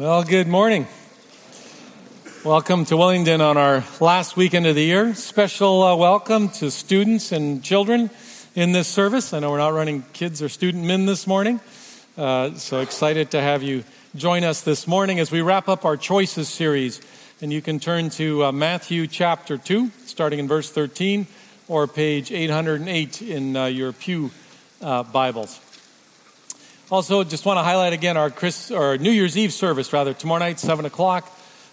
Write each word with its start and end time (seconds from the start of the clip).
Well, 0.00 0.24
good 0.24 0.48
morning. 0.48 0.86
Welcome 2.42 2.86
to 2.86 2.94
Willingdon 2.94 3.42
on 3.42 3.58
our 3.58 3.84
last 4.00 4.34
weekend 4.34 4.64
of 4.66 4.74
the 4.74 4.82
year. 4.82 5.14
Special 5.14 5.82
uh, 5.82 5.94
welcome 5.94 6.48
to 6.52 6.70
students 6.70 7.32
and 7.32 7.62
children 7.62 8.08
in 8.54 8.72
this 8.72 8.88
service. 8.88 9.34
I 9.34 9.40
know 9.40 9.50
we're 9.50 9.58
not 9.58 9.74
running 9.74 10.04
kids 10.14 10.40
or 10.40 10.48
student 10.48 10.86
men 10.86 11.04
this 11.04 11.26
morning, 11.26 11.60
uh, 12.16 12.54
so 12.54 12.80
excited 12.80 13.32
to 13.32 13.42
have 13.42 13.62
you 13.62 13.84
join 14.16 14.42
us 14.42 14.62
this 14.62 14.86
morning 14.86 15.20
as 15.20 15.30
we 15.30 15.42
wrap 15.42 15.68
up 15.68 15.84
our 15.84 15.98
Choices 15.98 16.48
series. 16.48 17.02
And 17.42 17.52
you 17.52 17.60
can 17.60 17.78
turn 17.78 18.08
to 18.12 18.46
uh, 18.46 18.52
Matthew 18.52 19.06
chapter 19.06 19.58
2, 19.58 19.90
starting 20.06 20.38
in 20.38 20.48
verse 20.48 20.72
13, 20.72 21.26
or 21.68 21.86
page 21.86 22.32
808 22.32 23.20
in 23.20 23.54
uh, 23.54 23.66
your 23.66 23.92
Pew 23.92 24.30
uh, 24.80 25.02
Bibles. 25.02 25.60
Also, 26.90 27.22
just 27.22 27.46
want 27.46 27.56
to 27.56 27.62
highlight 27.62 27.92
again 27.92 28.16
our, 28.16 28.30
Chris, 28.30 28.72
or 28.72 28.98
New 28.98 29.12
Year's 29.12 29.38
Eve 29.38 29.52
service, 29.52 29.92
rather, 29.92 30.12
tomorrow 30.12 30.40
night, 30.40 30.58
7 30.58 30.84
o'clock. 30.84 31.30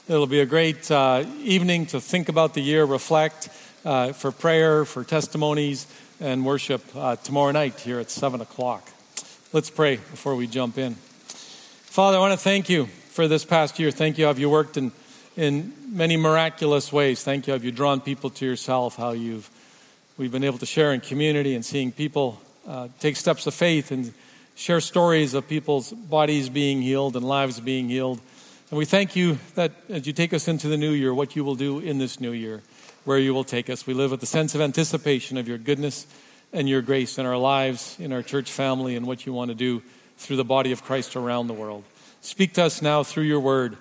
It'll 0.07 0.27
be 0.27 0.41
a 0.41 0.45
great 0.45 0.91
uh, 0.91 1.25
evening 1.39 1.87
to 1.87 1.99
think 1.99 2.29
about 2.29 2.53
the 2.53 2.61
year, 2.61 2.85
reflect, 2.85 3.49
uh, 3.83 4.13
for 4.13 4.31
prayer, 4.31 4.85
for 4.85 5.03
testimonies, 5.03 5.87
and 6.19 6.45
worship 6.45 6.83
uh, 6.95 7.15
tomorrow 7.15 7.51
night 7.51 7.79
here 7.79 7.99
at 7.99 8.11
7 8.11 8.41
o'clock. 8.41 8.87
Let's 9.53 9.71
pray 9.71 9.95
before 9.95 10.35
we 10.35 10.45
jump 10.45 10.77
in. 10.77 10.93
Father, 10.93 12.17
I 12.17 12.19
want 12.19 12.33
to 12.33 12.37
thank 12.37 12.69
you 12.69 12.85
for 12.85 13.27
this 13.27 13.43
past 13.43 13.79
year. 13.79 13.89
Thank 13.89 14.19
you 14.19 14.25
how 14.27 14.33
you 14.33 14.51
worked 14.51 14.77
in, 14.77 14.91
in 15.35 15.73
many 15.87 16.15
miraculous 16.15 16.93
ways. 16.93 17.23
Thank 17.23 17.47
you 17.47 17.53
how 17.53 17.59
you 17.59 17.71
drawn 17.71 18.01
people 18.01 18.29
to 18.29 18.45
yourself, 18.45 18.97
how 18.97 19.13
you've 19.13 19.49
we've 20.19 20.31
been 20.31 20.43
able 20.43 20.59
to 20.59 20.67
share 20.67 20.93
in 20.93 20.99
community 20.99 21.55
and 21.55 21.65
seeing 21.65 21.91
people 21.91 22.39
uh, 22.67 22.89
take 22.99 23.15
steps 23.15 23.47
of 23.47 23.55
faith 23.55 23.89
and 23.89 24.13
share 24.57 24.81
stories 24.81 25.35
of 25.35 25.47
people's 25.47 25.91
bodies 25.91 26.49
being 26.49 26.81
healed 26.81 27.15
and 27.15 27.23
lives 27.23 27.59
being 27.59 27.89
healed. 27.89 28.19
And 28.71 28.77
we 28.77 28.85
thank 28.85 29.15
you 29.15 29.37
that 29.53 29.71
as 29.87 30.07
you 30.07 30.13
take 30.13 30.33
us 30.33 30.47
into 30.47 30.67
the 30.67 30.77
new 30.77 30.91
year, 30.91 31.13
what 31.13 31.35
you 31.35 31.43
will 31.43 31.55
do 31.55 31.77
in 31.79 31.99
this 31.99 32.19
new 32.19 32.31
year, 32.31 32.63
where 33.05 33.19
you 33.19 33.35
will 33.35 33.43
take 33.43 33.69
us. 33.69 33.85
We 33.85 33.93
live 33.93 34.09
with 34.09 34.19
the 34.19 34.25
sense 34.25 34.55
of 34.55 34.61
anticipation 34.61 35.37
of 35.37 35.47
your 35.47 35.59
goodness 35.59 36.07
and 36.51 36.67
your 36.67 36.81
grace 36.81 37.19
in 37.19 37.25
our 37.27 37.37
lives, 37.37 37.97
in 37.99 38.11
our 38.11 38.23
church 38.23 38.51
family, 38.51 38.95
and 38.95 39.05
what 39.05 39.27
you 39.27 39.31
want 39.31 39.49
to 39.49 39.55
do 39.55 39.83
through 40.17 40.37
the 40.37 40.43
body 40.43 40.71
of 40.71 40.83
Christ 40.83 41.15
around 41.15 41.47
the 41.47 41.53
world. 41.53 41.83
Speak 42.21 42.53
to 42.53 42.63
us 42.63 42.81
now 42.81 43.03
through 43.03 43.25
your 43.25 43.39
word 43.39 43.77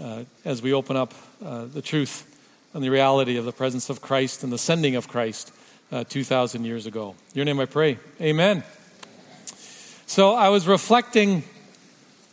uh, 0.00 0.24
as 0.46 0.62
we 0.62 0.72
open 0.72 0.96
up 0.96 1.12
uh, 1.44 1.66
the 1.66 1.82
truth 1.82 2.26
and 2.72 2.82
the 2.82 2.88
reality 2.88 3.36
of 3.36 3.44
the 3.44 3.52
presence 3.52 3.90
of 3.90 4.00
Christ 4.00 4.44
and 4.44 4.52
the 4.52 4.58
sending 4.58 4.96
of 4.96 5.08
Christ 5.08 5.52
uh, 5.92 6.04
2,000 6.04 6.64
years 6.64 6.86
ago. 6.86 7.16
Your 7.34 7.44
name 7.44 7.60
I 7.60 7.66
pray. 7.66 7.98
Amen. 8.18 8.64
So 10.10 10.34
I 10.34 10.48
was 10.48 10.66
reflecting 10.66 11.44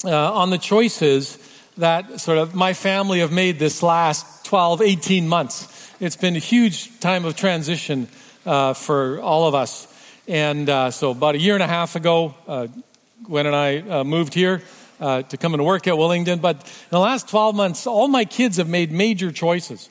uh, 0.03 0.33
on 0.33 0.49
the 0.49 0.57
choices 0.57 1.37
that 1.77 2.19
sort 2.19 2.39
of 2.39 2.55
my 2.55 2.73
family 2.73 3.19
have 3.19 3.31
made 3.31 3.59
this 3.59 3.83
last 3.83 4.45
12, 4.45 4.81
18 4.81 5.27
months. 5.27 5.93
It's 5.99 6.15
been 6.15 6.35
a 6.35 6.39
huge 6.39 6.99
time 6.99 7.23
of 7.23 7.35
transition 7.35 8.07
uh, 8.47 8.73
for 8.73 9.21
all 9.21 9.47
of 9.47 9.53
us. 9.53 9.87
And 10.27 10.67
uh, 10.67 10.89
so 10.89 11.11
about 11.11 11.35
a 11.35 11.37
year 11.37 11.53
and 11.53 11.61
a 11.61 11.67
half 11.67 11.95
ago, 11.95 12.33
uh, 12.47 12.65
Gwen 13.23 13.45
and 13.45 13.55
I 13.55 13.77
uh, 13.77 14.03
moved 14.03 14.33
here 14.33 14.63
uh, 14.99 15.21
to 15.21 15.37
come 15.37 15.53
and 15.53 15.63
work 15.63 15.85
at 15.85 15.93
Willingdon. 15.93 16.41
But 16.41 16.55
in 16.55 16.89
the 16.89 16.99
last 16.99 17.29
12 17.29 17.55
months, 17.55 17.85
all 17.85 18.07
my 18.07 18.25
kids 18.25 18.57
have 18.57 18.67
made 18.67 18.91
major 18.91 19.31
choices. 19.31 19.87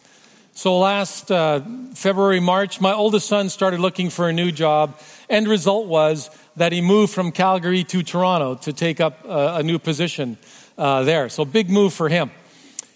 So 0.55 0.77
last 0.77 1.29
February, 1.29 2.41
March, 2.41 2.81
my 2.81 2.95
oldest 2.95 3.29
son 3.29 3.49
started 3.49 3.79
looking 3.79 4.11
for 4.11 4.29
a 4.29 4.33
new 4.33 4.51
job. 4.51 4.99
End 5.29 5.49
result 5.49 5.87
was 5.87 6.31
that 6.57 6.73
he 6.73 6.81
moved 6.81 7.13
from 7.13 7.33
Calgary 7.33 7.85
to 7.85 8.03
Toronto 8.03 8.55
to 8.57 8.73
take 8.73 9.01
up 9.01 9.25
a, 9.25 9.57
a 9.57 9.63
new 9.63 9.79
position 9.79 10.39
uh, 10.79 11.03
there. 11.03 11.29
So, 11.29 11.45
big 11.45 11.71
move 11.71 11.93
for 11.93 12.09
him. 12.09 12.31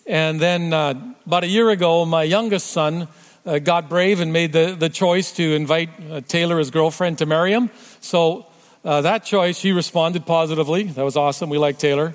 And 0.06 0.40
then 0.40 0.72
uh, 0.72 1.14
about 1.26 1.44
a 1.44 1.48
year 1.48 1.70
ago, 1.70 2.04
my 2.04 2.22
youngest 2.22 2.68
son 2.68 3.08
uh, 3.44 3.58
got 3.58 3.88
brave 3.88 4.20
and 4.20 4.32
made 4.32 4.52
the, 4.52 4.76
the 4.78 4.88
choice 4.88 5.32
to 5.32 5.54
invite 5.54 5.90
uh, 6.10 6.20
Taylor, 6.20 6.58
his 6.58 6.70
girlfriend, 6.70 7.18
to 7.18 7.26
marry 7.26 7.52
him. 7.52 7.70
So, 8.00 8.46
uh, 8.84 9.02
that 9.02 9.24
choice, 9.24 9.60
he 9.60 9.72
responded 9.72 10.24
positively. 10.24 10.84
That 10.84 11.04
was 11.04 11.16
awesome. 11.16 11.50
We 11.50 11.58
like 11.58 11.78
Taylor. 11.78 12.14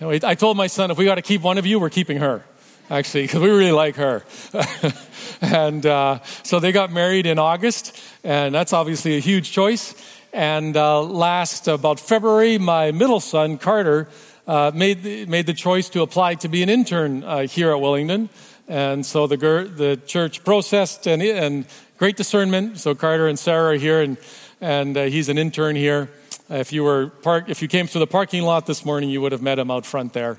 I 0.00 0.34
told 0.34 0.56
my 0.58 0.66
son, 0.66 0.90
if 0.90 0.98
we 0.98 1.06
got 1.06 1.14
to 1.14 1.22
keep 1.22 1.40
one 1.40 1.56
of 1.56 1.64
you, 1.64 1.80
we're 1.80 1.90
keeping 1.90 2.18
her 2.18 2.44
actually, 2.90 3.22
because 3.22 3.42
we 3.42 3.50
really 3.50 3.72
like 3.72 3.96
her. 3.96 4.24
and 5.40 5.84
uh, 5.84 6.20
so 6.42 6.60
they 6.60 6.72
got 6.72 6.92
married 6.92 7.26
in 7.26 7.38
August, 7.38 8.00
and 8.24 8.54
that's 8.54 8.72
obviously 8.72 9.16
a 9.16 9.20
huge 9.20 9.50
choice. 9.50 9.94
And 10.32 10.76
uh, 10.76 11.02
last, 11.02 11.68
about 11.68 11.98
February, 11.98 12.58
my 12.58 12.92
middle 12.92 13.20
son, 13.20 13.58
Carter, 13.58 14.08
uh, 14.46 14.70
made, 14.74 15.02
the, 15.02 15.26
made 15.26 15.46
the 15.46 15.54
choice 15.54 15.88
to 15.90 16.02
apply 16.02 16.34
to 16.36 16.48
be 16.48 16.62
an 16.62 16.68
intern 16.68 17.24
uh, 17.24 17.46
here 17.46 17.70
at 17.70 17.78
Willingdon. 17.78 18.28
And 18.68 19.04
so 19.04 19.26
the, 19.26 19.36
the 19.36 20.00
church 20.06 20.44
processed 20.44 21.06
and, 21.06 21.22
and 21.22 21.64
great 21.98 22.16
discernment. 22.16 22.78
So 22.78 22.94
Carter 22.94 23.28
and 23.28 23.38
Sarah 23.38 23.74
are 23.74 23.78
here, 23.78 24.02
and, 24.02 24.16
and 24.60 24.96
uh, 24.96 25.04
he's 25.04 25.28
an 25.28 25.38
intern 25.38 25.76
here. 25.76 26.10
If 26.48 26.72
you, 26.72 26.84
were 26.84 27.08
park, 27.08 27.48
if 27.48 27.60
you 27.60 27.66
came 27.66 27.88
through 27.88 28.00
the 28.00 28.06
parking 28.06 28.42
lot 28.42 28.66
this 28.66 28.84
morning, 28.84 29.10
you 29.10 29.20
would 29.20 29.32
have 29.32 29.42
met 29.42 29.58
him 29.58 29.70
out 29.70 29.84
front 29.84 30.12
there 30.12 30.38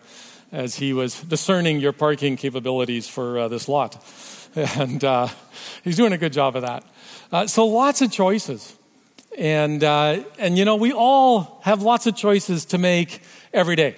as 0.52 0.76
he 0.76 0.94
was 0.94 1.22
discerning 1.22 1.80
your 1.80 1.92
parking 1.92 2.38
capabilities 2.38 3.08
for 3.08 3.40
uh, 3.40 3.48
this 3.48 3.68
lot. 3.68 4.04
And 4.56 5.04
uh, 5.04 5.28
he's 5.84 5.98
doing 5.98 6.14
a 6.14 6.18
good 6.18 6.34
job 6.34 6.56
of 6.56 6.64
that. 6.64 6.84
Uh, 7.32 7.46
so 7.46 7.68
lots 7.68 8.02
of 8.02 8.12
choices. 8.12 8.76
And, 9.38 9.84
uh, 9.84 10.24
and 10.40 10.58
you 10.58 10.66
know, 10.66 10.78
we 10.78 10.94
all 10.94 11.62
have 11.64 11.84
lots 11.84 12.08
of 12.08 12.16
choices 12.16 12.66
to 12.66 12.80
make 12.80 13.22
every 13.54 13.76
day. 13.76 13.98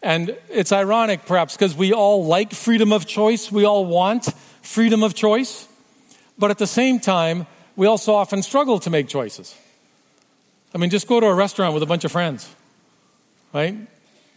And 0.00 0.36
it's 0.50 0.70
ironic, 0.70 1.26
perhaps, 1.26 1.56
because 1.56 1.74
we 1.74 1.92
all 1.92 2.24
like 2.24 2.52
freedom 2.52 2.92
of 2.92 3.06
choice. 3.06 3.50
We 3.50 3.64
all 3.64 3.86
want 3.86 4.32
freedom 4.62 5.02
of 5.02 5.14
choice. 5.14 5.66
But 6.38 6.52
at 6.52 6.58
the 6.58 6.66
same 6.66 7.00
time, 7.00 7.48
we 7.74 7.88
also 7.88 8.14
often 8.14 8.42
struggle 8.42 8.78
to 8.80 8.90
make 8.90 9.08
choices. 9.08 9.56
I 10.72 10.78
mean, 10.78 10.90
just 10.90 11.08
go 11.08 11.18
to 11.18 11.26
a 11.26 11.34
restaurant 11.34 11.74
with 11.74 11.82
a 11.82 11.86
bunch 11.86 12.04
of 12.04 12.12
friends, 12.12 12.48
right? 13.52 13.74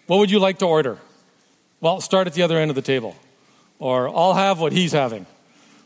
What 0.07 0.17
would 0.17 0.31
you 0.31 0.39
like 0.39 0.57
to 0.59 0.65
order? 0.65 0.97
Well, 1.81 1.99
start 1.99 2.27
at 2.27 2.33
the 2.33 2.43
other 2.43 2.59
end 2.59 2.69
of 2.69 2.75
the 2.75 2.83
table. 2.83 3.15
Or 3.79 4.07
I'll 4.07 4.35
have 4.35 4.59
what 4.59 4.71
he's 4.71 4.91
having. 4.91 5.25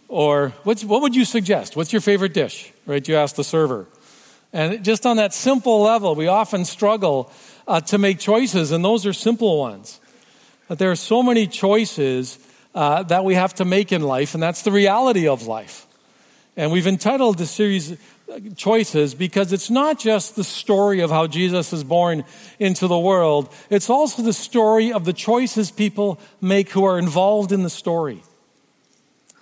Or 0.10 0.50
what 0.64 0.84
would 0.88 1.16
you 1.16 1.24
suggest? 1.24 1.78
What's 1.78 1.94
your 1.94 2.02
favorite 2.02 2.34
dish? 2.34 2.72
Right? 2.86 3.08
You 3.08 3.16
ask 3.16 3.38
the 3.38 3.46
server. 3.46 3.88
And 4.52 4.84
just 4.84 5.06
on 5.06 5.18
that 5.18 5.34
simple 5.34 5.82
level, 5.82 6.14
we 6.14 6.28
often 6.28 6.66
struggle 6.66 7.32
uh, 7.68 7.80
to 7.82 7.98
make 7.98 8.20
choices, 8.20 8.72
and 8.72 8.84
those 8.84 9.06
are 9.06 9.14
simple 9.14 9.58
ones. 9.58 10.00
But 10.68 10.80
there 10.80 10.92
are 10.92 10.96
so 10.98 11.24
many 11.24 11.48
choices 11.48 12.40
uh, 12.74 13.04
that 13.04 13.24
we 13.24 13.36
have 13.36 13.54
to 13.56 13.66
make 13.66 13.92
in 13.92 14.02
life, 14.02 14.34
and 14.34 14.44
that's 14.44 14.64
the 14.64 14.72
reality 14.72 15.28
of 15.28 15.48
life. 15.48 15.88
And 16.58 16.72
we've 16.72 16.88
entitled 16.88 17.38
the 17.38 17.46
series 17.46 17.98
Choices 18.56 19.14
because 19.14 19.54
it's 19.54 19.70
not 19.70 20.00
just 20.00 20.36
the 20.36 20.44
story 20.44 21.02
of 21.02 21.12
how 21.12 21.28
Jesus 21.28 21.72
is 21.72 21.84
born 21.84 22.26
into 22.58 22.88
the 22.88 22.98
world, 22.98 23.54
it's 23.70 23.90
also 23.90 24.24
the 24.24 24.34
story 24.34 24.92
of 24.92 25.06
the 25.06 25.14
choices 25.14 25.70
people 25.70 26.20
make 26.42 26.72
who 26.72 26.86
are 26.86 26.98
involved 26.98 27.52
in 27.52 27.62
the 27.62 27.70
story. 27.70 28.24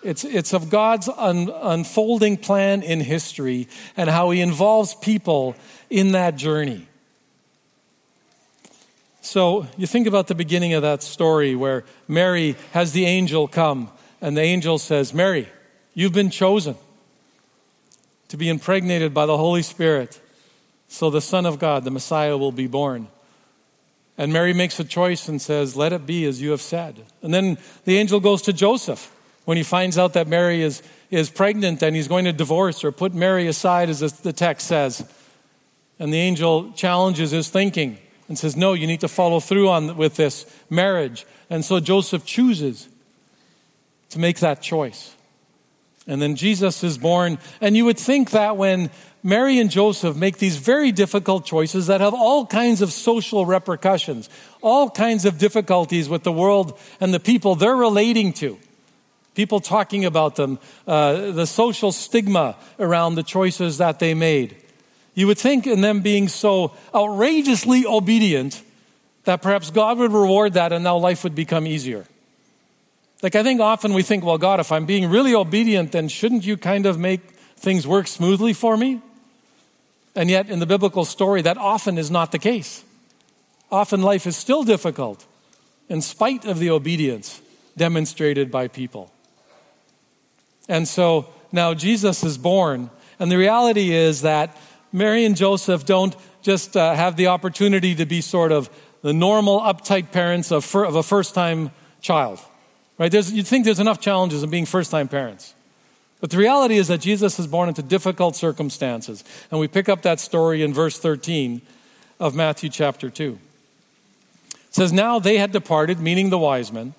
It's, 0.04 0.26
it's 0.26 0.54
of 0.54 0.70
God's 0.70 1.08
un, 1.08 1.50
unfolding 1.50 2.36
plan 2.36 2.84
in 2.84 3.00
history 3.00 3.70
and 3.96 4.10
how 4.10 4.32
He 4.32 4.42
involves 4.42 4.96
people 4.96 5.56
in 5.90 6.12
that 6.12 6.36
journey. 6.36 6.86
So 9.22 9.66
you 9.78 9.88
think 9.88 10.08
about 10.08 10.28
the 10.28 10.36
beginning 10.36 10.74
of 10.74 10.82
that 10.82 11.02
story 11.02 11.56
where 11.56 11.86
Mary 12.10 12.58
has 12.74 12.92
the 12.92 13.06
angel 13.06 13.48
come, 13.48 13.90
and 14.20 14.36
the 14.36 14.42
angel 14.42 14.78
says, 14.78 15.14
Mary, 15.14 15.48
you've 15.94 16.12
been 16.12 16.30
chosen 16.30 16.76
to 18.34 18.38
be 18.38 18.50
impregnated 18.50 19.14
by 19.14 19.28
the 19.28 19.38
Holy 19.38 19.62
Spirit, 19.62 20.20
so 20.88 21.12
the 21.12 21.22
Son 21.22 21.46
of 21.46 21.60
God, 21.60 21.84
the 21.84 21.92
Messiah, 21.92 22.36
will 22.36 22.52
be 22.52 22.66
born. 22.66 23.08
And 24.18 24.34
Mary 24.34 24.54
makes 24.54 24.80
a 24.80 24.84
choice 24.84 25.28
and 25.28 25.40
says, 25.40 25.76
Let 25.76 25.94
it 25.94 26.08
be 26.08 26.26
as 26.26 26.42
you 26.42 26.50
have 26.50 26.60
said. 26.60 27.06
And 27.22 27.32
then 27.32 27.60
the 27.86 27.96
angel 27.98 28.20
goes 28.20 28.42
to 28.42 28.52
Joseph 28.52 29.16
when 29.46 29.56
he 29.56 29.62
finds 29.62 30.00
out 30.00 30.14
that 30.14 30.28
Mary 30.28 30.64
is, 30.64 30.82
is 31.12 31.30
pregnant 31.30 31.84
and 31.84 31.96
he's 31.96 32.08
going 32.08 32.26
to 32.26 32.34
divorce 32.34 32.84
or 32.84 32.92
put 32.92 33.14
Mary 33.14 33.46
aside, 33.46 33.88
as 33.92 34.00
the 34.00 34.34
text 34.34 34.66
says. 34.66 35.08
And 36.00 36.12
the 36.12 36.18
angel 36.18 36.72
challenges 36.72 37.30
his 37.30 37.50
thinking 37.50 38.00
and 38.28 38.36
says, 38.36 38.56
No, 38.56 38.74
you 38.74 38.88
need 38.88 39.02
to 39.02 39.08
follow 39.08 39.42
through 39.42 39.70
on, 39.70 39.96
with 39.96 40.16
this 40.16 40.48
marriage. 40.72 41.28
And 41.52 41.64
so 41.64 41.80
Joseph 41.80 42.26
chooses 42.26 42.90
to 44.10 44.18
make 44.18 44.40
that 44.40 44.64
choice. 44.64 45.14
And 46.08 46.22
then 46.22 46.36
Jesus 46.36 46.84
is 46.84 46.98
born. 46.98 47.40
And 47.62 47.78
you 47.78 47.86
would 47.86 47.98
think 47.98 48.32
that 48.32 48.58
when 48.58 48.90
Mary 49.24 49.58
and 49.60 49.72
Joseph 49.72 50.18
make 50.18 50.38
these 50.38 50.58
very 50.58 50.92
difficult 50.92 51.46
choices 51.46 51.88
that 51.88 52.02
have 52.02 52.14
all 52.14 52.46
kinds 52.46 52.82
of 52.82 52.92
social 52.92 53.46
repercussions, 53.46 54.30
all 54.62 54.90
kinds 54.90 55.24
of 55.24 55.38
difficulties 55.38 56.10
with 56.10 56.24
the 56.24 56.32
world 56.32 56.78
and 57.00 57.14
the 57.14 57.22
people 57.22 57.56
they're 57.56 57.76
relating 57.76 58.34
to, 58.34 58.60
people 59.34 59.62
talking 59.62 60.04
about 60.04 60.36
them, 60.36 60.60
uh, 60.86 61.32
the 61.32 61.48
social 61.48 61.94
stigma 61.94 62.58
around 62.80 63.16
the 63.16 63.24
choices 63.24 63.78
that 63.78 64.00
they 64.00 64.14
made. 64.14 64.58
You 65.16 65.28
would 65.28 65.38
think 65.38 65.68
in 65.68 65.80
them 65.80 66.02
being 66.02 66.28
so 66.28 66.74
outrageously 66.94 67.86
obedient 67.86 68.62
that 69.24 69.42
perhaps 69.42 69.70
God 69.72 70.00
would 70.00 70.12
reward 70.12 70.54
that 70.54 70.74
and 70.74 70.84
now 70.84 70.98
life 70.98 71.24
would 71.24 71.36
become 71.36 71.66
easier. 71.66 72.06
Like, 73.24 73.36
I 73.36 73.42
think 73.42 73.62
often 73.62 73.94
we 73.94 74.04
think, 74.04 74.26
well, 74.26 74.38
God, 74.38 74.60
if 74.60 74.70
I'm 74.70 74.86
being 74.86 75.10
really 75.10 75.34
obedient, 75.34 75.94
then 75.94 76.10
shouldn't 76.10 76.46
you 76.46 76.58
kind 76.58 76.86
of 76.86 77.00
make 77.00 77.22
things 77.56 77.88
work 77.88 78.08
smoothly 78.08 78.52
for 78.52 78.76
me? 78.76 79.02
And 80.14 80.30
yet, 80.30 80.50
in 80.50 80.60
the 80.60 80.66
biblical 80.66 81.06
story, 81.06 81.42
that 81.42 81.58
often 81.58 81.98
is 81.98 82.12
not 82.12 82.34
the 82.34 82.38
case. 82.38 82.84
Often 83.72 84.02
life 84.02 84.28
is 84.28 84.36
still 84.36 84.64
difficult 84.64 85.26
in 85.88 86.02
spite 86.02 86.44
of 86.44 86.60
the 86.60 86.70
obedience 86.70 87.42
demonstrated 87.78 88.52
by 88.52 88.68
people. 88.68 89.10
And 90.68 90.86
so 90.86 91.28
now 91.52 91.74
Jesus 91.74 92.24
is 92.24 92.38
born, 92.38 92.90
and 93.20 93.32
the 93.32 93.38
reality 93.38 93.94
is 93.94 94.22
that 94.22 94.56
Mary 94.92 95.24
and 95.24 95.36
Joseph 95.36 95.86
don't 95.86 96.16
just 96.42 96.76
uh, 96.76 96.94
have 96.94 97.16
the 97.16 97.28
opportunity 97.28 97.96
to 97.96 98.06
be 98.06 98.20
sort 98.20 98.52
of 98.52 98.70
the 99.02 99.14
normal, 99.14 99.62
uptight 99.62 100.12
parents 100.12 100.52
of, 100.52 100.66
fir- 100.66 100.86
of 100.86 100.96
a 100.96 101.04
first 101.04 101.34
time 101.34 101.72
child. 102.02 102.40
Right? 102.98 103.12
There's, 103.12 103.32
you'd 103.32 103.48
think 103.48 103.66
there's 103.66 103.80
enough 103.80 104.00
challenges 104.00 104.44
in 104.44 104.50
being 104.50 104.66
first 104.66 104.92
time 104.92 105.08
parents. 105.08 105.54
But 106.22 106.30
the 106.30 106.38
reality 106.38 106.78
is 106.78 106.88
that 106.88 107.02
Jesus 107.02 107.38
is 107.38 107.48
born 107.48 107.68
into 107.68 107.82
difficult 107.82 108.36
circumstances. 108.36 109.24
And 109.52 109.60
we 109.60 109.68
pick 109.68 109.90
up 109.90 110.04
that 110.04 110.20
story 110.20 110.64
in 110.64 110.74
verse 110.74 110.98
13 110.98 111.62
of 112.20 112.36
Matthew 112.36 112.70
chapter 112.70 113.10
2. 113.10 113.38
It 114.54 114.58
says, 114.72 114.94
Now 114.94 115.20
they 115.20 115.38
had 115.38 115.52
departed, 115.52 116.00
meaning 116.00 116.30
the 116.30 116.40
wise 116.40 116.72
men, 116.72 116.94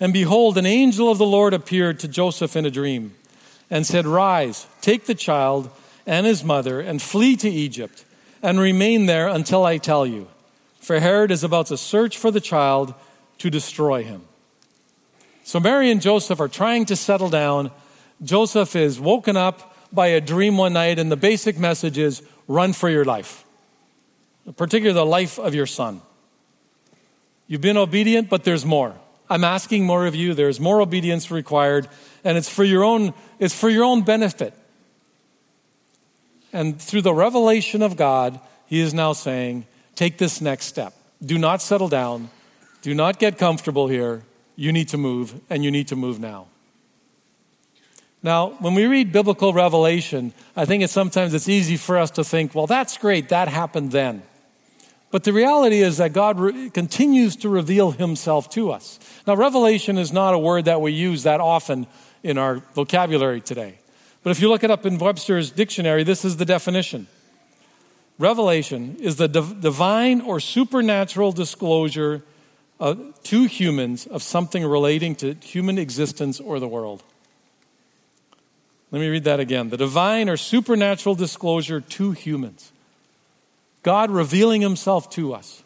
and 0.00 0.12
behold, 0.12 0.56
an 0.56 0.66
angel 0.66 1.10
of 1.10 1.18
the 1.18 1.26
Lord 1.26 1.52
appeared 1.52 2.00
to 2.00 2.08
Joseph 2.08 2.56
in 2.56 2.64
a 2.64 2.70
dream 2.70 3.14
and 3.68 3.86
said, 3.86 4.06
Rise, 4.06 4.66
take 4.80 5.06
the 5.06 5.14
child 5.14 5.70
and 6.06 6.24
his 6.24 6.42
mother, 6.42 6.80
and 6.80 7.02
flee 7.02 7.36
to 7.36 7.50
Egypt, 7.50 8.04
and 8.42 8.58
remain 8.58 9.06
there 9.06 9.28
until 9.28 9.64
I 9.64 9.76
tell 9.76 10.06
you. 10.06 10.28
For 10.80 11.00
Herod 11.00 11.30
is 11.30 11.44
about 11.44 11.66
to 11.66 11.76
search 11.76 12.16
for 12.16 12.30
the 12.30 12.40
child 12.40 12.94
to 13.38 13.50
destroy 13.50 14.04
him. 14.04 14.27
So 15.48 15.58
Mary 15.58 15.90
and 15.90 16.02
Joseph 16.02 16.40
are 16.40 16.48
trying 16.48 16.84
to 16.84 16.94
settle 16.94 17.30
down. 17.30 17.70
Joseph 18.22 18.76
is 18.76 19.00
woken 19.00 19.34
up 19.34 19.74
by 19.90 20.08
a 20.08 20.20
dream 20.20 20.58
one 20.58 20.74
night, 20.74 20.98
and 20.98 21.10
the 21.10 21.16
basic 21.16 21.58
message 21.58 21.96
is 21.96 22.22
run 22.46 22.74
for 22.74 22.90
your 22.90 23.06
life, 23.06 23.46
particularly 24.58 24.92
the 24.92 25.06
life 25.06 25.38
of 25.38 25.54
your 25.54 25.64
son. 25.64 26.02
You've 27.46 27.62
been 27.62 27.78
obedient, 27.78 28.28
but 28.28 28.44
there's 28.44 28.66
more. 28.66 28.94
I'm 29.30 29.42
asking 29.42 29.86
more 29.86 30.04
of 30.04 30.14
you. 30.14 30.34
There's 30.34 30.60
more 30.60 30.82
obedience 30.82 31.30
required, 31.30 31.88
and 32.24 32.36
it's 32.36 32.50
for 32.50 32.62
your 32.62 32.84
own, 32.84 33.14
it's 33.38 33.58
for 33.58 33.70
your 33.70 33.84
own 33.84 34.02
benefit. 34.02 34.52
And 36.52 36.78
through 36.78 37.00
the 37.00 37.14
revelation 37.14 37.80
of 37.80 37.96
God, 37.96 38.38
he 38.66 38.80
is 38.80 38.92
now 38.92 39.14
saying, 39.14 39.64
take 39.94 40.18
this 40.18 40.42
next 40.42 40.66
step. 40.66 40.92
Do 41.24 41.38
not 41.38 41.62
settle 41.62 41.88
down. 41.88 42.28
Do 42.82 42.94
not 42.94 43.18
get 43.18 43.38
comfortable 43.38 43.88
here. 43.88 44.24
You 44.58 44.72
need 44.72 44.88
to 44.88 44.96
move, 44.96 45.40
and 45.48 45.62
you 45.62 45.70
need 45.70 45.86
to 45.86 45.96
move 45.96 46.18
now. 46.18 46.48
Now, 48.24 48.56
when 48.58 48.74
we 48.74 48.86
read 48.86 49.12
biblical 49.12 49.52
revelation, 49.52 50.32
I 50.56 50.64
think 50.64 50.82
it's 50.82 50.92
sometimes 50.92 51.32
it's 51.32 51.48
easy 51.48 51.76
for 51.76 51.96
us 51.96 52.10
to 52.12 52.24
think, 52.24 52.56
well, 52.56 52.66
that's 52.66 52.98
great, 52.98 53.28
that 53.28 53.46
happened 53.46 53.92
then. 53.92 54.24
But 55.12 55.22
the 55.22 55.32
reality 55.32 55.78
is 55.78 55.98
that 55.98 56.12
God 56.12 56.40
re- 56.40 56.70
continues 56.70 57.36
to 57.36 57.48
reveal 57.48 57.92
himself 57.92 58.50
to 58.50 58.72
us. 58.72 58.98
Now, 59.28 59.36
revelation 59.36 59.96
is 59.96 60.12
not 60.12 60.34
a 60.34 60.38
word 60.40 60.64
that 60.64 60.80
we 60.80 60.90
use 60.90 61.22
that 61.22 61.40
often 61.40 61.86
in 62.24 62.36
our 62.36 62.56
vocabulary 62.74 63.40
today. 63.40 63.78
But 64.24 64.30
if 64.30 64.40
you 64.40 64.48
look 64.48 64.64
it 64.64 64.72
up 64.72 64.84
in 64.86 64.98
Webster's 64.98 65.52
dictionary, 65.52 66.02
this 66.02 66.24
is 66.24 66.36
the 66.36 66.44
definition 66.44 67.06
Revelation 68.18 68.96
is 68.98 69.14
the 69.14 69.28
div- 69.28 69.60
divine 69.60 70.20
or 70.20 70.40
supernatural 70.40 71.30
disclosure 71.30 72.24
to 72.80 73.44
humans 73.44 74.06
of 74.06 74.22
something 74.22 74.64
relating 74.64 75.14
to 75.16 75.34
human 75.34 75.78
existence 75.78 76.40
or 76.40 76.60
the 76.60 76.68
world. 76.68 77.02
Let 78.90 79.00
me 79.00 79.08
read 79.08 79.24
that 79.24 79.40
again. 79.40 79.68
The 79.68 79.76
divine 79.76 80.28
or 80.28 80.36
supernatural 80.36 81.14
disclosure 81.14 81.80
to 81.80 82.12
humans. 82.12 82.72
God 83.82 84.10
revealing 84.10 84.62
himself 84.62 85.10
to 85.10 85.34
us. 85.34 85.62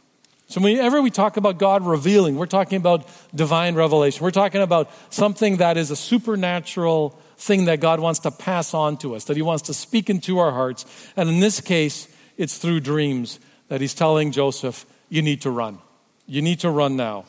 So 0.49 0.61
whenever 0.61 1.01
we 1.01 1.11
talk 1.11 1.37
about 1.37 1.59
God 1.59 1.85
revealing, 1.87 2.37
we're 2.37 2.47
talking 2.47 2.77
about 2.77 3.09
divine 3.35 3.75
revelation. 3.75 4.23
We're 4.23 4.33
talking 4.33 4.61
about 4.61 4.91
something 5.09 5.59
that 5.59 5.77
is 5.77 5.91
a 5.91 5.97
supernatural 5.97 7.19
thing 7.39 7.67
that 7.67 7.81
God 7.81 8.01
wants 8.01 8.21
to 8.21 8.31
pass 8.31 8.75
on 8.75 8.99
to 8.99 9.15
us, 9.15 9.25
that 9.25 9.37
He 9.37 9.43
wants 9.43 9.65
to 9.65 9.75
speak 9.75 10.11
into 10.11 10.39
our 10.39 10.53
hearts. 10.53 10.85
And 11.17 11.29
in 11.29 11.41
this 11.41 11.61
case, 11.61 12.07
it's 12.37 12.59
through 12.59 12.81
dreams 12.81 13.41
that 13.69 13.81
He's 13.81 13.95
telling 13.95 14.31
Joseph, 14.31 14.85
you 15.09 15.23
need 15.23 15.43
to 15.43 15.51
run. 15.51 15.79
You 16.27 16.43
need 16.43 16.61
to 16.61 16.71
run 16.71 16.97
now. 16.97 17.25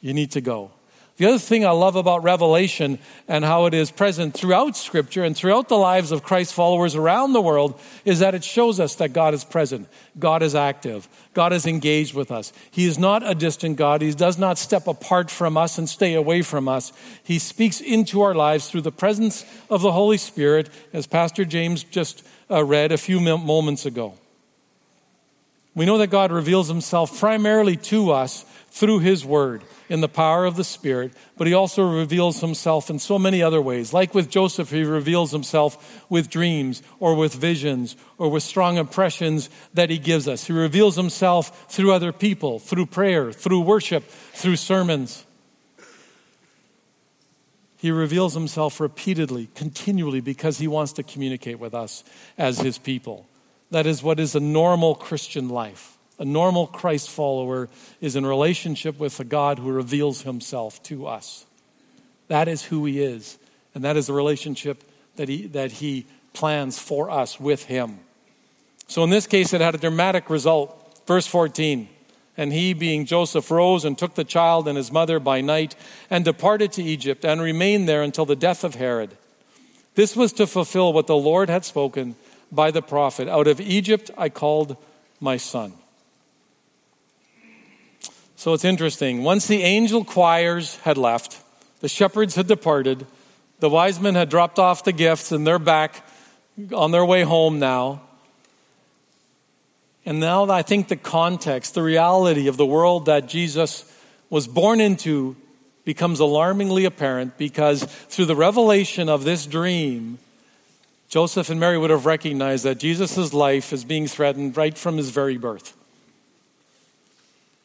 You 0.00 0.14
need 0.14 0.32
to 0.32 0.40
go. 0.40 0.70
The 1.18 1.26
other 1.26 1.38
thing 1.38 1.64
I 1.64 1.70
love 1.70 1.94
about 1.94 2.24
Revelation 2.24 2.98
and 3.28 3.44
how 3.44 3.66
it 3.66 3.74
is 3.74 3.90
present 3.90 4.32
throughout 4.34 4.76
Scripture 4.76 5.22
and 5.22 5.36
throughout 5.36 5.68
the 5.68 5.76
lives 5.76 6.10
of 6.10 6.22
Christ 6.22 6.54
followers 6.54 6.96
around 6.96 7.32
the 7.34 7.40
world 7.40 7.78
is 8.04 8.20
that 8.20 8.34
it 8.34 8.42
shows 8.42 8.80
us 8.80 8.94
that 8.96 9.12
God 9.12 9.34
is 9.34 9.44
present. 9.44 9.88
God 10.18 10.42
is 10.42 10.54
active. 10.54 11.06
God 11.34 11.52
is 11.52 11.66
engaged 11.66 12.14
with 12.14 12.32
us. 12.32 12.52
He 12.70 12.86
is 12.86 12.98
not 12.98 13.28
a 13.28 13.34
distant 13.34 13.76
God. 13.76 14.00
He 14.00 14.10
does 14.12 14.38
not 14.38 14.56
step 14.56 14.86
apart 14.86 15.30
from 15.30 15.56
us 15.56 15.76
and 15.76 15.88
stay 15.88 16.14
away 16.14 16.40
from 16.40 16.66
us. 16.66 16.92
He 17.22 17.38
speaks 17.38 17.80
into 17.80 18.22
our 18.22 18.34
lives 18.34 18.68
through 18.68 18.80
the 18.80 18.90
presence 18.90 19.44
of 19.68 19.82
the 19.82 19.92
Holy 19.92 20.18
Spirit, 20.18 20.70
as 20.94 21.06
Pastor 21.06 21.44
James 21.44 21.84
just 21.84 22.26
uh, 22.50 22.64
read 22.64 22.90
a 22.90 22.98
few 22.98 23.20
moments 23.20 23.84
ago. 23.84 24.14
We 25.74 25.86
know 25.86 25.98
that 25.98 26.08
God 26.08 26.32
reveals 26.32 26.68
himself 26.68 27.18
primarily 27.18 27.76
to 27.76 28.10
us 28.10 28.44
through 28.70 28.98
his 29.00 29.24
word 29.24 29.62
in 29.88 30.00
the 30.00 30.08
power 30.08 30.44
of 30.44 30.56
the 30.56 30.64
Spirit, 30.64 31.12
but 31.36 31.46
he 31.46 31.54
also 31.54 31.82
reveals 31.90 32.40
himself 32.40 32.90
in 32.90 32.98
so 32.98 33.18
many 33.18 33.42
other 33.42 33.60
ways. 33.60 33.92
Like 33.92 34.14
with 34.14 34.30
Joseph, 34.30 34.70
he 34.70 34.84
reveals 34.84 35.30
himself 35.30 36.04
with 36.10 36.30
dreams 36.30 36.82
or 36.98 37.14
with 37.14 37.34
visions 37.34 37.96
or 38.18 38.30
with 38.30 38.42
strong 38.42 38.76
impressions 38.76 39.48
that 39.74 39.90
he 39.90 39.98
gives 39.98 40.28
us. 40.28 40.46
He 40.46 40.52
reveals 40.52 40.96
himself 40.96 41.70
through 41.70 41.92
other 41.92 42.12
people, 42.12 42.58
through 42.58 42.86
prayer, 42.86 43.32
through 43.32 43.60
worship, 43.60 44.04
through 44.04 44.56
sermons. 44.56 45.24
He 47.76 47.90
reveals 47.90 48.34
himself 48.34 48.78
repeatedly, 48.78 49.48
continually, 49.54 50.20
because 50.20 50.58
he 50.58 50.68
wants 50.68 50.92
to 50.94 51.02
communicate 51.02 51.58
with 51.58 51.74
us 51.74 52.04
as 52.38 52.58
his 52.58 52.78
people. 52.78 53.26
That 53.72 53.86
is 53.86 54.02
what 54.02 54.20
is 54.20 54.34
a 54.34 54.40
normal 54.40 54.94
Christian 54.94 55.48
life. 55.48 55.96
A 56.18 56.26
normal 56.26 56.66
Christ 56.66 57.08
follower 57.08 57.70
is 58.02 58.16
in 58.16 58.26
relationship 58.26 59.00
with 59.00 59.18
a 59.18 59.24
God 59.24 59.58
who 59.58 59.72
reveals 59.72 60.22
himself 60.22 60.82
to 60.84 61.06
us. 61.06 61.46
That 62.28 62.48
is 62.48 62.64
who 62.64 62.84
he 62.84 63.02
is, 63.02 63.38
and 63.74 63.82
that 63.82 63.96
is 63.96 64.08
the 64.08 64.12
relationship 64.12 64.84
that 65.16 65.30
he, 65.30 65.46
that 65.48 65.72
he 65.72 66.04
plans 66.34 66.78
for 66.78 67.10
us 67.10 67.40
with 67.40 67.64
him. 67.64 68.00
So 68.88 69.04
in 69.04 69.10
this 69.10 69.26
case, 69.26 69.54
it 69.54 69.62
had 69.62 69.74
a 69.74 69.78
dramatic 69.78 70.28
result. 70.28 71.00
Verse 71.06 71.26
14. 71.26 71.88
And 72.36 72.52
he, 72.52 72.74
being 72.74 73.06
Joseph, 73.06 73.50
rose 73.50 73.86
and 73.86 73.96
took 73.96 74.16
the 74.16 74.24
child 74.24 74.68
and 74.68 74.76
his 74.76 74.92
mother 74.92 75.18
by 75.18 75.40
night 75.40 75.76
and 76.10 76.26
departed 76.26 76.72
to 76.72 76.82
Egypt 76.82 77.24
and 77.24 77.40
remained 77.40 77.88
there 77.88 78.02
until 78.02 78.26
the 78.26 78.36
death 78.36 78.64
of 78.64 78.74
Herod. 78.74 79.16
This 79.94 80.14
was 80.14 80.34
to 80.34 80.46
fulfill 80.46 80.92
what 80.92 81.06
the 81.06 81.16
Lord 81.16 81.48
had 81.48 81.64
spoken 81.64 82.16
by 82.52 82.70
the 82.70 82.82
prophet 82.82 83.26
Out 83.28 83.48
of 83.48 83.60
Egypt 83.60 84.10
I 84.16 84.28
called 84.28 84.76
my 85.18 85.38
son. 85.38 85.72
So 88.36 88.52
it's 88.52 88.64
interesting. 88.64 89.22
Once 89.22 89.46
the 89.46 89.62
angel 89.62 90.04
choirs 90.04 90.76
had 90.78 90.98
left, 90.98 91.40
the 91.80 91.88
shepherds 91.88 92.34
had 92.34 92.46
departed, 92.46 93.06
the 93.60 93.70
wise 93.70 94.00
men 94.00 94.14
had 94.14 94.28
dropped 94.28 94.58
off 94.58 94.84
the 94.84 94.92
gifts, 94.92 95.30
and 95.30 95.46
they're 95.46 95.60
back 95.60 96.04
on 96.74 96.90
their 96.90 97.04
way 97.04 97.22
home 97.22 97.58
now. 97.58 98.02
And 100.04 100.18
now 100.18 100.50
I 100.50 100.62
think 100.62 100.88
the 100.88 100.96
context, 100.96 101.74
the 101.74 101.82
reality 101.82 102.48
of 102.48 102.56
the 102.56 102.66
world 102.66 103.06
that 103.06 103.28
Jesus 103.28 103.84
was 104.28 104.48
born 104.48 104.80
into 104.80 105.36
becomes 105.84 106.18
alarmingly 106.18 106.84
apparent 106.84 107.38
because 107.38 107.84
through 107.84 108.26
the 108.26 108.36
revelation 108.36 109.08
of 109.08 109.22
this 109.22 109.46
dream, 109.46 110.18
Joseph 111.12 111.50
and 111.50 111.60
Mary 111.60 111.76
would 111.76 111.90
have 111.90 112.06
recognized 112.06 112.64
that 112.64 112.78
Jesus' 112.78 113.34
life 113.34 113.74
is 113.74 113.84
being 113.84 114.06
threatened 114.06 114.56
right 114.56 114.78
from 114.78 114.96
his 114.96 115.10
very 115.10 115.36
birth. 115.36 115.76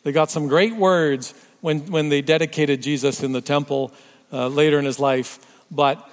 They 0.04 0.12
got 0.12 0.30
some 0.30 0.50
great 0.50 0.76
words 0.76 1.34
when, 1.62 1.90
when 1.90 2.10
they 2.10 2.22
dedicated 2.22 2.82
Jesus 2.82 3.24
in 3.24 3.32
the 3.32 3.40
temple 3.40 3.94
uh, 4.34 4.50
later 4.50 4.78
in 4.80 4.84
his 4.84 5.00
life, 5.00 5.40
but 5.72 6.10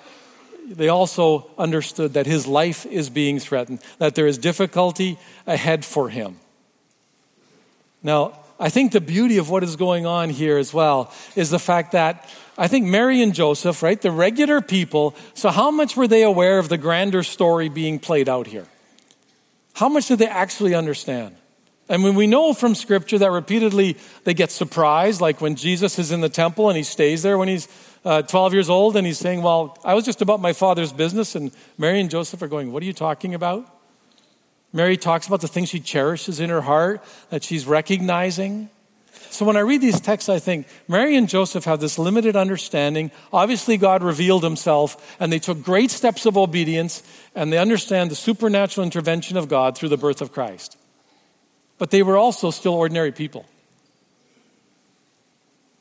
they 0.69 0.89
also 0.89 1.51
understood 1.59 2.13
that 2.13 2.27
his 2.27 2.47
life 2.47 2.87
is 2.87 3.11
being 3.11 3.41
threatened, 3.41 3.81
that 3.99 4.15
there 4.15 4.29
is 4.29 4.39
difficulty 4.39 5.19
ahead 5.45 5.85
for 5.85 6.09
him. 6.09 6.39
Now, 8.01 8.39
I 8.61 8.69
think 8.69 8.93
the 8.93 9.01
beauty 9.01 9.39
of 9.39 9.51
what 9.51 9.65
is 9.65 9.75
going 9.75 10.07
on 10.07 10.31
here 10.31 10.57
as 10.57 10.73
well 10.73 11.13
is 11.35 11.51
the 11.51 11.59
fact 11.59 11.91
that 11.93 12.31
I 12.57 12.69
think 12.69 12.87
Mary 12.87 13.21
and 13.21 13.35
Joseph, 13.35 13.83
right, 13.83 14.01
the 14.01 14.11
regular 14.11 14.61
people, 14.61 15.17
so 15.35 15.51
how 15.51 15.71
much 15.71 15.97
were 15.97 16.07
they 16.07 16.23
aware 16.23 16.59
of 16.59 16.69
the 16.69 16.79
grander 16.79 17.23
story 17.23 17.69
being 17.69 17.99
played 17.99 18.29
out 18.29 18.47
here? 18.47 18.67
How 19.75 19.89
much 19.89 20.07
did 20.07 20.21
they 20.21 20.29
actually 20.29 20.75
understand? 20.75 21.35
I 21.89 21.97
mean, 21.99 22.15
we 22.15 22.27
know 22.27 22.55
from 22.55 22.75
Scripture 22.75 23.19
that 23.19 23.31
repeatedly 23.31 23.99
they 24.23 24.33
get 24.35 24.51
surprised, 24.51 25.21
like 25.21 25.41
when 25.41 25.57
Jesus 25.57 25.99
is 25.99 26.13
in 26.13 26.21
the 26.21 26.29
temple 26.29 26.69
and 26.69 26.77
he 26.77 26.83
stays 26.83 27.23
there 27.23 27.37
when 27.37 27.49
he's 27.49 27.69
uh, 28.05 28.23
12 28.23 28.55
years 28.55 28.71
old 28.71 28.97
and 28.97 29.07
he's 29.07 29.19
saying, 29.19 29.43
Well, 29.43 29.77
I 29.85 29.95
was 29.95 30.05
just 30.05 30.23
about 30.23 30.41
my 30.41 30.53
father's 30.53 30.93
business. 30.93 31.35
And 31.35 31.53
Mary 31.77 32.01
and 32.01 32.11
Joseph 32.11 32.41
are 32.41 32.49
going, 32.49 32.73
What 32.73 32.83
are 32.83 32.87
you 32.87 32.95
talking 32.95 33.35
about? 33.35 33.69
Mary 34.73 34.97
talks 34.97 35.27
about 35.27 35.41
the 35.41 35.49
things 35.49 35.69
she 35.69 35.79
cherishes 35.79 36.41
in 36.41 36.51
her 36.51 36.63
heart 36.63 37.03
that 37.31 37.45
she's 37.45 37.67
recognizing. 37.67 38.71
So 39.35 39.45
when 39.45 39.57
I 39.57 39.61
read 39.61 39.81
these 39.81 40.01
texts, 40.01 40.29
I 40.29 40.39
think 40.39 40.69
Mary 40.87 41.17
and 41.17 41.29
Joseph 41.29 41.65
have 41.65 41.81
this 41.81 41.99
limited 41.99 42.37
understanding. 42.37 43.11
Obviously, 43.33 43.77
God 43.77 44.05
revealed 44.05 44.45
himself, 44.45 45.17
and 45.19 45.33
they 45.33 45.41
took 45.41 45.61
great 45.61 45.91
steps 45.91 46.25
of 46.25 46.37
obedience, 46.37 47.03
and 47.35 47.53
they 47.53 47.59
understand 47.59 48.13
the 48.13 48.15
supernatural 48.15 48.85
intervention 48.85 49.37
of 49.37 49.49
God 49.49 49.77
through 49.77 49.89
the 49.89 49.97
birth 49.97 50.23
of 50.23 50.31
Christ. 50.31 50.77
But 51.79 51.91
they 51.91 52.05
were 52.05 52.17
also 52.17 52.53
still 52.53 52.75
ordinary 52.75 53.11
people. 53.11 53.45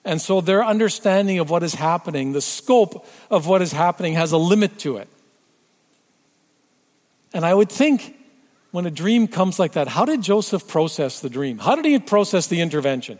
And 0.03 0.19
so 0.19 0.41
their 0.41 0.65
understanding 0.65 1.37
of 1.37 1.51
what 1.51 1.61
is 1.61 1.75
happening, 1.75 2.33
the 2.33 2.41
scope 2.41 3.07
of 3.29 3.45
what 3.45 3.61
is 3.61 3.71
happening, 3.71 4.15
has 4.15 4.31
a 4.31 4.37
limit 4.37 4.79
to 4.79 4.97
it. 4.97 5.07
And 7.35 7.45
I 7.45 7.53
would 7.53 7.71
think 7.71 8.15
when 8.71 8.87
a 8.87 8.91
dream 8.91 9.27
comes 9.27 9.59
like 9.59 9.73
that, 9.73 9.87
how 9.87 10.05
did 10.05 10.23
Joseph 10.23 10.67
process 10.67 11.19
the 11.19 11.29
dream? 11.29 11.59
How 11.59 11.75
did 11.75 11.85
he 11.85 11.99
process 11.99 12.47
the 12.47 12.59
intervention? 12.59 13.19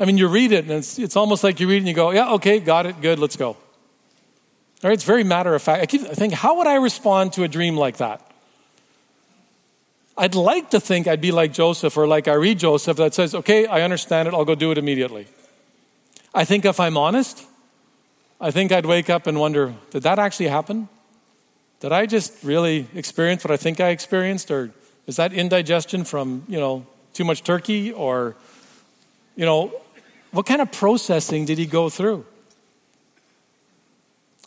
I 0.00 0.04
mean, 0.06 0.18
you 0.18 0.28
read 0.28 0.52
it, 0.52 0.64
and 0.64 0.72
it's, 0.72 0.98
it's 0.98 1.16
almost 1.16 1.44
like 1.44 1.60
you 1.60 1.68
read 1.68 1.76
it 1.76 1.78
and 1.78 1.88
you 1.88 1.94
go, 1.94 2.10
yeah, 2.10 2.32
okay, 2.32 2.58
got 2.58 2.86
it, 2.86 3.00
good, 3.00 3.18
let's 3.18 3.36
go. 3.36 3.48
All 3.48 3.58
right, 4.82 4.92
it's 4.92 5.04
very 5.04 5.24
matter 5.24 5.54
of 5.54 5.62
fact. 5.62 5.82
I 5.82 5.86
keep 5.86 6.02
thinking, 6.02 6.36
how 6.36 6.58
would 6.58 6.66
I 6.66 6.74
respond 6.74 7.32
to 7.34 7.44
a 7.44 7.48
dream 7.48 7.76
like 7.76 7.98
that? 7.98 8.20
I'd 10.16 10.34
like 10.34 10.70
to 10.70 10.80
think 10.80 11.06
I'd 11.06 11.20
be 11.20 11.32
like 11.32 11.52
Joseph 11.52 11.96
or 11.96 12.06
like 12.06 12.28
I 12.28 12.34
read 12.34 12.58
Joseph 12.58 12.96
that 12.98 13.14
says, 13.14 13.34
okay, 13.34 13.66
I 13.66 13.82
understand 13.82 14.28
it, 14.28 14.34
I'll 14.34 14.44
go 14.44 14.54
do 14.54 14.70
it 14.70 14.78
immediately. 14.78 15.26
I 16.34 16.44
think 16.44 16.64
if 16.64 16.78
I'm 16.80 16.96
honest, 16.96 17.44
I 18.40 18.50
think 18.50 18.72
I'd 18.72 18.86
wake 18.86 19.08
up 19.08 19.26
and 19.26 19.38
wonder, 19.40 19.74
did 19.90 20.02
that 20.02 20.18
actually 20.18 20.48
happen? 20.48 20.88
Did 21.80 21.92
I 21.92 22.06
just 22.06 22.44
really 22.44 22.86
experience 22.94 23.44
what 23.44 23.50
I 23.50 23.56
think 23.56 23.80
I 23.80 23.88
experienced? 23.88 24.50
Or 24.50 24.70
is 25.06 25.16
that 25.16 25.32
indigestion 25.32 26.04
from, 26.04 26.44
you 26.48 26.58
know, 26.58 26.86
too 27.12 27.24
much 27.24 27.42
turkey? 27.42 27.92
Or, 27.92 28.36
you 29.36 29.44
know, 29.44 29.72
what 30.34 30.46
kind 30.46 30.60
of 30.60 30.72
processing 30.72 31.44
did 31.44 31.58
he 31.58 31.66
go 31.66 31.88
through? 31.88 32.26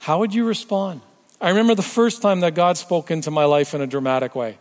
How 0.02 0.20
would 0.20 0.34
you 0.34 0.44
respond? 0.44 1.00
I 1.40 1.50
remember 1.50 1.76
the 1.76 1.82
first 1.82 2.22
time 2.22 2.42
that 2.42 2.56
God 2.56 2.78
spoke 2.78 3.10
into 3.10 3.32
my 3.32 3.46
life 3.46 3.74
in 3.74 3.82
a 3.82 3.88
dramatic 3.88 4.36
way. 4.36 4.58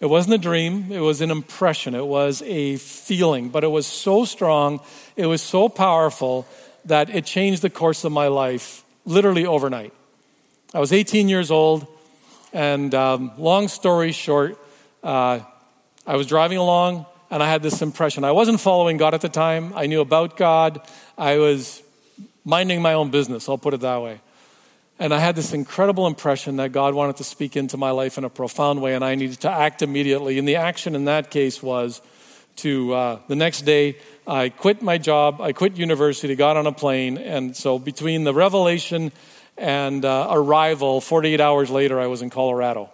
It 0.00 0.06
wasn't 0.06 0.34
a 0.34 0.38
dream, 0.38 0.90
it 0.90 0.98
was 0.98 1.20
an 1.20 1.30
impression, 1.30 1.94
it 1.94 2.04
was 2.04 2.42
a 2.42 2.78
feeling, 2.78 3.50
but 3.50 3.62
it 3.62 3.68
was 3.68 3.86
so 3.86 4.24
strong, 4.24 4.80
it 5.14 5.26
was 5.26 5.40
so 5.40 5.68
powerful 5.68 6.48
that 6.86 7.08
it 7.08 7.24
changed 7.24 7.62
the 7.62 7.70
course 7.70 8.02
of 8.02 8.10
my 8.10 8.26
life 8.26 8.84
literally 9.04 9.46
overnight. 9.46 9.92
I 10.74 10.80
was 10.80 10.92
18 10.92 11.28
years 11.28 11.52
old, 11.52 11.86
and 12.52 12.92
um, 12.92 13.30
long 13.38 13.68
story 13.68 14.10
short, 14.10 14.58
uh, 15.04 15.38
I 16.04 16.16
was 16.16 16.26
driving 16.26 16.58
along 16.58 17.06
and 17.32 17.42
I 17.42 17.48
had 17.48 17.62
this 17.62 17.80
impression. 17.80 18.24
I 18.24 18.32
wasn't 18.32 18.60
following 18.60 18.98
God 18.98 19.14
at 19.14 19.22
the 19.22 19.28
time, 19.30 19.72
I 19.74 19.86
knew 19.86 20.02
about 20.02 20.36
God, 20.36 20.86
I 21.16 21.38
was 21.38 21.82
minding 22.44 22.82
my 22.82 22.92
own 22.92 23.10
business, 23.10 23.48
I'll 23.48 23.56
put 23.56 23.72
it 23.72 23.80
that 23.80 24.02
way. 24.02 24.20
And 24.98 25.14
I 25.14 25.18
had 25.18 25.34
this 25.34 25.54
incredible 25.54 26.06
impression 26.06 26.56
that 26.56 26.72
God 26.72 26.92
wanted 26.92 27.16
to 27.16 27.24
speak 27.24 27.56
into 27.56 27.78
my 27.78 27.90
life 27.90 28.18
in 28.18 28.24
a 28.24 28.28
profound 28.28 28.82
way, 28.82 28.94
and 28.94 29.02
I 29.02 29.14
needed 29.14 29.40
to 29.40 29.50
act 29.50 29.80
immediately. 29.80 30.38
And 30.38 30.46
the 30.46 30.56
action 30.56 30.94
in 30.94 31.06
that 31.06 31.30
case 31.30 31.62
was 31.62 32.02
to 32.56 32.92
uh, 32.92 33.18
the 33.28 33.34
next 33.34 33.62
day, 33.62 33.96
I 34.26 34.50
quit 34.50 34.82
my 34.82 34.98
job, 34.98 35.40
I 35.40 35.52
quit 35.52 35.78
university, 35.78 36.36
got 36.36 36.58
on 36.58 36.66
a 36.66 36.72
plane, 36.72 37.16
and 37.16 37.56
so 37.56 37.78
between 37.78 38.24
the 38.24 38.34
revelation 38.34 39.10
and 39.56 40.04
uh, 40.04 40.28
arrival, 40.30 41.00
48 41.00 41.40
hours 41.40 41.70
later, 41.70 41.98
I 41.98 42.08
was 42.08 42.20
in 42.20 42.28
Colorado. 42.28 42.90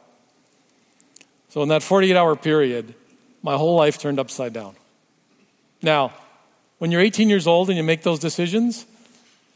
So 1.49 1.61
in 1.64 1.71
that 1.71 1.83
48 1.83 2.16
hour 2.16 2.37
period, 2.37 2.95
my 3.42 3.57
whole 3.57 3.76
life 3.76 3.99
turned 3.99 4.18
upside 4.18 4.52
down. 4.52 4.75
Now, 5.83 6.12
when 6.78 6.90
you're 6.90 7.00
18 7.00 7.28
years 7.28 7.47
old 7.47 7.68
and 7.68 7.76
you 7.76 7.85
make 7.85 8.02
those 8.02 8.18
decisions, 8.18 8.87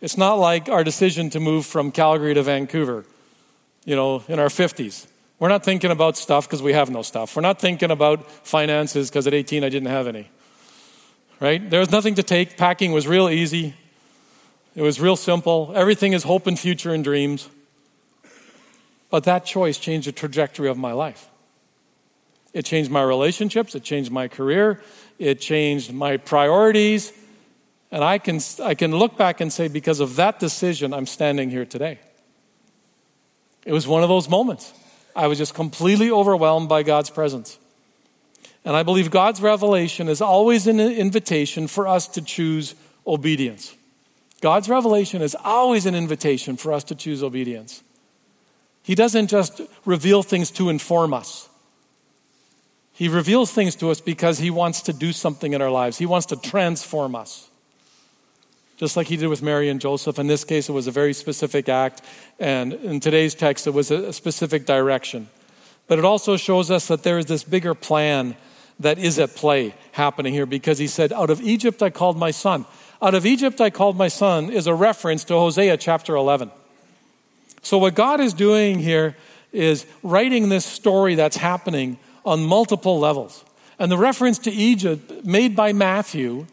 it's 0.00 0.16
not 0.16 0.34
like 0.34 0.68
our 0.68 0.82
decision 0.84 1.30
to 1.30 1.40
move 1.40 1.66
from 1.66 1.92
Calgary 1.92 2.34
to 2.34 2.42
Vancouver, 2.42 3.04
you 3.84 3.94
know, 3.94 4.24
in 4.28 4.38
our 4.38 4.48
50s. 4.48 5.06
We're 5.38 5.48
not 5.48 5.64
thinking 5.64 5.90
about 5.90 6.16
stuff 6.16 6.46
because 6.46 6.62
we 6.62 6.72
have 6.72 6.90
no 6.90 7.02
stuff. 7.02 7.34
We're 7.34 7.42
not 7.42 7.60
thinking 7.60 7.90
about 7.90 8.30
finances 8.46 9.10
because 9.10 9.26
at 9.26 9.34
18 9.34 9.64
I 9.64 9.68
didn't 9.68 9.88
have 9.88 10.06
any. 10.06 10.30
Right? 11.40 11.68
There 11.68 11.80
was 11.80 11.90
nothing 11.90 12.14
to 12.16 12.22
take. 12.22 12.56
Packing 12.56 12.92
was 12.92 13.08
real 13.08 13.28
easy. 13.28 13.74
It 14.74 14.82
was 14.82 15.00
real 15.00 15.16
simple. 15.16 15.72
Everything 15.74 16.12
is 16.12 16.22
hope 16.22 16.46
and 16.46 16.58
future 16.58 16.94
and 16.94 17.02
dreams. 17.02 17.48
But 19.10 19.24
that 19.24 19.44
choice 19.44 19.78
changed 19.78 20.08
the 20.08 20.12
trajectory 20.12 20.68
of 20.68 20.78
my 20.78 20.92
life. 20.92 21.28
It 22.52 22.64
changed 22.64 22.90
my 22.90 23.02
relationships, 23.02 23.74
it 23.74 23.82
changed 23.82 24.10
my 24.10 24.28
career, 24.28 24.82
it 25.18 25.40
changed 25.40 25.92
my 25.92 26.18
priorities, 26.18 27.12
and 27.90 28.02
I 28.02 28.18
can, 28.18 28.40
I 28.62 28.74
can 28.74 28.96
look 28.96 29.16
back 29.16 29.40
and 29.40 29.52
say, 29.52 29.68
because 29.68 30.00
of 30.00 30.16
that 30.16 30.38
decision, 30.38 30.92
I'm 30.92 31.06
standing 31.06 31.50
here 31.50 31.64
today. 31.64 31.98
It 33.64 33.72
was 33.72 33.86
one 33.86 34.02
of 34.02 34.08
those 34.08 34.28
moments. 34.28 34.72
I 35.14 35.26
was 35.26 35.38
just 35.38 35.54
completely 35.54 36.10
overwhelmed 36.10 36.68
by 36.68 36.82
God's 36.82 37.10
presence. 37.10 37.58
And 38.64 38.76
I 38.76 38.82
believe 38.82 39.10
God's 39.10 39.42
revelation 39.42 40.08
is 40.08 40.20
always 40.20 40.66
an 40.66 40.80
invitation 40.80 41.66
for 41.66 41.86
us 41.86 42.08
to 42.08 42.22
choose 42.22 42.74
obedience. 43.06 43.74
God's 44.40 44.68
revelation 44.68 45.22
is 45.22 45.36
always 45.44 45.86
an 45.86 45.94
invitation 45.94 46.56
for 46.56 46.72
us 46.72 46.84
to 46.84 46.94
choose 46.94 47.22
obedience. 47.22 47.82
He 48.82 48.94
doesn't 48.94 49.28
just 49.28 49.60
reveal 49.84 50.22
things 50.22 50.50
to 50.52 50.68
inform 50.68 51.14
us. 51.14 51.48
He 53.02 53.08
reveals 53.08 53.50
things 53.50 53.74
to 53.82 53.90
us 53.90 54.00
because 54.00 54.38
He 54.38 54.48
wants 54.48 54.82
to 54.82 54.92
do 54.92 55.10
something 55.12 55.54
in 55.54 55.60
our 55.60 55.72
lives. 55.72 55.98
He 55.98 56.06
wants 56.06 56.26
to 56.26 56.36
transform 56.36 57.16
us 57.16 57.48
just 58.76 58.96
like 58.96 59.08
he 59.08 59.16
did 59.16 59.26
with 59.26 59.42
Mary 59.42 59.68
and 59.68 59.80
Joseph. 59.80 60.20
In 60.20 60.28
this 60.28 60.44
case, 60.44 60.68
it 60.68 60.72
was 60.72 60.86
a 60.86 60.92
very 60.92 61.12
specific 61.12 61.68
act, 61.68 62.00
and 62.38 62.72
in 62.72 63.00
today's 63.00 63.34
text, 63.34 63.66
it 63.66 63.74
was 63.74 63.90
a 63.90 64.12
specific 64.12 64.66
direction. 64.66 65.28
But 65.88 65.98
it 65.98 66.04
also 66.04 66.36
shows 66.36 66.70
us 66.70 66.86
that 66.86 67.02
there 67.02 67.18
is 67.18 67.26
this 67.26 67.42
bigger 67.42 67.74
plan 67.74 68.36
that 68.78 68.98
is 68.98 69.18
at 69.18 69.34
play 69.34 69.74
happening 69.90 70.32
here 70.32 70.46
because 70.46 70.78
he 70.78 70.86
said, 70.86 71.12
Out 71.12 71.28
of 71.28 71.40
Egypt 71.40 71.82
I 71.82 71.90
called 71.90 72.16
my 72.16 72.30
son. 72.30 72.66
Out 73.02 73.16
of 73.16 73.26
Egypt 73.26 73.60
I 73.60 73.70
called 73.70 73.96
my 73.96 74.08
son 74.08 74.48
is 74.48 74.68
a 74.68 74.74
reference 74.74 75.24
to 75.24 75.34
Hosea 75.34 75.76
chapter 75.76 76.14
11. 76.14 76.52
So, 77.62 77.78
what 77.78 77.96
God 77.96 78.20
is 78.20 78.32
doing 78.32 78.78
here 78.78 79.16
is 79.52 79.86
writing 80.04 80.50
this 80.50 80.64
story 80.64 81.16
that's 81.16 81.36
happening 81.36 81.98
on 82.24 82.44
multiple 82.44 82.98
levels. 82.98 83.44
And 83.78 83.90
the 83.90 83.98
reference 83.98 84.38
to 84.40 84.50
Egypt 84.50 85.24
made 85.24 85.56
by 85.56 85.72
Matthew 85.72 86.46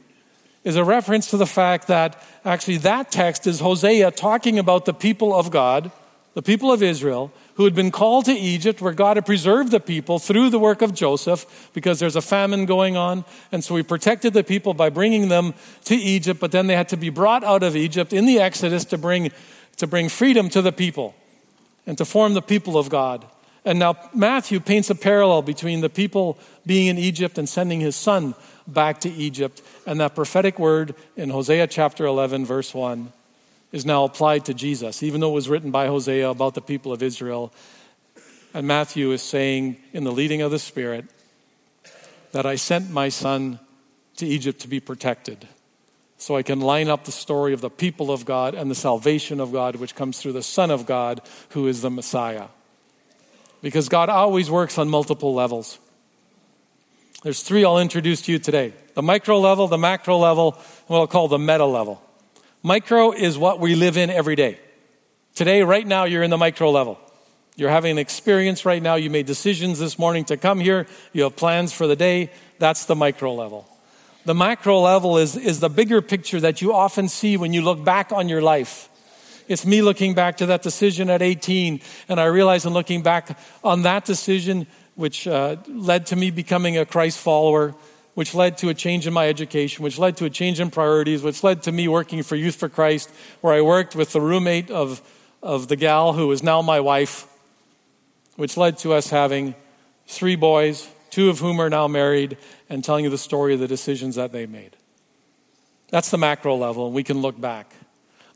is 0.64 0.76
a 0.76 0.84
reference 0.84 1.30
to 1.30 1.38
the 1.38 1.46
fact 1.46 1.88
that 1.88 2.22
actually 2.44 2.78
that 2.78 3.12
text 3.12 3.48
is 3.48 3.60
Hosea 3.60 4.12
talking 4.12 4.60
about 4.60 4.86
the 4.86 4.94
people 4.94 5.34
of 5.34 5.52
God, 5.52 5.92
the 6.34 6.42
people 6.42 6.72
of 6.72 6.84
Israel, 6.84 7.32
who 7.56 7.66
had 7.66 7.76
been 7.76 7.92
called 7.92 8.26
to 8.26 8.32
Egypt, 8.32 8.82
where 8.82 8.94
God 8.94 9.18
had 9.18 9.26
preserved 9.26 9.72
the 9.72 9.80
people 9.80 10.18
through 10.18 10.50
the 10.50 10.60
work 10.60 10.82
of 10.82 10.94
Joseph, 10.94 11.70
because 11.74 12.00
there's 12.00 12.16
a 12.16 12.22
famine 12.22 12.66
going 12.66 12.96
on. 12.96 13.26
And 13.52 13.64
so 13.64 13.76
he 13.76 13.84
protected 13.84 14.34
the 14.34 14.44
people 14.44 14.74
by 14.74 14.90
bringing 14.90 15.28
them 15.28 15.54
to 15.86 15.96
Egypt, 15.96 16.40
but 16.40 16.52
then 16.52 16.68
they 16.68 16.76
had 16.76 16.90
to 16.90 16.98
be 16.98 17.10
brought 17.10 17.44
out 17.44 17.64
of 17.64 17.76
Egypt 17.76 18.14
in 18.14 18.26
the 18.26 18.40
Exodus 18.40 18.86
to 18.86 18.98
bring, 18.98 19.32
to 19.78 19.88
bring 19.88 20.08
freedom 20.08 20.50
to 20.50 20.62
the 20.62 20.72
people 20.72 21.16
and 21.86 21.98
to 21.98 22.06
form 22.06 22.34
the 22.34 22.42
people 22.42 22.78
of 22.78 22.90
God. 22.90 23.26
And 23.66 23.80
now 23.80 23.98
Matthew 24.14 24.60
paints 24.60 24.90
a 24.90 24.96
parallel 24.96 25.42
between 25.42 25.82
the 25.82 25.90
people 25.90 26.38
being 26.66 26.88
in 26.88 26.98
Egypt 26.98 27.38
and 27.38 27.48
sending 27.48 27.80
his 27.80 27.96
son 27.96 28.36
back 28.68 29.02
to 29.02 29.10
Egypt. 29.10 29.62
And 29.86 30.00
that 30.00 30.16
prophetic 30.16 30.60
word 30.60 30.96
in 31.18 31.30
Hosea 31.30 31.68
chapter 31.68 32.06
11, 32.06 32.46
verse 32.46 32.74
1, 32.74 33.12
is 33.72 33.86
now 33.86 34.04
applied 34.04 34.46
to 34.46 34.54
Jesus, 34.54 35.04
even 35.04 35.22
though 35.22 35.32
it 35.32 35.36
was 35.36 35.50
written 35.50 35.72
by 35.72 35.88
Hosea 35.88 36.30
about 36.30 36.56
the 36.56 36.62
people 36.62 36.92
of 36.92 37.04
Israel. 37.04 37.54
And 38.54 38.66
Matthew 38.66 39.12
is 39.12 39.22
saying, 39.22 39.78
in 39.94 40.04
the 40.04 40.12
leading 40.12 40.42
of 40.42 40.52
the 40.52 40.60
Spirit, 40.60 41.06
that 42.32 42.46
I 42.46 42.56
sent 42.56 42.90
my 42.90 43.10
son 43.10 43.60
to 44.18 44.26
Egypt 44.26 44.62
to 44.62 44.68
be 44.68 44.80
protected. 44.80 45.48
So 46.18 46.36
I 46.36 46.44
can 46.44 46.60
line 46.60 46.90
up 46.90 47.06
the 47.06 47.12
story 47.12 47.54
of 47.54 47.62
the 47.62 47.70
people 47.70 48.12
of 48.12 48.26
God 48.26 48.54
and 48.54 48.70
the 48.70 48.76
salvation 48.76 49.40
of 49.40 49.52
God, 49.52 49.76
which 49.78 49.96
comes 49.96 50.20
through 50.20 50.34
the 50.34 50.44
Son 50.44 50.72
of 50.72 50.86
God, 50.86 51.22
who 51.50 51.68
is 51.68 51.82
the 51.82 51.90
Messiah. 51.90 52.48
Because 53.62 53.90
God 53.90 54.10
always 54.10 54.50
works 54.50 54.78
on 54.78 54.90
multiple 54.90 55.34
levels. 55.34 55.80
There's 57.24 57.44
three 57.44 57.66
I'll 57.66 57.80
introduce 57.80 58.22
to 58.24 58.32
you 58.32 58.40
today 58.40 58.74
the 58.94 59.02
micro 59.02 59.40
level, 59.40 59.68
the 59.68 59.78
macro 59.78 60.18
level, 60.18 60.54
and 60.54 60.88
what 60.88 61.00
I'll 61.00 61.08
call 61.08 61.28
the 61.28 61.40
meta 61.40 61.66
level. 61.66 62.02
Micro 62.64 63.12
is 63.12 63.38
what 63.38 63.60
we 63.60 63.76
live 63.76 63.98
in 63.98 64.10
every 64.10 64.36
day. 64.36 64.60
Today, 65.36 65.64
right 65.64 65.88
now, 65.88 66.04
you're 66.04 66.24
in 66.24 66.30
the 66.30 66.38
micro 66.38 66.70
level. 66.70 67.00
You're 67.56 67.70
having 67.70 67.92
an 67.92 67.98
experience 67.98 68.66
right 68.66 68.82
now. 68.82 68.96
You 68.96 69.10
made 69.10 69.26
decisions 69.26 69.80
this 69.80 69.98
morning 70.00 70.26
to 70.26 70.38
come 70.38 70.60
here. 70.60 70.88
You 71.14 71.24
have 71.24 71.36
plans 71.36 71.72
for 71.72 71.88
the 71.88 71.96
day. 71.96 72.32
That's 72.58 72.86
the 72.86 72.96
micro 72.96 73.34
level. 73.34 73.66
The 74.26 74.36
macro 74.36 74.80
level 74.80 75.18
is, 75.18 75.38
is 75.38 75.60
the 75.60 75.70
bigger 75.70 76.02
picture 76.02 76.40
that 76.42 76.62
you 76.62 76.74
often 76.74 77.08
see 77.08 77.38
when 77.38 77.54
you 77.54 77.62
look 77.62 77.84
back 77.84 78.12
on 78.12 78.28
your 78.30 78.42
life. 78.42 78.90
It's 79.50 79.66
me 79.66 79.82
looking 79.82 80.14
back 80.14 80.38
to 80.38 80.46
that 80.46 80.62
decision 80.62 81.10
at 81.10 81.24
18, 81.24 81.82
and 82.08 82.20
I 82.20 82.26
realize 82.26 82.68
in 82.68 82.74
looking 82.74 83.02
back 83.02 83.36
on 83.64 83.82
that 83.82 84.06
decision, 84.06 84.68
which 84.94 85.28
uh, 85.28 85.56
led 85.68 86.06
to 86.08 86.16
me 86.16 86.30
becoming 86.30 86.78
a 86.78 86.86
Christ 86.86 87.18
follower, 87.18 87.74
which 88.14 88.36
led 88.36 88.60
to 88.60 88.70
a 88.70 88.76
change 88.76 89.08
in 89.08 89.14
my 89.14 89.28
education, 89.28 89.84
which 89.84 89.98
led 89.98 90.18
to 90.18 90.26
a 90.26 90.30
change 90.30 90.60
in 90.60 90.70
priorities, 90.70 91.24
which 91.24 91.44
led 91.44 91.64
to 91.64 91.72
me 91.72 91.88
working 91.88 92.22
for 92.22 92.36
Youth 92.36 92.58
for 92.58 92.70
Christ, 92.70 93.10
where 93.42 93.52
I 93.52 93.62
worked 93.62 93.96
with 93.96 94.14
the 94.14 94.22
roommate 94.22 94.70
of, 94.70 95.02
of 95.42 95.68
the 95.68 95.76
gal 95.76 96.14
who 96.14 96.32
is 96.32 96.44
now 96.44 96.62
my 96.62 96.80
wife, 96.80 97.26
which 98.36 98.56
led 98.56 98.78
to 98.80 98.94
us 98.94 99.10
having 99.10 99.56
three 100.06 100.36
boys, 100.36 100.88
two 101.10 101.32
of 101.32 101.40
whom 101.40 101.60
are 101.60 101.72
now 101.72 101.88
married, 101.88 102.38
and 102.70 102.84
telling 102.84 103.04
you 103.04 103.10
the 103.10 103.18
story 103.18 103.56
of 103.56 103.60
the 103.60 103.68
decisions 103.68 104.14
that 104.14 104.32
they 104.32 104.46
made. 104.46 104.76
That's 105.90 106.12
the 106.12 106.20
macro 106.20 106.56
level, 106.56 106.86
and 106.86 106.94
we 106.94 107.04
can 107.04 107.24
look 107.24 107.42
back. 107.42 107.74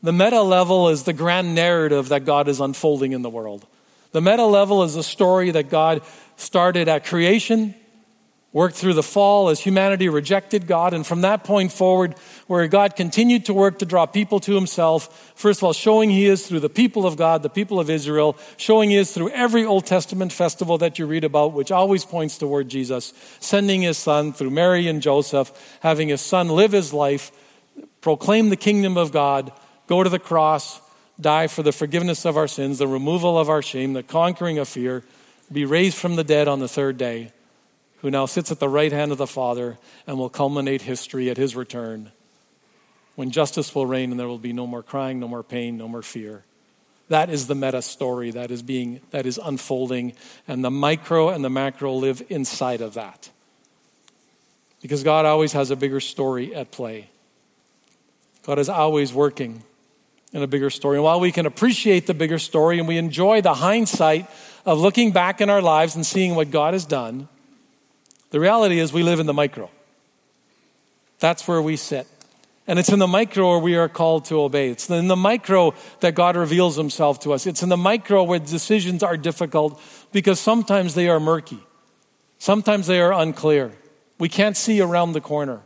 The 0.04 0.12
meta 0.12 0.42
level 0.42 0.90
is 0.90 1.04
the 1.04 1.14
grand 1.14 1.54
narrative 1.54 2.10
that 2.10 2.26
God 2.26 2.46
is 2.46 2.60
unfolding 2.60 3.12
in 3.12 3.22
the 3.22 3.30
world. 3.30 3.66
The 4.12 4.20
meta 4.20 4.44
level 4.44 4.82
is 4.82 4.96
a 4.96 5.02
story 5.02 5.50
that 5.50 5.70
God 5.70 6.02
started 6.36 6.88
at 6.88 7.06
creation 7.06 7.74
worked 8.52 8.76
through 8.76 8.94
the 8.94 9.02
fall 9.02 9.48
as 9.48 9.58
humanity 9.58 10.08
rejected 10.08 10.66
God. 10.66 10.94
And 10.94 11.06
from 11.06 11.22
that 11.22 11.42
point 11.42 11.72
forward, 11.72 12.14
where 12.46 12.68
God 12.68 12.96
continued 12.96 13.46
to 13.46 13.54
work 13.54 13.80
to 13.80 13.86
draw 13.86 14.06
people 14.06 14.40
to 14.40 14.54
himself, 14.54 15.32
first 15.34 15.60
of 15.60 15.64
all, 15.64 15.72
showing 15.72 16.08
he 16.08 16.26
is 16.26 16.46
through 16.46 16.60
the 16.60 16.68
people 16.68 17.04
of 17.06 17.16
God, 17.16 17.42
the 17.42 17.50
people 17.50 17.80
of 17.80 17.90
Israel, 17.90 18.36
showing 18.56 18.90
he 18.90 18.96
is 18.96 19.10
through 19.10 19.30
every 19.30 19.64
Old 19.64 19.86
Testament 19.86 20.32
festival 20.32 20.78
that 20.78 20.98
you 20.98 21.06
read 21.06 21.24
about, 21.24 21.54
which 21.54 21.72
always 21.72 22.04
points 22.04 22.38
toward 22.38 22.68
Jesus, 22.68 23.14
sending 23.40 23.82
his 23.82 23.98
son 23.98 24.32
through 24.34 24.50
Mary 24.50 24.86
and 24.86 25.02
Joseph, 25.02 25.50
having 25.80 26.08
his 26.08 26.20
son 26.20 26.50
live 26.50 26.72
his 26.72 26.92
life, 26.92 27.32
proclaim 28.02 28.50
the 28.50 28.56
kingdom 28.56 28.96
of 28.96 29.10
God, 29.10 29.50
go 29.86 30.02
to 30.02 30.10
the 30.10 30.18
cross, 30.18 30.80
die 31.20 31.46
for 31.46 31.62
the 31.62 31.72
forgiveness 31.72 32.24
of 32.24 32.36
our 32.36 32.48
sins, 32.48 32.78
the 32.78 32.88
removal 32.88 33.38
of 33.38 33.48
our 33.48 33.62
shame, 33.62 33.92
the 33.92 34.02
conquering 34.02 34.58
of 34.58 34.68
fear, 34.68 35.04
be 35.52 35.64
raised 35.64 35.96
from 35.96 36.16
the 36.16 36.24
dead 36.24 36.48
on 36.48 36.60
the 36.60 36.68
third 36.68 36.96
day 36.96 37.32
who 37.98 38.10
now 38.10 38.26
sits 38.26 38.50
at 38.50 38.60
the 38.60 38.68
right 38.68 38.92
hand 38.92 39.12
of 39.12 39.18
the 39.18 39.26
Father 39.26 39.78
and 40.06 40.18
will 40.18 40.28
culminate 40.28 40.82
history 40.82 41.30
at 41.30 41.38
his 41.38 41.56
return 41.56 42.12
when 43.14 43.30
justice 43.30 43.74
will 43.74 43.86
reign 43.86 44.10
and 44.10 44.20
there 44.20 44.28
will 44.28 44.38
be 44.38 44.52
no 44.52 44.66
more 44.66 44.82
crying, 44.82 45.20
no 45.20 45.28
more 45.28 45.42
pain, 45.42 45.78
no 45.78 45.88
more 45.88 46.02
fear. 46.02 46.44
That 47.08 47.30
is 47.30 47.46
the 47.46 47.54
meta 47.54 47.80
story 47.80 48.30
that 48.32 48.50
is 48.50 48.62
being 48.62 49.00
that 49.10 49.24
is 49.24 49.38
unfolding 49.42 50.14
and 50.48 50.64
the 50.64 50.70
micro 50.70 51.28
and 51.28 51.44
the 51.44 51.50
macro 51.50 51.94
live 51.94 52.22
inside 52.28 52.80
of 52.80 52.94
that. 52.94 53.30
Because 54.82 55.02
God 55.02 55.24
always 55.24 55.52
has 55.52 55.70
a 55.70 55.76
bigger 55.76 56.00
story 56.00 56.54
at 56.54 56.70
play. 56.70 57.08
God 58.42 58.58
is 58.58 58.68
always 58.68 59.14
working 59.14 59.62
in 60.34 60.42
a 60.42 60.46
bigger 60.46 60.68
story. 60.68 60.96
And 60.96 61.04
while 61.04 61.20
we 61.20 61.32
can 61.32 61.46
appreciate 61.46 62.06
the 62.06 62.12
bigger 62.12 62.40
story 62.40 62.78
and 62.78 62.86
we 62.86 62.98
enjoy 62.98 63.40
the 63.40 63.54
hindsight 63.54 64.28
of 64.66 64.80
looking 64.80 65.12
back 65.12 65.40
in 65.40 65.48
our 65.48 65.62
lives 65.62 65.94
and 65.94 66.04
seeing 66.04 66.34
what 66.34 66.50
God 66.50 66.74
has 66.74 66.84
done, 66.84 67.28
the 68.30 68.40
reality 68.40 68.80
is, 68.80 68.92
we 68.92 69.04
live 69.04 69.20
in 69.20 69.26
the 69.26 69.32
micro. 69.32 69.70
That's 71.20 71.46
where 71.46 71.62
we 71.62 71.76
sit. 71.76 72.08
And 72.66 72.78
it's 72.78 72.88
in 72.88 72.98
the 72.98 73.06
micro 73.06 73.50
where 73.50 73.58
we 73.60 73.76
are 73.76 73.88
called 73.88 74.24
to 74.26 74.40
obey. 74.40 74.70
It's 74.70 74.90
in 74.90 75.06
the 75.06 75.16
micro 75.16 75.74
that 76.00 76.16
God 76.16 76.34
reveals 76.34 76.76
himself 76.76 77.20
to 77.20 77.32
us. 77.32 77.46
It's 77.46 77.62
in 77.62 77.68
the 77.68 77.76
micro 77.76 78.24
where 78.24 78.40
decisions 78.40 79.04
are 79.04 79.16
difficult 79.16 79.80
because 80.12 80.40
sometimes 80.40 80.94
they 80.94 81.08
are 81.08 81.20
murky. 81.20 81.60
Sometimes 82.38 82.88
they 82.88 83.00
are 83.00 83.12
unclear. 83.12 83.70
We 84.18 84.28
can't 84.28 84.56
see 84.56 84.80
around 84.80 85.12
the 85.12 85.20
corner. 85.20 85.60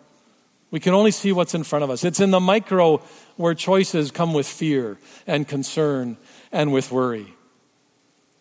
We 0.71 0.81
can 0.81 0.93
only 0.93 1.13
see 1.13 1.33
what's 1.33 1.55
in 1.55 1.65
front 1.65 1.85
of 1.85 1.91
us. 1.91 2.05
It's 2.05 2.21
in 2.21 2.31
the 2.31 2.41
micro 2.41 3.01
where 3.39 3.55
choices 3.55 4.11
come 4.11 4.35
with 4.35 4.47
fear 4.47 4.99
and 5.27 5.49
concern 5.49 6.19
and 6.53 6.73
with 6.73 6.93
worry. 6.93 7.33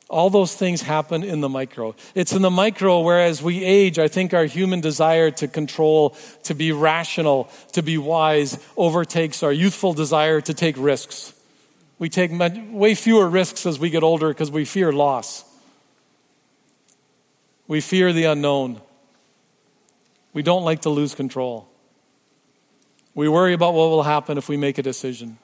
All 0.09 0.29
those 0.29 0.55
things 0.55 0.81
happen 0.81 1.23
in 1.23 1.39
the 1.41 1.49
micro. 1.49 1.95
It's 2.15 2.33
in 2.33 2.41
the 2.41 2.49
micro 2.49 3.01
where, 3.01 3.21
as 3.21 3.41
we 3.41 3.63
age, 3.63 3.99
I 3.99 4.07
think 4.07 4.33
our 4.33 4.45
human 4.45 4.81
desire 4.81 5.29
to 5.31 5.47
control, 5.47 6.15
to 6.43 6.55
be 6.55 6.71
rational, 6.71 7.49
to 7.73 7.83
be 7.83 7.97
wise 7.97 8.57
overtakes 8.75 9.43
our 9.43 9.51
youthful 9.51 9.93
desire 9.93 10.41
to 10.41 10.53
take 10.53 10.75
risks. 10.79 11.33
We 11.99 12.09
take 12.09 12.31
way 12.33 12.95
fewer 12.95 13.27
risks 13.29 13.65
as 13.65 13.79
we 13.79 13.89
get 13.89 14.01
older 14.01 14.29
because 14.29 14.49
we 14.49 14.65
fear 14.65 14.91
loss. 14.91 15.43
We 17.67 17.81
fear 17.81 18.13
the 18.13 18.25
unknown. 18.25 18.81
We 20.33 20.41
don't 20.41 20.63
like 20.63 20.81
to 20.81 20.89
lose 20.89 21.13
control. 21.13 21.69
We 23.17 23.27
worry 23.27 23.53
about 23.53 23.73
what 23.73 23.89
will 23.89 24.03
happen 24.03 24.37
if 24.37 24.47
we 24.47 24.55
make 24.57 24.77
a 24.77 24.83
decision 24.83 25.39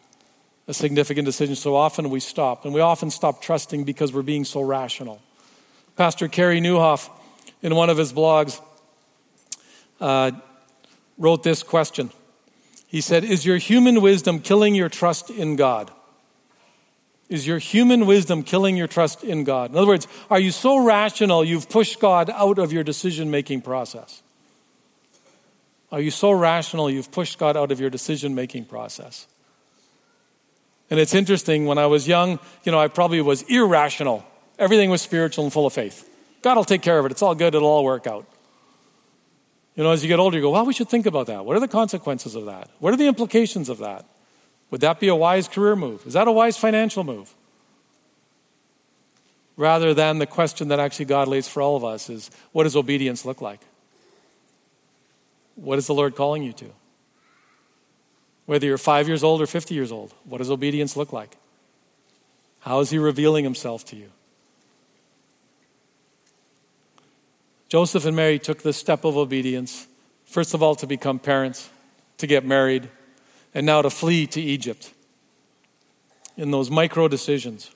a 0.68 0.74
significant 0.74 1.26
decision, 1.26 1.56
so 1.56 1.76
often 1.76 2.10
we 2.10 2.20
stop. 2.20 2.66
And 2.66 2.74
we 2.74 2.80
often 2.80 3.10
stop 3.10 3.42
trusting 3.42 3.84
because 3.84 4.14
we're 4.14 4.22
being 4.22 4.46
so 4.46 4.62
rational. 4.62 5.22
Pastor 5.98 6.30
Carey 6.30 6.62
Nieuwhof, 6.62 7.10
in 7.62 7.76
one 7.76 7.90
of 7.90 7.98
his 7.98 8.14
blogs, 8.14 8.62
uh, 10.00 10.32
wrote 11.18 11.44
this 11.44 11.64
question. 11.64 12.12
He 12.88 13.02
said, 13.02 13.26
Is 13.26 13.46
your 13.46 13.58
human 13.58 14.02
wisdom 14.02 14.40
killing 14.40 14.74
your 14.74 14.88
trust 14.88 15.30
in 15.30 15.58
God? 15.58 15.92
Is 17.28 17.46
your 17.46 17.58
human 17.58 18.06
wisdom 18.06 18.44
killing 18.44 18.78
your 18.78 18.88
trust 18.88 19.24
in 19.24 19.44
God? 19.44 19.72
In 19.72 19.78
other 19.78 19.88
words, 19.88 20.08
are 20.30 20.40
you 20.40 20.52
so 20.52 20.78
rational 20.78 21.44
you've 21.44 21.70
pushed 21.70 22.00
God 22.00 22.30
out 22.30 22.58
of 22.58 22.72
your 22.72 22.84
decision 22.84 23.30
making 23.30 23.64
process? 23.64 24.23
Are 25.94 26.02
you 26.02 26.10
so 26.10 26.32
rational 26.32 26.90
you've 26.90 27.12
pushed 27.12 27.38
God 27.38 27.56
out 27.56 27.72
of 27.72 27.80
your 27.80 27.92
decision 27.92 28.34
making 28.34 28.66
process? 28.66 29.28
And 30.90 31.00
it's 31.00 31.14
interesting, 31.14 31.68
when 31.68 31.78
I 31.78 31.86
was 31.86 32.08
young, 32.08 32.40
you 32.64 32.72
know, 32.72 32.80
I 32.80 32.88
probably 32.88 33.22
was 33.22 33.44
irrational. 33.44 34.26
Everything 34.58 34.90
was 34.90 35.04
spiritual 35.04 35.44
and 35.44 35.54
full 35.54 35.68
of 35.68 35.74
faith. 35.74 36.10
God 36.42 36.58
will 36.58 36.64
take 36.64 36.82
care 36.82 36.98
of 36.98 37.06
it. 37.06 37.12
It's 37.12 37.22
all 37.22 37.36
good. 37.36 37.54
It'll 37.54 37.70
all 37.70 37.84
work 37.84 38.08
out. 38.08 38.26
You 39.76 39.84
know, 39.84 39.92
as 39.92 40.02
you 40.02 40.08
get 40.08 40.18
older, 40.18 40.36
you 40.36 40.42
go, 40.42 40.50
well, 40.50 40.66
we 40.66 40.74
should 40.74 40.90
think 40.90 41.06
about 41.06 41.28
that. 41.28 41.46
What 41.46 41.56
are 41.56 41.60
the 41.60 41.68
consequences 41.68 42.34
of 42.34 42.46
that? 42.46 42.72
What 42.80 42.92
are 42.92 42.98
the 42.98 43.08
implications 43.08 43.70
of 43.70 43.78
that? 43.78 44.04
Would 44.72 44.82
that 44.82 45.00
be 45.00 45.10
a 45.10 45.16
wise 45.16 45.48
career 45.48 45.76
move? 45.76 46.08
Is 46.08 46.14
that 46.14 46.28
a 46.28 46.32
wise 46.32 46.58
financial 46.58 47.04
move? 47.04 47.32
Rather 49.58 49.94
than 49.94 50.18
the 50.18 50.26
question 50.26 50.70
that 50.70 50.80
actually 50.80 51.06
God 51.06 51.28
lays 51.28 51.48
for 51.48 51.62
all 51.62 51.76
of 51.76 51.84
us 51.84 52.10
is 52.10 52.32
what 52.52 52.64
does 52.64 52.76
obedience 52.76 53.26
look 53.26 53.42
like? 53.42 53.60
What 55.56 55.78
is 55.78 55.88
the 55.88 55.94
Lord 55.94 56.16
calling 56.16 56.44
you 56.44 56.54
to? 56.54 56.66
Whether 58.46 58.68
you're 58.68 58.78
five 58.78 59.08
years 59.08 59.24
old 59.24 59.42
or 59.42 59.46
50 59.48 59.74
years 59.74 59.92
old, 59.92 60.14
what 60.26 60.40
does 60.40 60.52
obedience 60.52 60.98
look 60.98 61.14
like? 61.14 61.38
How 62.60 62.80
is 62.80 62.90
he 62.90 62.98
revealing 62.98 63.44
himself 63.44 63.86
to 63.86 63.96
you? 63.96 64.10
Joseph 67.70 68.06
and 68.06 68.16
Mary 68.16 68.38
took 68.38 68.62
the 68.62 68.74
step 68.74 69.04
of 69.04 69.18
obedience, 69.18 69.88
first 70.26 70.54
of 70.54 70.62
all, 70.62 70.76
to 70.76 70.86
become 70.86 71.20
parents, 71.20 71.70
to 72.18 72.28
get 72.28 72.46
married, 72.46 72.90
and 73.54 73.66
now 73.66 73.82
to 73.82 73.90
flee 73.90 74.28
to 74.28 74.42
Egypt 74.42 74.94
in 76.38 76.52
those 76.52 76.70
micro 76.70 77.08
decisions. 77.08 77.72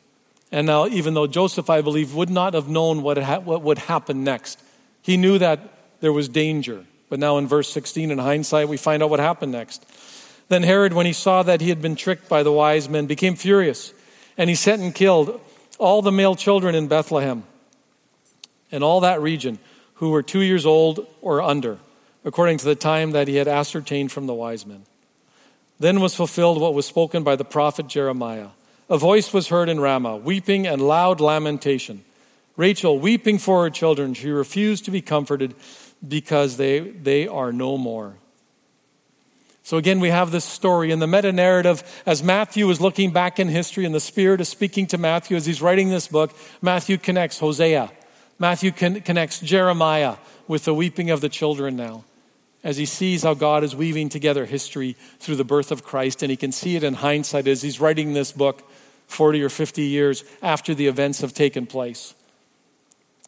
And 0.51 0.67
now, 0.67 0.87
even 0.87 1.13
though 1.13 1.27
Joseph, 1.27 1.69
I 1.69 1.81
believe, 1.81 2.13
would 2.13 2.29
not 2.29 2.53
have 2.53 2.69
known 2.69 3.01
what, 3.01 3.17
ha- 3.17 3.39
what 3.39 3.61
would 3.63 3.77
happen 3.79 4.23
next, 4.23 4.61
he 5.01 5.17
knew 5.17 5.37
that 5.39 5.59
there 5.99 6.13
was 6.13 6.29
danger. 6.29 6.85
But 7.09 7.19
now, 7.19 7.37
in 7.37 7.47
verse 7.47 7.69
16, 7.71 8.11
in 8.11 8.17
hindsight, 8.17 8.67
we 8.67 8.77
find 8.77 9.01
out 9.01 9.09
what 9.09 9.19
happened 9.19 9.53
next. 9.53 9.85
Then 10.49 10.63
Herod, 10.63 10.93
when 10.93 11.05
he 11.05 11.13
saw 11.13 11.43
that 11.43 11.61
he 11.61 11.69
had 11.69 11.81
been 11.81 11.95
tricked 11.95 12.29
by 12.29 12.43
the 12.43 12.51
wise 12.51 12.89
men, 12.89 13.05
became 13.05 13.35
furious, 13.35 13.93
and 14.37 14.49
he 14.49 14.55
sent 14.55 14.81
and 14.81 14.93
killed 14.93 15.39
all 15.77 16.01
the 16.01 16.11
male 16.11 16.35
children 16.35 16.75
in 16.75 16.87
Bethlehem 16.87 17.43
and 18.71 18.83
all 18.83 19.01
that 19.01 19.21
region 19.21 19.59
who 19.95 20.09
were 20.09 20.23
two 20.23 20.41
years 20.41 20.65
old 20.65 21.07
or 21.21 21.41
under, 21.41 21.79
according 22.23 22.57
to 22.59 22.65
the 22.65 22.75
time 22.75 23.11
that 23.11 23.27
he 23.27 23.35
had 23.35 23.47
ascertained 23.47 24.11
from 24.11 24.27
the 24.27 24.33
wise 24.33 24.65
men. 24.65 24.83
Then 25.79 26.01
was 26.01 26.15
fulfilled 26.15 26.59
what 26.59 26.73
was 26.73 26.85
spoken 26.85 27.23
by 27.23 27.35
the 27.35 27.45
prophet 27.45 27.87
Jeremiah. 27.87 28.49
A 28.89 28.97
voice 28.97 29.33
was 29.33 29.49
heard 29.49 29.69
in 29.69 29.79
Ramah, 29.79 30.17
weeping 30.17 30.65
and 30.65 30.81
loud 30.81 31.19
lamentation. 31.19 32.03
Rachel 32.55 32.99
weeping 32.99 33.37
for 33.37 33.63
her 33.63 33.69
children. 33.69 34.13
She 34.13 34.29
refused 34.29 34.85
to 34.85 34.91
be 34.91 35.01
comforted 35.01 35.53
because 36.05 36.57
they, 36.57 36.79
they 36.79 37.27
are 37.27 37.51
no 37.51 37.77
more. 37.77 38.15
So 39.63 39.77
again, 39.77 39.99
we 39.99 40.09
have 40.09 40.31
this 40.31 40.45
story 40.45 40.91
in 40.91 40.99
the 40.99 41.07
meta 41.07 41.31
narrative 41.31 41.83
as 42.05 42.23
Matthew 42.23 42.69
is 42.69 42.79
looking 42.79 43.11
back 43.11 43.37
in 43.37 43.49
history 43.49 43.83
and 43.83 43.93
the 43.93 43.99
Spirit 43.99 44.39
is 44.39 44.47
speaking 44.47 44.87
to 44.87 44.97
Matthew 44.97 45.35
as 45.35 45.45
he's 45.45 45.61
writing 45.61 45.89
this 45.89 46.07
book. 46.07 46.33
Matthew 46.61 46.97
connects 46.97 47.39
Hosea. 47.39 47.91
Matthew 48.39 48.71
con- 48.71 49.01
connects 49.01 49.39
Jeremiah 49.39 50.15
with 50.47 50.63
the 50.63 50.73
weeping 50.73 51.09
of 51.09 51.19
the 51.19 51.27
children 51.27 51.75
now 51.75 52.05
as 52.63 52.77
he 52.77 52.85
sees 52.85 53.23
how 53.23 53.33
God 53.33 53.63
is 53.63 53.75
weaving 53.75 54.09
together 54.09 54.45
history 54.45 54.93
through 55.19 55.35
the 55.35 55.43
birth 55.43 55.71
of 55.71 55.83
Christ. 55.83 56.23
And 56.23 56.29
he 56.29 56.37
can 56.37 56.51
see 56.51 56.75
it 56.75 56.83
in 56.83 56.95
hindsight 56.95 57.47
as 57.47 57.61
he's 57.61 57.79
writing 57.79 58.13
this 58.13 58.31
book 58.31 58.63
40 59.07 59.41
or 59.43 59.49
50 59.49 59.83
years 59.83 60.23
after 60.41 60.73
the 60.73 60.87
events 60.87 61.21
have 61.21 61.33
taken 61.33 61.65
place. 61.65 62.13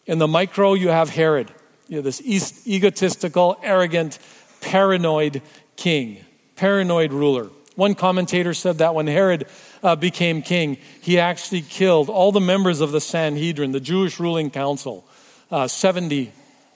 In 0.05 0.17
the 0.17 0.27
micro, 0.27 0.73
you 0.73 0.89
have 0.89 1.09
Herod, 1.09 1.53
you 1.89 1.97
know, 1.97 2.01
this 2.01 2.21
egotistical, 2.67 3.59
arrogant, 3.61 4.19
paranoid 4.61 5.41
king, 5.75 6.23
paranoid 6.55 7.11
ruler. 7.11 7.49
One 7.75 7.95
commentator 7.95 8.53
said 8.53 8.77
that 8.77 8.93
when 8.93 9.07
Herod 9.07 9.47
uh, 9.81 9.95
became 9.95 10.41
king, 10.41 10.77
he 11.01 11.19
actually 11.19 11.61
killed 11.61 12.09
all 12.09 12.31
the 12.31 12.39
members 12.39 12.79
of 12.79 12.91
the 12.91 13.01
Sanhedrin, 13.01 13.71
the 13.71 13.79
Jewish 13.79 14.19
ruling 14.19 14.51
council, 14.51 15.07
uh, 15.49 15.67
70, 15.67 16.31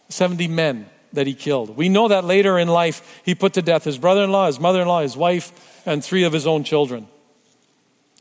70 0.09 0.47
men 0.47 0.89
that 1.11 1.27
he 1.27 1.35
killed. 1.35 1.77
We 1.77 1.89
know 1.89 2.07
that 2.07 2.25
later 2.25 2.57
in 2.57 2.67
life, 2.67 3.21
he 3.23 3.35
put 3.35 3.53
to 3.53 3.61
death 3.61 3.83
his 3.83 3.99
brother 3.99 4.23
in 4.23 4.31
law, 4.31 4.47
his 4.47 4.59
mother 4.59 4.81
in 4.81 4.87
law, 4.87 5.01
his 5.01 5.15
wife, 5.15 5.83
and 5.85 6.03
three 6.03 6.23
of 6.23 6.33
his 6.33 6.47
own 6.47 6.63
children. 6.63 7.07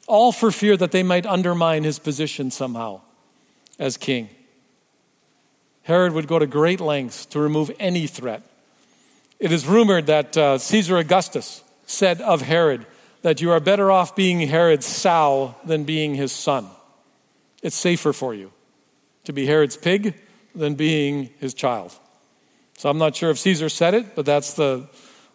All 0.07 0.31
for 0.31 0.51
fear 0.51 0.77
that 0.77 0.93
they 0.93 1.03
might 1.03 1.25
undermine 1.25 1.85
his 1.85 1.99
position 1.99 2.51
somehow 2.51 3.01
as 3.79 3.97
king. 3.97 4.29
Herod 5.83 6.13
would 6.13 6.29
go 6.29 6.39
to 6.39 6.47
great 6.47 6.81
lengths 6.81 7.27
to 7.27 7.41
remove 7.41 7.71
any 7.79 8.07
threat. 8.07 8.43
It 9.39 9.51
is 9.51 9.67
rumored 9.67 10.07
that 10.07 10.37
uh, 10.37 10.59
Caesar 10.59 10.99
Augustus 10.99 11.65
said 11.87 12.21
of 12.21 12.43
Herod 12.43 12.87
that 13.23 13.41
you 13.41 13.51
are 13.51 13.61
better 13.61 13.91
off 13.91 14.15
being 14.15 14.41
Herod's 14.41 14.87
sow 14.87 15.57
than 15.65 15.85
being 15.85 16.15
his 16.15 16.33
son. 16.33 16.67
It's 17.63 17.77
safer 17.77 18.13
for 18.13 18.35
you 18.35 18.53
to 19.25 19.33
be 19.33 19.47
Herod's 19.47 19.77
pig 19.77 20.15
than 20.55 20.75
being 20.75 21.31
his 21.39 21.55
child. 21.55 21.93
So 22.77 22.89
I'm 22.89 22.99
not 22.99 23.15
sure 23.15 23.31
if 23.31 23.39
Caesar 23.39 23.69
said 23.69 23.95
it, 23.95 24.15
but 24.15 24.27
that's 24.27 24.55
the, 24.55 24.89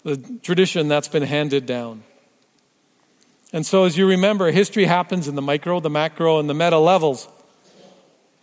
the 0.03 0.17
tradition 0.43 0.87
that's 0.87 1.07
been 1.07 1.23
handed 1.23 1.65
down. 1.65 2.03
And 3.53 3.65
so, 3.65 3.85
as 3.85 3.97
you 3.97 4.05
remember, 4.07 4.51
history 4.51 4.83
happens 4.83 5.29
in 5.29 5.35
the 5.35 5.41
micro, 5.41 5.79
the 5.79 5.89
macro, 5.89 6.39
and 6.39 6.49
the 6.49 6.53
meta 6.53 6.77
levels. 6.77 7.27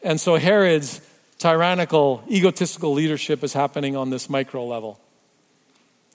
And 0.02 0.18
so, 0.18 0.36
Herod's 0.36 1.02
tyrannical, 1.38 2.22
egotistical 2.30 2.92
leadership 2.92 3.44
is 3.44 3.52
happening 3.52 3.96
on 3.96 4.10
this 4.10 4.28
micro 4.30 4.64
level. 4.64 5.00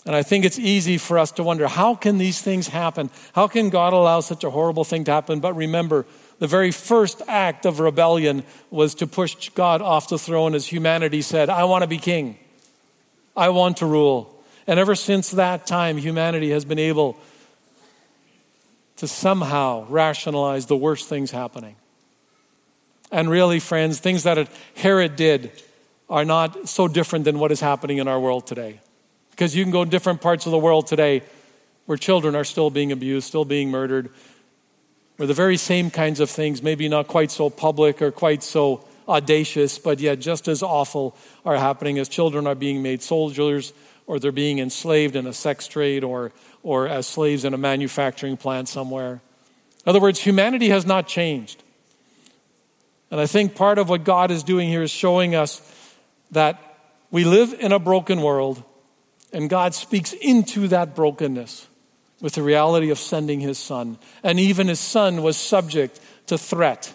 And 0.06 0.16
I 0.16 0.24
think 0.24 0.46
it's 0.46 0.58
easy 0.58 0.98
for 0.98 1.20
us 1.20 1.32
to 1.34 1.44
wonder 1.44 1.68
how 1.68 1.94
can 1.94 2.18
these 2.18 2.42
things 2.42 2.68
happen? 2.68 3.10
How 3.34 3.48
can 3.48 3.70
God 3.70 3.94
allow 3.94 4.22
such 4.22 4.44
a 4.44 4.50
horrible 4.50 4.86
thing 4.86 5.04
to 5.04 5.12
happen? 5.12 5.40
But 5.40 5.56
remember, 5.56 6.06
the 6.40 6.48
very 6.48 6.72
first 6.72 7.22
act 7.28 7.66
of 7.66 7.80
rebellion 7.80 8.44
was 8.72 8.96
to 8.96 9.08
push 9.08 9.50
God 9.50 9.82
off 9.82 10.08
the 10.08 10.18
throne 10.18 10.56
as 10.56 10.66
humanity 10.66 11.22
said, 11.22 11.50
I 11.50 11.66
want 11.66 11.82
to 11.82 11.88
be 11.88 11.98
king. 11.98 12.38
I 13.36 13.50
want 13.50 13.78
to 13.78 13.86
rule. 13.86 14.36
And 14.68 14.80
ever 14.80 14.96
since 14.96 15.32
that 15.32 15.68
time, 15.68 15.98
humanity 15.98 16.52
has 16.52 16.64
been 16.64 16.80
able 16.80 17.18
to 18.98 19.08
somehow 19.08 19.86
rationalize 19.90 20.66
the 20.66 20.78
worst 20.78 21.10
things 21.10 21.32
happening. 21.32 21.76
And 23.12 23.30
really, 23.30 23.60
friends, 23.60 24.00
things 24.00 24.24
that 24.24 24.50
Herod 24.76 25.16
did 25.16 25.52
are 26.10 26.26
not 26.26 26.68
so 26.68 26.88
different 26.88 27.26
than 27.26 27.40
what 27.40 27.52
is 27.52 27.60
happening 27.60 27.98
in 27.98 28.08
our 28.08 28.20
world 28.20 28.48
today. 28.48 28.80
Because 29.32 29.56
you 29.56 29.64
can 29.64 29.72
go 29.72 29.86
different 29.86 30.22
parts 30.22 30.46
of 30.46 30.52
the 30.52 30.58
world 30.58 30.88
today 30.88 31.24
where 31.86 31.98
children 31.98 32.36
are 32.36 32.44
still 32.44 32.70
being 32.70 32.92
abused, 32.92 33.28
still 33.28 33.46
being 33.46 33.72
murdered, 33.72 34.12
where 35.18 35.28
the 35.28 35.34
very 35.34 35.58
same 35.58 35.90
kinds 35.90 36.20
of 36.20 36.30
things, 36.30 36.62
maybe 36.62 36.88
not 36.88 37.08
quite 37.08 37.32
so 37.32 37.50
public 37.50 38.02
or 38.02 38.12
quite 38.12 38.44
so 38.44 38.84
audacious, 39.08 39.80
but 39.80 40.00
yet 40.00 40.20
just 40.20 40.48
as 40.48 40.62
awful 40.62 41.16
are 41.46 41.58
happening 41.58 41.98
as 41.98 42.08
children 42.08 42.46
are 42.46 42.56
being 42.56 42.84
made 42.84 43.02
soldiers 43.02 43.74
or 44.06 44.20
they're 44.20 44.32
being 44.32 44.60
enslaved 44.60 45.16
in 45.16 45.26
a 45.26 45.34
sex 45.34 45.68
trade 45.68 46.04
or, 46.04 46.32
or 46.64 46.88
as 46.88 47.08
slaves 47.08 47.44
in 47.44 47.54
a 47.54 47.58
manufacturing 47.58 48.38
plant 48.38 48.68
somewhere. 48.68 49.22
In 49.86 49.90
other 49.90 50.00
words, 50.00 50.20
humanity 50.20 50.70
has 50.70 50.86
not 50.86 51.08
changed. 51.08 51.64
And 53.12 53.20
I 53.20 53.26
think 53.26 53.56
part 53.56 53.78
of 53.78 53.90
what 53.90 54.04
God 54.04 54.32
is 54.32 54.44
doing 54.44 54.70
here 54.70 54.84
is 54.84 54.92
showing 54.92 55.36
us 55.36 55.62
that 56.32 56.62
we 57.12 57.24
live 57.24 57.54
in 57.60 57.72
a 57.72 57.80
broken 57.80 58.22
world, 58.22 58.64
and 59.34 59.50
God 59.50 59.74
speaks 59.74 60.14
into 60.14 60.68
that 60.68 60.96
brokenness 60.96 61.68
with 62.22 62.34
the 62.34 62.44
reality 62.44 62.92
of 62.92 63.00
sending 63.00 63.40
his 63.40 63.58
son. 63.58 63.98
And 64.24 64.40
even 64.40 64.68
his 64.68 64.80
son 64.80 65.24
was 65.24 65.38
subject 65.38 66.00
to 66.28 66.38
threat 66.38 66.94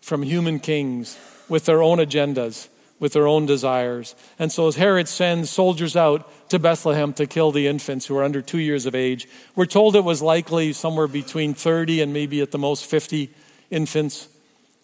from 0.00 0.22
human 0.22 0.58
kings 0.58 1.18
with 1.48 1.66
their 1.66 1.82
own 1.82 1.98
agendas, 1.98 2.68
with 2.98 3.12
their 3.12 3.26
own 3.26 3.44
desires. 3.44 4.14
And 4.38 4.50
so, 4.50 4.68
as 4.68 4.76
Herod 4.76 5.08
sends 5.08 5.50
soldiers 5.50 5.96
out 5.96 6.48
to 6.50 6.58
Bethlehem 6.58 7.12
to 7.14 7.26
kill 7.26 7.52
the 7.52 7.66
infants 7.66 8.06
who 8.06 8.16
are 8.16 8.24
under 8.24 8.40
two 8.40 8.58
years 8.58 8.86
of 8.86 8.94
age, 8.94 9.28
we're 9.54 9.66
told 9.66 9.96
it 9.96 10.04
was 10.04 10.22
likely 10.22 10.72
somewhere 10.72 11.08
between 11.08 11.52
30 11.52 12.00
and 12.00 12.12
maybe 12.12 12.40
at 12.40 12.52
the 12.52 12.58
most 12.58 12.86
50 12.86 13.30
infants 13.70 14.28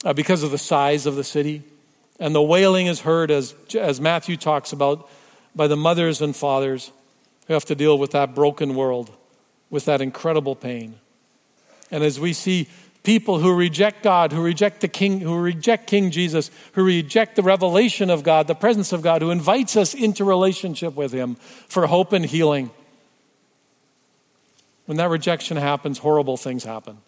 uh, 0.04 0.12
because 0.12 0.42
of 0.42 0.50
the 0.50 0.58
size 0.58 1.06
of 1.06 1.16
the 1.16 1.24
city. 1.24 1.62
And 2.20 2.34
the 2.34 2.42
wailing 2.42 2.86
is 2.86 3.00
heard, 3.00 3.30
as, 3.30 3.54
as 3.74 4.00
Matthew 4.00 4.36
talks 4.36 4.72
about, 4.72 5.08
by 5.54 5.66
the 5.66 5.76
mothers 5.76 6.20
and 6.20 6.34
fathers 6.34 6.92
who 7.46 7.54
have 7.54 7.64
to 7.66 7.74
deal 7.74 7.98
with 7.98 8.10
that 8.12 8.34
broken 8.34 8.74
world, 8.74 9.10
with 9.70 9.84
that 9.86 10.00
incredible 10.00 10.56
pain. 10.56 10.98
And 11.90 12.04
as 12.04 12.20
we 12.20 12.32
see 12.32 12.68
people 13.02 13.38
who 13.38 13.54
reject 13.54 14.02
God, 14.02 14.32
who 14.32 14.42
reject 14.42 14.80
the 14.80 14.88
King, 14.88 15.20
who 15.20 15.38
reject 15.38 15.86
King 15.86 16.10
Jesus, 16.10 16.50
who 16.72 16.84
reject 16.84 17.36
the 17.36 17.42
revelation 17.42 18.10
of 18.10 18.22
God, 18.22 18.46
the 18.46 18.54
presence 18.54 18.92
of 18.92 19.02
God, 19.02 19.22
who 19.22 19.30
invites 19.30 19.76
us 19.76 19.94
into 19.94 20.24
relationship 20.24 20.94
with 20.94 21.12
Him 21.12 21.36
for 21.36 21.86
hope 21.86 22.12
and 22.12 22.26
healing. 22.26 22.70
When 24.86 24.96
that 24.98 25.10
rejection 25.10 25.56
happens, 25.56 25.98
horrible 25.98 26.36
things 26.36 26.64
happen 26.64 26.98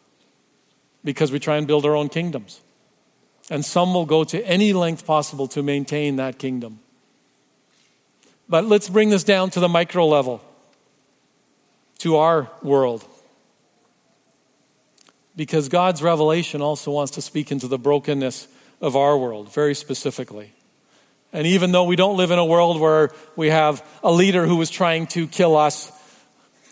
because 1.05 1.33
we 1.33 1.38
try 1.38 1.57
and 1.57 1.66
build 1.66 1.85
our 1.87 1.96
own 1.96 2.09
kingdoms. 2.09 2.61
And 3.50 3.64
some 3.64 3.92
will 3.92 4.06
go 4.06 4.24
to 4.24 4.42
any 4.46 4.72
length 4.72 5.04
possible 5.04 5.48
to 5.48 5.62
maintain 5.62 6.16
that 6.16 6.38
kingdom. 6.38 6.78
But 8.48 8.64
let's 8.64 8.88
bring 8.88 9.10
this 9.10 9.24
down 9.24 9.50
to 9.50 9.60
the 9.60 9.68
micro 9.68 10.06
level, 10.06 10.40
to 11.98 12.16
our 12.16 12.48
world 12.62 13.04
because 15.40 15.70
God's 15.70 16.02
revelation 16.02 16.60
also 16.60 16.90
wants 16.90 17.12
to 17.12 17.22
speak 17.22 17.50
into 17.50 17.66
the 17.66 17.78
brokenness 17.78 18.46
of 18.82 18.94
our 18.94 19.16
world 19.16 19.50
very 19.52 19.74
specifically. 19.74 20.52
And 21.32 21.46
even 21.46 21.72
though 21.72 21.84
we 21.84 21.96
don't 21.96 22.18
live 22.18 22.30
in 22.30 22.38
a 22.38 22.44
world 22.44 22.78
where 22.78 23.10
we 23.36 23.48
have 23.48 23.82
a 24.02 24.12
leader 24.12 24.46
who 24.46 24.60
is 24.60 24.68
trying 24.68 25.06
to 25.08 25.26
kill 25.26 25.56
us, 25.56 25.90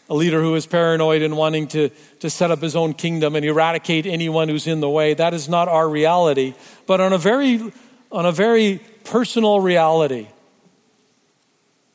a 0.08 0.14
leader 0.14 0.40
who 0.40 0.54
is 0.54 0.66
paranoid 0.66 1.22
and 1.22 1.36
wanting 1.36 1.68
to, 1.68 1.90
to 2.20 2.30
set 2.30 2.50
up 2.50 2.62
his 2.62 2.74
own 2.74 2.94
kingdom 2.94 3.36
and 3.36 3.44
eradicate 3.44 4.06
anyone 4.06 4.48
who's 4.48 4.66
in 4.66 4.80
the 4.80 4.88
way, 4.88 5.14
that 5.14 5.34
is 5.34 5.48
not 5.48 5.68
our 5.68 5.88
reality. 5.88 6.54
But 6.86 7.00
on 7.00 7.12
a 7.12 7.18
very, 7.18 7.72
on 8.10 8.24
a 8.24 8.32
very 8.32 8.80
personal 9.04 9.60
reality, 9.60 10.28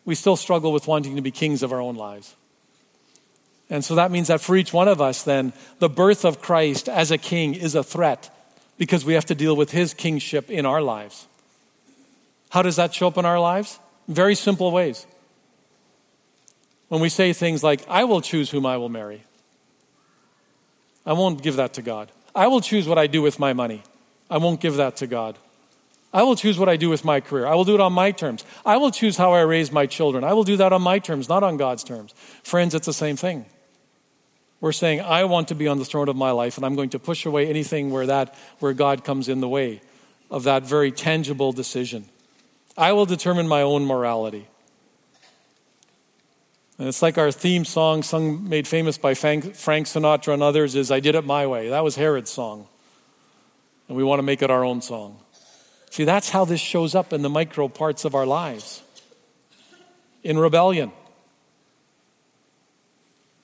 we 0.06 0.16
still 0.16 0.36
struggle 0.36 0.72
with 0.72 0.88
wanting 0.88 1.16
to 1.16 1.22
be 1.22 1.32
kings 1.32 1.64
of 1.64 1.72
our 1.72 1.82
own 1.82 1.96
lives. 1.96 2.36
And 3.70 3.84
so 3.84 3.96
that 3.96 4.12
means 4.12 4.28
that 4.28 4.42
for 4.42 4.56
each 4.56 4.74
one 4.74 4.88
of 4.88 5.02
us, 5.02 5.24
then, 5.24 5.54
the 5.80 5.90
birth 5.90 6.26
of 6.26 6.42
Christ 6.42 6.88
as 6.88 7.10
a 7.10 7.18
king 7.18 7.56
is 7.56 7.74
a 7.74 7.84
threat 7.84 8.30
because 8.78 9.06
we 9.06 9.14
have 9.14 9.26
to 9.26 9.36
deal 9.36 9.56
with 9.56 9.72
his 9.72 9.94
kingship 9.94 10.52
in 10.52 10.66
our 10.66 10.82
lives. 10.82 11.28
How 12.50 12.62
does 12.62 12.76
that 12.76 12.94
show 12.94 13.08
up 13.08 13.18
in 13.18 13.26
our 13.26 13.40
lives? 13.40 13.80
Very 14.08 14.36
simple 14.36 14.72
ways. 14.72 15.08
When 16.94 17.02
we 17.02 17.10
say 17.10 17.34
things 17.34 17.64
like, 17.64 17.84
I 17.90 18.04
will 18.04 18.22
choose 18.22 18.52
whom 18.52 18.68
I 18.68 18.78
will 18.78 18.88
marry, 18.88 19.24
I 21.08 21.14
won't 21.14 21.42
give 21.42 21.56
that 21.56 21.74
to 21.74 21.82
God. 21.82 22.12
I 22.36 22.46
will 22.46 22.62
choose 22.62 22.88
what 22.88 23.00
I 23.00 23.08
do 23.08 23.24
with 23.24 23.40
my 23.40 23.52
money. 23.52 23.82
I 24.30 24.38
won't 24.38 24.62
give 24.62 24.76
that 24.76 24.98
to 24.98 25.08
God. 25.08 25.40
I 26.14 26.22
will 26.22 26.36
choose 26.36 26.60
what 26.60 26.70
I 26.70 26.76
do 26.78 26.92
with 26.92 27.04
my 27.04 27.20
career. 27.20 27.48
I 27.48 27.56
will 27.56 27.64
do 27.64 27.74
it 27.74 27.82
on 27.82 27.94
my 27.94 28.12
terms. 28.12 28.46
I 28.64 28.78
will 28.78 28.92
choose 28.92 29.18
how 29.18 29.34
I 29.34 29.42
raise 29.42 29.72
my 29.72 29.88
children. 29.88 30.24
I 30.24 30.34
will 30.34 30.44
do 30.44 30.56
that 30.58 30.72
on 30.72 30.84
my 30.84 31.00
terms, 31.00 31.28
not 31.28 31.42
on 31.42 31.58
God's 31.58 31.84
terms. 31.84 32.14
Friends, 32.44 32.76
it's 32.76 32.86
the 32.86 32.94
same 32.94 33.16
thing. 33.16 33.48
We're 34.62 34.72
saying, 34.72 35.02
I 35.02 35.24
want 35.24 35.48
to 35.48 35.56
be 35.56 35.68
on 35.68 35.80
the 35.80 35.86
throne 35.86 36.10
of 36.10 36.16
my 36.16 36.30
life, 36.30 36.58
and 36.58 36.66
I'm 36.66 36.76
going 36.76 36.92
to 36.92 37.00
push 37.00 37.26
away 37.26 37.50
anything 37.50 37.90
where, 37.90 38.06
that, 38.06 38.36
where 38.60 38.74
God 38.74 39.04
comes 39.04 39.30
in 39.30 39.42
the 39.42 39.50
way 39.50 39.82
of 40.30 40.44
that 40.44 40.62
very 40.62 40.92
tangible 40.92 41.54
decision. 41.54 42.06
I 42.78 42.92
will 42.92 43.08
determine 43.08 43.48
my 43.48 43.64
own 43.64 43.84
morality. 43.84 44.48
And 46.84 46.90
it's 46.90 47.02
like 47.02 47.18
our 47.18 47.32
theme 47.32 47.64
song, 47.64 48.04
sung, 48.04 48.50
made 48.50 48.68
famous 48.68 48.98
by 48.98 49.14
Frank 49.14 49.46
Sinatra 49.54 50.34
and 50.34 50.44
others, 50.44 50.76
is 50.76 50.92
I 50.92 51.00
Did 51.00 51.16
It 51.16 51.24
My 51.24 51.48
Way. 51.48 51.70
That 51.70 51.82
was 51.82 51.96
Herod's 51.96 52.30
song. 52.30 52.68
And 53.88 53.96
we 53.96 54.04
want 54.04 54.20
to 54.20 54.24
make 54.24 54.42
it 54.42 54.52
our 54.52 54.66
own 54.66 54.82
song. 54.82 55.18
See, 55.92 56.04
that's 56.04 56.30
how 56.30 56.44
this 56.44 56.60
shows 56.60 56.94
up 56.94 57.14
in 57.14 57.22
the 57.22 57.30
micro 57.30 57.70
parts 57.70 58.04
of 58.04 58.16
our 58.16 58.26
lives 58.26 58.84
in 60.24 60.38
rebellion. 60.38 60.92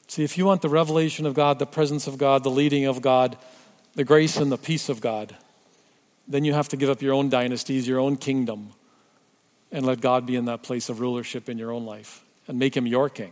See, 0.09 0.25
if 0.25 0.37
you 0.37 0.45
want 0.45 0.61
the 0.61 0.67
revelation 0.67 1.25
of 1.25 1.33
God, 1.33 1.59
the 1.59 1.65
presence 1.65 2.07
of 2.07 2.17
God, 2.17 2.43
the 2.43 2.51
leading 2.51 2.87
of 2.87 3.01
God, 3.01 3.37
the 3.95 4.03
grace 4.03 4.35
and 4.35 4.51
the 4.51 4.57
peace 4.57 4.89
of 4.89 4.99
God, 4.99 5.33
then 6.27 6.43
you 6.43 6.51
have 6.51 6.67
to 6.67 6.75
give 6.75 6.89
up 6.89 7.01
your 7.01 7.13
own 7.13 7.29
dynasties, 7.29 7.87
your 7.87 8.01
own 8.01 8.17
kingdom, 8.17 8.71
and 9.71 9.85
let 9.85 10.01
God 10.01 10.25
be 10.25 10.35
in 10.35 10.43
that 10.43 10.61
place 10.61 10.89
of 10.89 10.99
rulership 10.99 11.47
in 11.47 11.57
your 11.57 11.71
own 11.71 11.85
life 11.85 12.25
and 12.49 12.59
make 12.59 12.75
him 12.75 12.85
your 12.85 13.07
king. 13.07 13.31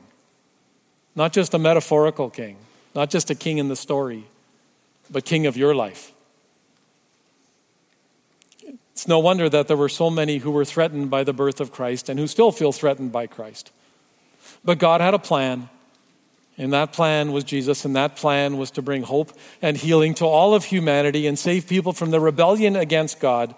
Not 1.16 1.34
just 1.34 1.54
a 1.54 1.60
metaphorical 1.60 2.30
king, 2.30 2.56
not 2.96 3.10
just 3.10 3.30
a 3.30 3.36
king 3.36 3.58
in 3.58 3.68
the 3.68 3.76
story, 3.76 4.24
but 5.10 5.26
King 5.26 5.48
of 5.48 5.58
your 5.58 5.76
life. 5.76 6.12
It's 8.92 9.08
no 9.08 9.20
wonder 9.20 9.48
that 9.50 9.68
there 9.68 9.78
were 9.78 9.90
so 9.90 10.10
many 10.10 10.38
who 10.38 10.52
were 10.52 10.66
threatened 10.66 11.10
by 11.10 11.24
the 11.24 11.34
birth 11.34 11.60
of 11.62 11.72
Christ 11.72 12.10
and 12.10 12.20
who 12.20 12.28
still 12.28 12.52
feel 12.52 12.72
threatened 12.72 13.12
by 13.12 13.28
Christ. 13.28 13.72
But 14.66 14.80
God 14.80 15.02
had 15.02 15.14
a 15.14 15.20
plan, 15.20 15.70
and 16.58 16.74
that 16.74 16.94
plan 16.94 17.32
was 17.32 17.44
Jesus, 17.44 17.86
and 17.86 17.96
that 17.96 18.16
plan 18.16 18.58
was 18.58 18.72
to 18.72 18.82
bring 18.82 19.04
hope 19.04 19.32
and 19.62 19.78
healing 19.78 20.14
to 20.16 20.26
all 20.26 20.56
of 20.56 20.66
humanity 20.66 21.28
and 21.28 21.38
save 21.38 21.68
people 21.68 21.94
from 21.94 22.12
the 22.12 22.20
rebellion 22.20 22.76
against 22.76 23.20
God. 23.20 23.56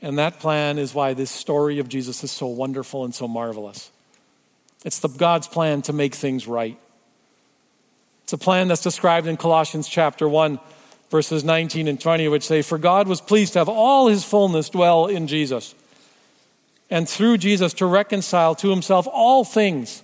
And 0.00 0.18
that 0.18 0.40
plan 0.40 0.78
is 0.78 0.92
why 0.92 1.14
this 1.14 1.30
story 1.30 1.78
of 1.78 1.88
Jesus 1.88 2.24
is 2.24 2.32
so 2.32 2.46
wonderful 2.46 3.04
and 3.04 3.14
so 3.14 3.28
marvelous. 3.28 3.90
It's 4.84 4.98
the 4.98 5.08
God's 5.08 5.48
plan 5.48 5.82
to 5.82 5.92
make 5.92 6.14
things 6.14 6.46
right. 6.46 6.78
It's 8.24 8.32
a 8.32 8.38
plan 8.38 8.68
that's 8.68 8.82
described 8.82 9.26
in 9.26 9.36
Colossians 9.36 9.88
chapter 9.88 10.28
1 10.28 10.58
verses 11.12 11.44
19 11.44 11.86
and 11.86 12.00
20, 12.00 12.26
which 12.28 12.42
say, 12.42 12.62
For 12.62 12.78
God 12.78 13.06
was 13.06 13.20
pleased 13.20 13.52
to 13.52 13.60
have 13.60 13.68
all 13.68 14.08
his 14.08 14.24
fullness 14.24 14.70
dwell 14.70 15.06
in 15.06 15.28
Jesus, 15.28 15.74
and 16.90 17.08
through 17.08 17.36
Jesus 17.36 17.74
to 17.74 17.86
reconcile 17.86 18.54
to 18.56 18.70
himself 18.70 19.06
all 19.12 19.44
things, 19.44 20.02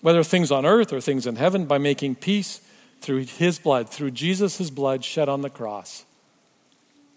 whether 0.00 0.24
things 0.24 0.50
on 0.50 0.64
earth 0.64 0.92
or 0.92 1.00
things 1.00 1.26
in 1.26 1.36
heaven, 1.36 1.66
by 1.66 1.76
making 1.76 2.14
peace 2.14 2.62
through 3.02 3.26
his 3.26 3.58
blood, 3.58 3.88
through 3.90 4.10
Jesus' 4.10 4.70
blood 4.70 5.04
shed 5.04 5.28
on 5.28 5.42
the 5.42 5.50
cross, 5.50 6.04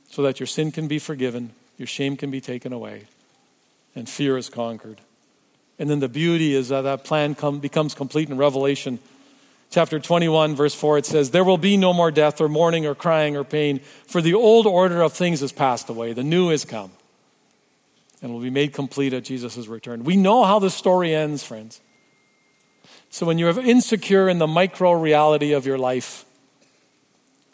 so 0.09 0.21
that 0.21 0.41
your 0.41 0.47
sin 0.47 0.69
can 0.71 0.89
be 0.89 0.99
forgiven, 0.99 1.53
your 1.77 1.87
shame 1.87 2.17
can 2.17 2.29
be 2.29 2.41
taken 2.41 2.73
away, 2.73 3.05
and 3.95 4.09
fear 4.09 4.37
is 4.37 4.49
conquered. 4.49 4.99
And 5.79 5.89
then 5.89 5.99
the 5.99 6.09
beauty 6.09 6.53
is 6.55 6.69
that 6.69 6.81
that 6.81 7.03
plan 7.03 7.35
come, 7.35 7.59
becomes 7.59 7.93
complete 7.93 8.29
in 8.29 8.37
Revelation 8.37 8.99
chapter 9.71 9.99
21, 9.99 10.55
verse 10.55 10.75
4, 10.75 10.99
it 10.99 11.05
says, 11.05 11.31
There 11.31 11.43
will 11.43 11.57
be 11.57 11.77
no 11.77 11.93
more 11.93 12.11
death 12.11 12.39
or 12.39 12.47
mourning 12.47 12.85
or 12.85 12.93
crying 12.93 13.35
or 13.35 13.43
pain, 13.43 13.79
for 14.05 14.21
the 14.21 14.35
old 14.35 14.67
order 14.67 15.01
of 15.01 15.13
things 15.13 15.39
has 15.39 15.51
passed 15.51 15.89
away. 15.89 16.13
The 16.13 16.23
new 16.23 16.49
has 16.49 16.63
come 16.63 16.91
and 18.21 18.31
will 18.31 18.41
be 18.41 18.51
made 18.51 18.73
complete 18.73 19.13
at 19.13 19.23
Jesus' 19.23 19.67
return. 19.67 20.03
We 20.03 20.17
know 20.17 20.43
how 20.43 20.59
the 20.59 20.69
story 20.69 21.15
ends, 21.15 21.43
friends. 21.43 21.81
So 23.09 23.25
when 23.25 23.39
you're 23.39 23.59
insecure 23.59 24.29
in 24.29 24.37
the 24.37 24.47
micro 24.47 24.91
reality 24.91 25.53
of 25.53 25.65
your 25.65 25.79
life, 25.79 26.25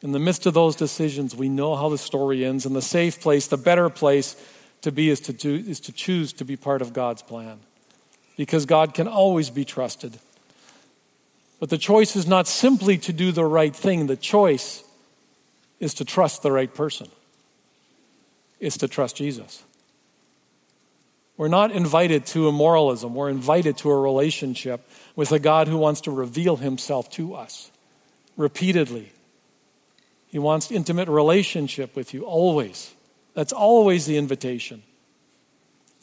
in 0.03 0.12
the 0.12 0.19
midst 0.19 0.45
of 0.45 0.53
those 0.53 0.75
decisions, 0.75 1.36
we 1.36 1.49
know 1.49 1.75
how 1.75 1.89
the 1.89 1.97
story 1.97 2.45
ends. 2.45 2.65
And 2.65 2.75
the 2.75 2.82
safe 2.82 3.21
place, 3.21 3.47
the 3.47 3.58
better 3.58 3.89
place 3.89 4.36
to 4.82 4.91
be 4.91 5.10
is 5.10 5.19
to, 5.21 5.34
do, 5.34 5.56
is 5.56 5.80
to 5.82 5.91
choose 5.91 6.34
to 6.34 6.45
be 6.45 6.56
part 6.56 6.82
of 6.82 6.93
God's 6.93 7.23
plan. 7.23 7.60
Because 8.38 8.65
God 8.65 8.93
can 8.93 9.08
always 9.08 9.50
be 9.50 9.65
trusted. 9.65 10.17
But 11.60 11.69
the 11.69 11.78
choice 11.78 12.15
is 12.15 12.28
not 12.28 12.47
simply 12.47 12.97
to 13.00 13.12
do 13.13 13.32
the 13.32 13.45
right 13.45 13.76
thing, 13.76 14.08
the 14.08 14.15
choice 14.15 14.84
is 15.80 15.95
to 15.95 16.06
trust 16.06 16.43
the 16.43 16.52
right 16.52 16.73
person, 16.73 17.08
is 18.60 18.78
to 18.78 18.88
trust 18.88 19.15
Jesus. 19.15 19.63
We're 21.36 21.47
not 21.47 21.71
invited 21.71 22.26
to 22.28 22.47
immoralism, 22.47 23.13
we're 23.13 23.30
invited 23.30 23.78
to 23.80 23.91
a 23.91 24.00
relationship 24.00 24.88
with 25.15 25.32
a 25.32 25.39
God 25.39 25.67
who 25.67 25.78
wants 25.78 26.02
to 26.02 26.12
reveal 26.12 26.56
himself 26.56 27.10
to 27.12 27.36
us 27.36 27.71
repeatedly. 28.38 29.12
He 30.28 30.39
wants 30.39 30.71
intimate 30.71 31.08
relationship 31.08 31.95
with 31.95 32.13
you 32.13 32.23
always. 32.23 32.93
That's 33.34 33.54
always 33.54 34.06
the 34.06 34.17
invitation. 34.17 34.84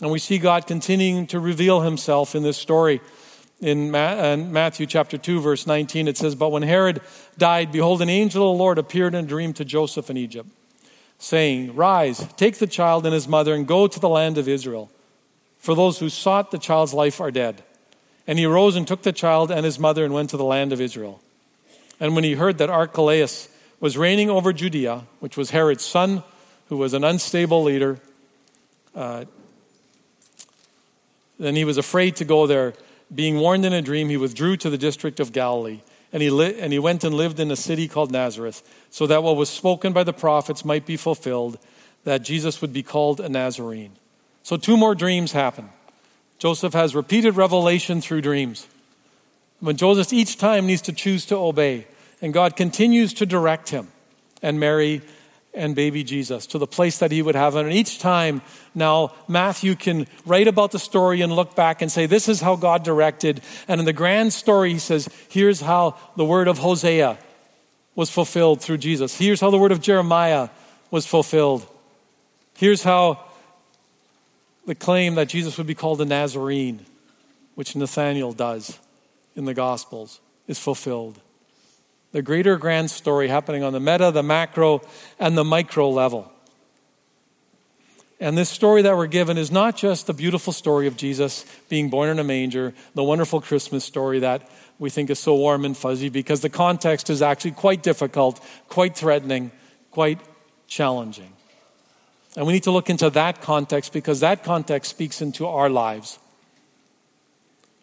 And 0.00 0.10
we 0.10 0.18
see 0.18 0.38
God 0.38 0.66
continuing 0.66 1.26
to 1.28 1.40
reveal 1.40 1.80
himself 1.82 2.34
in 2.34 2.42
this 2.42 2.56
story 2.56 3.00
in 3.60 3.90
Matthew 3.90 4.86
chapter 4.86 5.16
2, 5.16 5.40
verse 5.40 5.66
19, 5.66 6.08
it 6.08 6.18
says, 6.18 6.34
But 6.34 6.50
when 6.50 6.62
Herod 6.62 7.00
died, 7.38 7.72
behold, 7.72 8.02
an 8.02 8.10
angel 8.10 8.50
of 8.50 8.56
the 8.56 8.62
Lord 8.62 8.78
appeared 8.78 9.14
in 9.14 9.24
a 9.24 9.28
dream 9.28 9.52
to 9.54 9.64
Joseph 9.64 10.10
in 10.10 10.16
Egypt, 10.16 10.48
saying, 11.18 11.74
Rise, 11.74 12.26
take 12.36 12.58
the 12.58 12.66
child 12.66 13.06
and 13.06 13.14
his 13.14 13.26
mother, 13.26 13.54
and 13.54 13.66
go 13.66 13.86
to 13.86 14.00
the 14.00 14.08
land 14.08 14.38
of 14.38 14.48
Israel. 14.48 14.90
For 15.58 15.74
those 15.74 15.98
who 15.98 16.10
sought 16.10 16.50
the 16.50 16.58
child's 16.58 16.92
life 16.92 17.20
are 17.20 17.30
dead. 17.30 17.62
And 18.26 18.38
he 18.38 18.44
arose 18.44 18.76
and 18.76 18.86
took 18.86 19.02
the 19.02 19.12
child 19.12 19.50
and 19.50 19.64
his 19.64 19.78
mother 19.78 20.04
and 20.04 20.12
went 20.12 20.30
to 20.30 20.36
the 20.36 20.44
land 20.44 20.72
of 20.72 20.80
Israel. 20.80 21.22
And 22.00 22.14
when 22.14 22.24
he 22.24 22.34
heard 22.34 22.58
that 22.58 22.70
Archelaus 22.70 23.48
was 23.80 23.96
reigning 23.96 24.28
over 24.28 24.52
Judea, 24.52 25.04
which 25.20 25.36
was 25.36 25.50
Herod's 25.50 25.84
son, 25.84 26.22
who 26.68 26.76
was 26.76 26.92
an 26.92 27.04
unstable 27.04 27.62
leader, 27.62 27.98
uh, 28.94 29.24
then 31.38 31.56
he 31.56 31.64
was 31.64 31.78
afraid 31.78 32.16
to 32.16 32.24
go 32.24 32.46
there 32.46 32.74
being 33.14 33.38
warned 33.38 33.64
in 33.64 33.72
a 33.72 33.82
dream, 33.82 34.08
he 34.08 34.16
withdrew 34.16 34.56
to 34.58 34.70
the 34.70 34.78
district 34.78 35.20
of 35.20 35.32
Galilee. 35.32 35.80
And 36.12 36.22
he, 36.22 36.30
li- 36.30 36.58
and 36.58 36.72
he 36.72 36.78
went 36.78 37.04
and 37.04 37.14
lived 37.14 37.40
in 37.40 37.50
a 37.50 37.56
city 37.56 37.88
called 37.88 38.12
Nazareth, 38.12 38.62
so 38.90 39.06
that 39.08 39.22
what 39.22 39.36
was 39.36 39.48
spoken 39.48 39.92
by 39.92 40.04
the 40.04 40.12
prophets 40.12 40.64
might 40.64 40.86
be 40.86 40.96
fulfilled, 40.96 41.58
that 42.04 42.22
Jesus 42.22 42.60
would 42.60 42.72
be 42.72 42.82
called 42.82 43.20
a 43.20 43.28
Nazarene. 43.28 43.92
So, 44.42 44.56
two 44.56 44.76
more 44.76 44.94
dreams 44.94 45.32
happen. 45.32 45.70
Joseph 46.38 46.72
has 46.74 46.94
repeated 46.94 47.36
revelation 47.36 48.00
through 48.00 48.20
dreams. 48.20 48.68
When 49.58 49.76
Joseph 49.76 50.12
each 50.12 50.38
time 50.38 50.66
needs 50.66 50.82
to 50.82 50.92
choose 50.92 51.26
to 51.26 51.36
obey, 51.36 51.86
and 52.20 52.32
God 52.32 52.54
continues 52.54 53.12
to 53.14 53.26
direct 53.26 53.70
him. 53.70 53.88
And 54.42 54.60
Mary 54.60 55.02
and 55.54 55.74
baby 55.74 56.02
Jesus 56.02 56.46
to 56.48 56.58
the 56.58 56.66
place 56.66 56.98
that 56.98 57.12
he 57.12 57.22
would 57.22 57.34
have. 57.34 57.54
And 57.54 57.72
each 57.72 57.98
time 57.98 58.42
now 58.74 59.12
Matthew 59.28 59.74
can 59.76 60.06
write 60.26 60.48
about 60.48 60.72
the 60.72 60.78
story 60.78 61.20
and 61.20 61.34
look 61.34 61.54
back 61.54 61.82
and 61.82 61.90
say, 61.90 62.06
this 62.06 62.28
is 62.28 62.40
how 62.40 62.56
God 62.56 62.82
directed. 62.82 63.40
And 63.68 63.80
in 63.80 63.84
the 63.84 63.92
grand 63.92 64.32
story, 64.32 64.72
he 64.72 64.78
says, 64.78 65.08
here's 65.28 65.60
how 65.60 65.96
the 66.16 66.24
word 66.24 66.48
of 66.48 66.58
Hosea 66.58 67.18
was 67.94 68.10
fulfilled 68.10 68.60
through 68.60 68.78
Jesus. 68.78 69.16
Here's 69.16 69.40
how 69.40 69.50
the 69.50 69.58
word 69.58 69.72
of 69.72 69.80
Jeremiah 69.80 70.48
was 70.90 71.06
fulfilled. 71.06 71.66
Here's 72.56 72.82
how 72.82 73.24
the 74.66 74.74
claim 74.74 75.14
that 75.14 75.28
Jesus 75.28 75.58
would 75.58 75.66
be 75.66 75.74
called 75.74 76.00
a 76.00 76.04
Nazarene, 76.04 76.84
which 77.54 77.76
Nathaniel 77.76 78.32
does 78.32 78.78
in 79.36 79.44
the 79.44 79.54
Gospels, 79.54 80.20
is 80.48 80.58
fulfilled 80.58 81.20
the 82.14 82.22
greater 82.22 82.56
grand 82.56 82.92
story 82.92 83.26
happening 83.26 83.64
on 83.64 83.72
the 83.72 83.80
meta, 83.80 84.12
the 84.12 84.22
macro, 84.22 84.80
and 85.18 85.36
the 85.36 85.42
micro 85.42 85.90
level. 85.90 86.30
And 88.20 88.38
this 88.38 88.48
story 88.48 88.82
that 88.82 88.96
we're 88.96 89.08
given 89.08 89.36
is 89.36 89.50
not 89.50 89.76
just 89.76 90.06
the 90.06 90.14
beautiful 90.14 90.52
story 90.52 90.86
of 90.86 90.96
Jesus 90.96 91.44
being 91.68 91.90
born 91.90 92.08
in 92.08 92.20
a 92.20 92.24
manger, 92.24 92.72
the 92.94 93.02
wonderful 93.02 93.40
Christmas 93.40 93.84
story 93.84 94.20
that 94.20 94.48
we 94.78 94.90
think 94.90 95.10
is 95.10 95.18
so 95.18 95.34
warm 95.34 95.64
and 95.64 95.76
fuzzy, 95.76 96.08
because 96.08 96.40
the 96.40 96.48
context 96.48 97.10
is 97.10 97.20
actually 97.20 97.50
quite 97.50 97.82
difficult, 97.82 98.40
quite 98.68 98.94
threatening, 98.96 99.50
quite 99.90 100.20
challenging. 100.68 101.32
And 102.36 102.46
we 102.46 102.52
need 102.52 102.62
to 102.62 102.70
look 102.70 102.90
into 102.90 103.10
that 103.10 103.42
context 103.42 103.92
because 103.92 104.20
that 104.20 104.44
context 104.44 104.88
speaks 104.88 105.20
into 105.20 105.48
our 105.48 105.68
lives. 105.68 106.20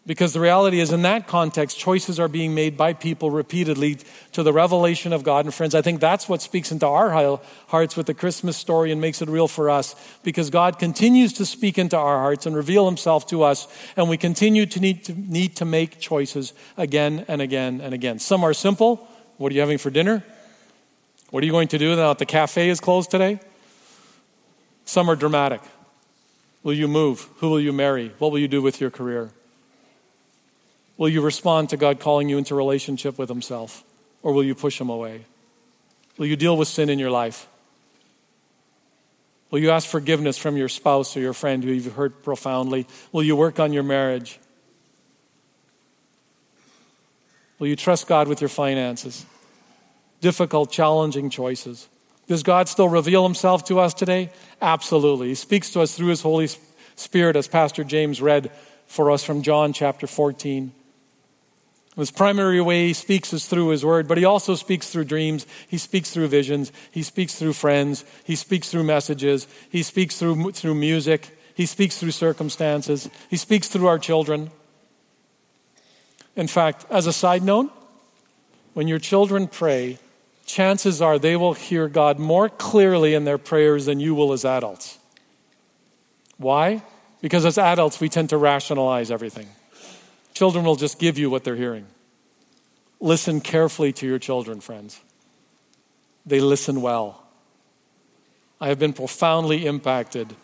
Because 0.08 0.34
the 0.34 0.40
reality 0.40 0.80
is, 0.80 0.92
in 0.92 1.04
that 1.04 1.28
context, 1.28 1.78
choices 1.78 2.20
are 2.20 2.28
being 2.28 2.56
made 2.56 2.76
by 2.76 2.94
people 2.94 3.30
repeatedly 3.30 4.00
to 4.32 4.42
the 4.42 4.52
revelation 4.52 5.14
of 5.14 5.24
God. 5.24 5.46
And 5.46 5.54
friends, 5.54 5.76
I 5.76 5.84
think 5.84 6.00
that's 6.00 6.28
what 6.28 6.42
speaks 6.42 6.72
into 6.72 6.88
our 6.88 7.40
hearts 7.68 7.96
with 7.96 8.08
the 8.08 8.16
Christmas 8.16 8.58
story 8.58 8.92
and 8.92 9.00
makes 9.00 9.22
it 9.22 9.30
real 9.30 9.48
for 9.48 9.70
us. 9.70 9.96
Because 10.24 10.50
God 10.50 10.80
continues 10.80 11.34
to 11.34 11.46
speak 11.46 11.78
into 11.78 11.98
our 11.98 12.18
hearts 12.18 12.48
and 12.48 12.56
reveal 12.56 12.88
himself 12.88 13.28
to 13.28 13.44
us. 13.44 13.68
And 13.96 14.10
we 14.10 14.18
continue 14.18 14.66
to 14.66 14.80
need 14.80 15.04
to, 15.04 15.14
need 15.14 15.56
to 15.58 15.66
make 15.66 16.00
choices 16.00 16.54
again 16.78 17.24
and 17.28 17.40
again 17.40 17.80
and 17.80 17.94
again. 17.94 18.18
Some 18.18 18.44
are 18.44 18.56
simple. 18.56 19.08
What 19.38 19.52
are 19.52 19.56
you 19.56 19.62
having 19.62 19.78
for 19.78 19.92
dinner? 19.92 20.24
What 21.30 21.44
are 21.44 21.46
you 21.46 21.52
going 21.52 21.68
to 21.70 21.78
do 21.78 21.96
now 21.96 22.08
that 22.08 22.18
the 22.18 22.26
cafe 22.26 22.70
is 22.70 22.80
closed 22.80 23.12
today? 23.12 23.40
Some 24.86 25.10
are 25.12 25.16
dramatic. 25.16 25.62
Will 26.64 26.74
you 26.74 26.88
move? 26.88 27.30
Who 27.38 27.52
will 27.52 27.62
you 27.62 27.72
marry? 27.72 28.14
What 28.18 28.32
will 28.32 28.40
you 28.40 28.48
do 28.48 28.64
with 28.64 28.82
your 28.82 28.90
career? 28.90 29.32
Will 31.02 31.10
you 31.10 31.22
respond 31.22 31.70
to 31.70 31.78
God 31.78 32.00
calling 32.00 32.30
you 32.30 32.38
into 32.38 32.54
relationship 32.54 33.18
with 33.18 33.28
Himself? 33.28 33.84
Or 34.22 34.34
will 34.34 34.44
you 34.44 34.54
push 34.54 34.80
Him 34.80 34.90
away? 34.90 35.26
Will 36.20 36.28
you 36.28 36.36
deal 36.36 36.56
with 36.56 36.68
sin 36.68 36.90
in 36.90 37.00
your 37.00 37.10
life? 37.10 37.48
Will 39.50 39.58
you 39.58 39.72
ask 39.72 39.90
forgiveness 39.90 40.38
from 40.38 40.58
your 40.58 40.70
spouse 40.70 41.18
or 41.18 41.20
your 41.20 41.34
friend 41.34 41.64
who 41.64 41.72
you've 41.72 41.96
hurt 41.96 42.22
profoundly? 42.22 42.86
Will 43.12 43.24
you 43.24 43.36
work 43.36 43.60
on 43.60 43.74
your 43.74 43.82
marriage? 43.82 44.40
Will 47.58 47.66
you 47.66 47.76
trust 47.76 48.06
God 48.06 48.28
with 48.28 48.40
your 48.40 48.48
finances? 48.48 49.26
Difficult, 50.20 50.72
challenging 50.72 51.32
choices. 51.32 51.90
Does 52.28 52.44
God 52.44 52.70
still 52.70 52.90
reveal 52.90 53.24
himself 53.24 53.66
to 53.70 53.80
us 53.80 53.96
today? 53.96 54.30
Absolutely. 54.62 55.30
He 55.30 55.36
speaks 55.36 55.72
to 55.72 55.82
us 55.82 55.96
through 55.96 56.10
his 56.10 56.22
Holy 56.22 56.48
Spirit, 56.96 57.36
as 57.36 57.48
Pastor 57.48 57.84
James 57.84 58.22
read 58.22 58.52
for 58.86 59.10
us 59.10 59.24
from 59.24 59.42
John 59.42 59.74
chapter 59.74 60.06
14. 60.06 60.74
His 61.98 62.12
primary 62.12 62.62
way 62.62 62.88
he 62.88 62.94
speaks 62.94 63.34
is 63.34 63.46
through 63.46 63.70
his 63.70 63.84
word, 63.84 64.08
but 64.08 64.18
he 64.18 64.24
also 64.24 64.56
speaks 64.56 64.90
through 64.90 65.04
dreams. 65.06 65.46
He 65.68 65.78
speaks 65.78 66.12
through 66.12 66.28
visions. 66.28 66.72
He 66.92 67.04
speaks 67.04 67.36
through 67.36 67.54
friends. 67.54 68.06
He 68.24 68.36
speaks 68.36 68.70
through 68.70 68.84
messages. 68.84 69.46
He 69.70 69.84
speaks 69.84 70.18
through, 70.18 70.54
through 70.54 70.76
music. 70.76 71.38
He 71.54 71.66
speaks 71.66 71.98
through 71.98 72.12
circumstances. 72.12 73.10
He 73.30 73.36
speaks 73.36 73.68
through 73.68 73.88
our 73.88 74.00
children. 74.00 74.52
In 76.38 76.48
fact, 76.48 76.86
as 76.90 77.08
a 77.08 77.14
side 77.14 77.44
note, 77.44 77.72
when 78.74 78.88
your 78.88 79.00
children 79.00 79.50
pray, 79.50 80.00
chances 80.46 81.02
are 81.02 81.20
they 81.20 81.36
will 81.36 81.54
hear 81.54 81.90
God 81.90 82.20
more 82.20 82.48
clearly 82.48 83.14
in 83.14 83.26
their 83.26 83.38
prayers 83.38 83.86
than 83.86 84.00
you 84.00 84.16
will 84.16 84.32
as 84.32 84.46
adults. 84.46 84.98
Why? 86.38 86.84
Because 87.22 87.46
as 87.46 87.58
adults, 87.58 88.00
we 88.00 88.08
tend 88.08 88.30
to 88.30 88.38
rationalize 88.38 89.12
everything. 89.12 89.48
Children 90.34 90.66
will 90.66 90.76
just 90.76 91.00
give 91.00 91.18
you 91.18 91.30
what 91.30 91.44
they're 91.44 91.56
hearing. 91.56 91.88
Listen 93.00 93.42
carefully 93.42 93.92
to 93.94 94.08
your 94.08 94.20
children, 94.20 94.62
friends. 94.62 95.00
They 96.26 96.40
listen 96.40 96.82
well. 96.82 97.24
I 98.60 98.68
have 98.68 98.78
been 98.78 98.94
profoundly 98.94 99.66
impacted 99.66 100.36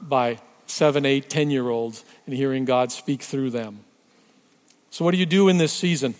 by 0.00 0.40
seven, 0.66 1.06
eight, 1.06 1.30
ten 1.30 1.50
year 1.50 1.68
olds 1.68 2.04
and 2.26 2.34
hearing 2.34 2.64
God 2.64 2.90
speak 2.90 3.22
through 3.22 3.50
them. 3.50 3.80
So, 4.90 5.04
what 5.04 5.12
do 5.12 5.18
you 5.18 5.26
do 5.26 5.48
in 5.48 5.58
this 5.58 5.72
season? 5.72 6.14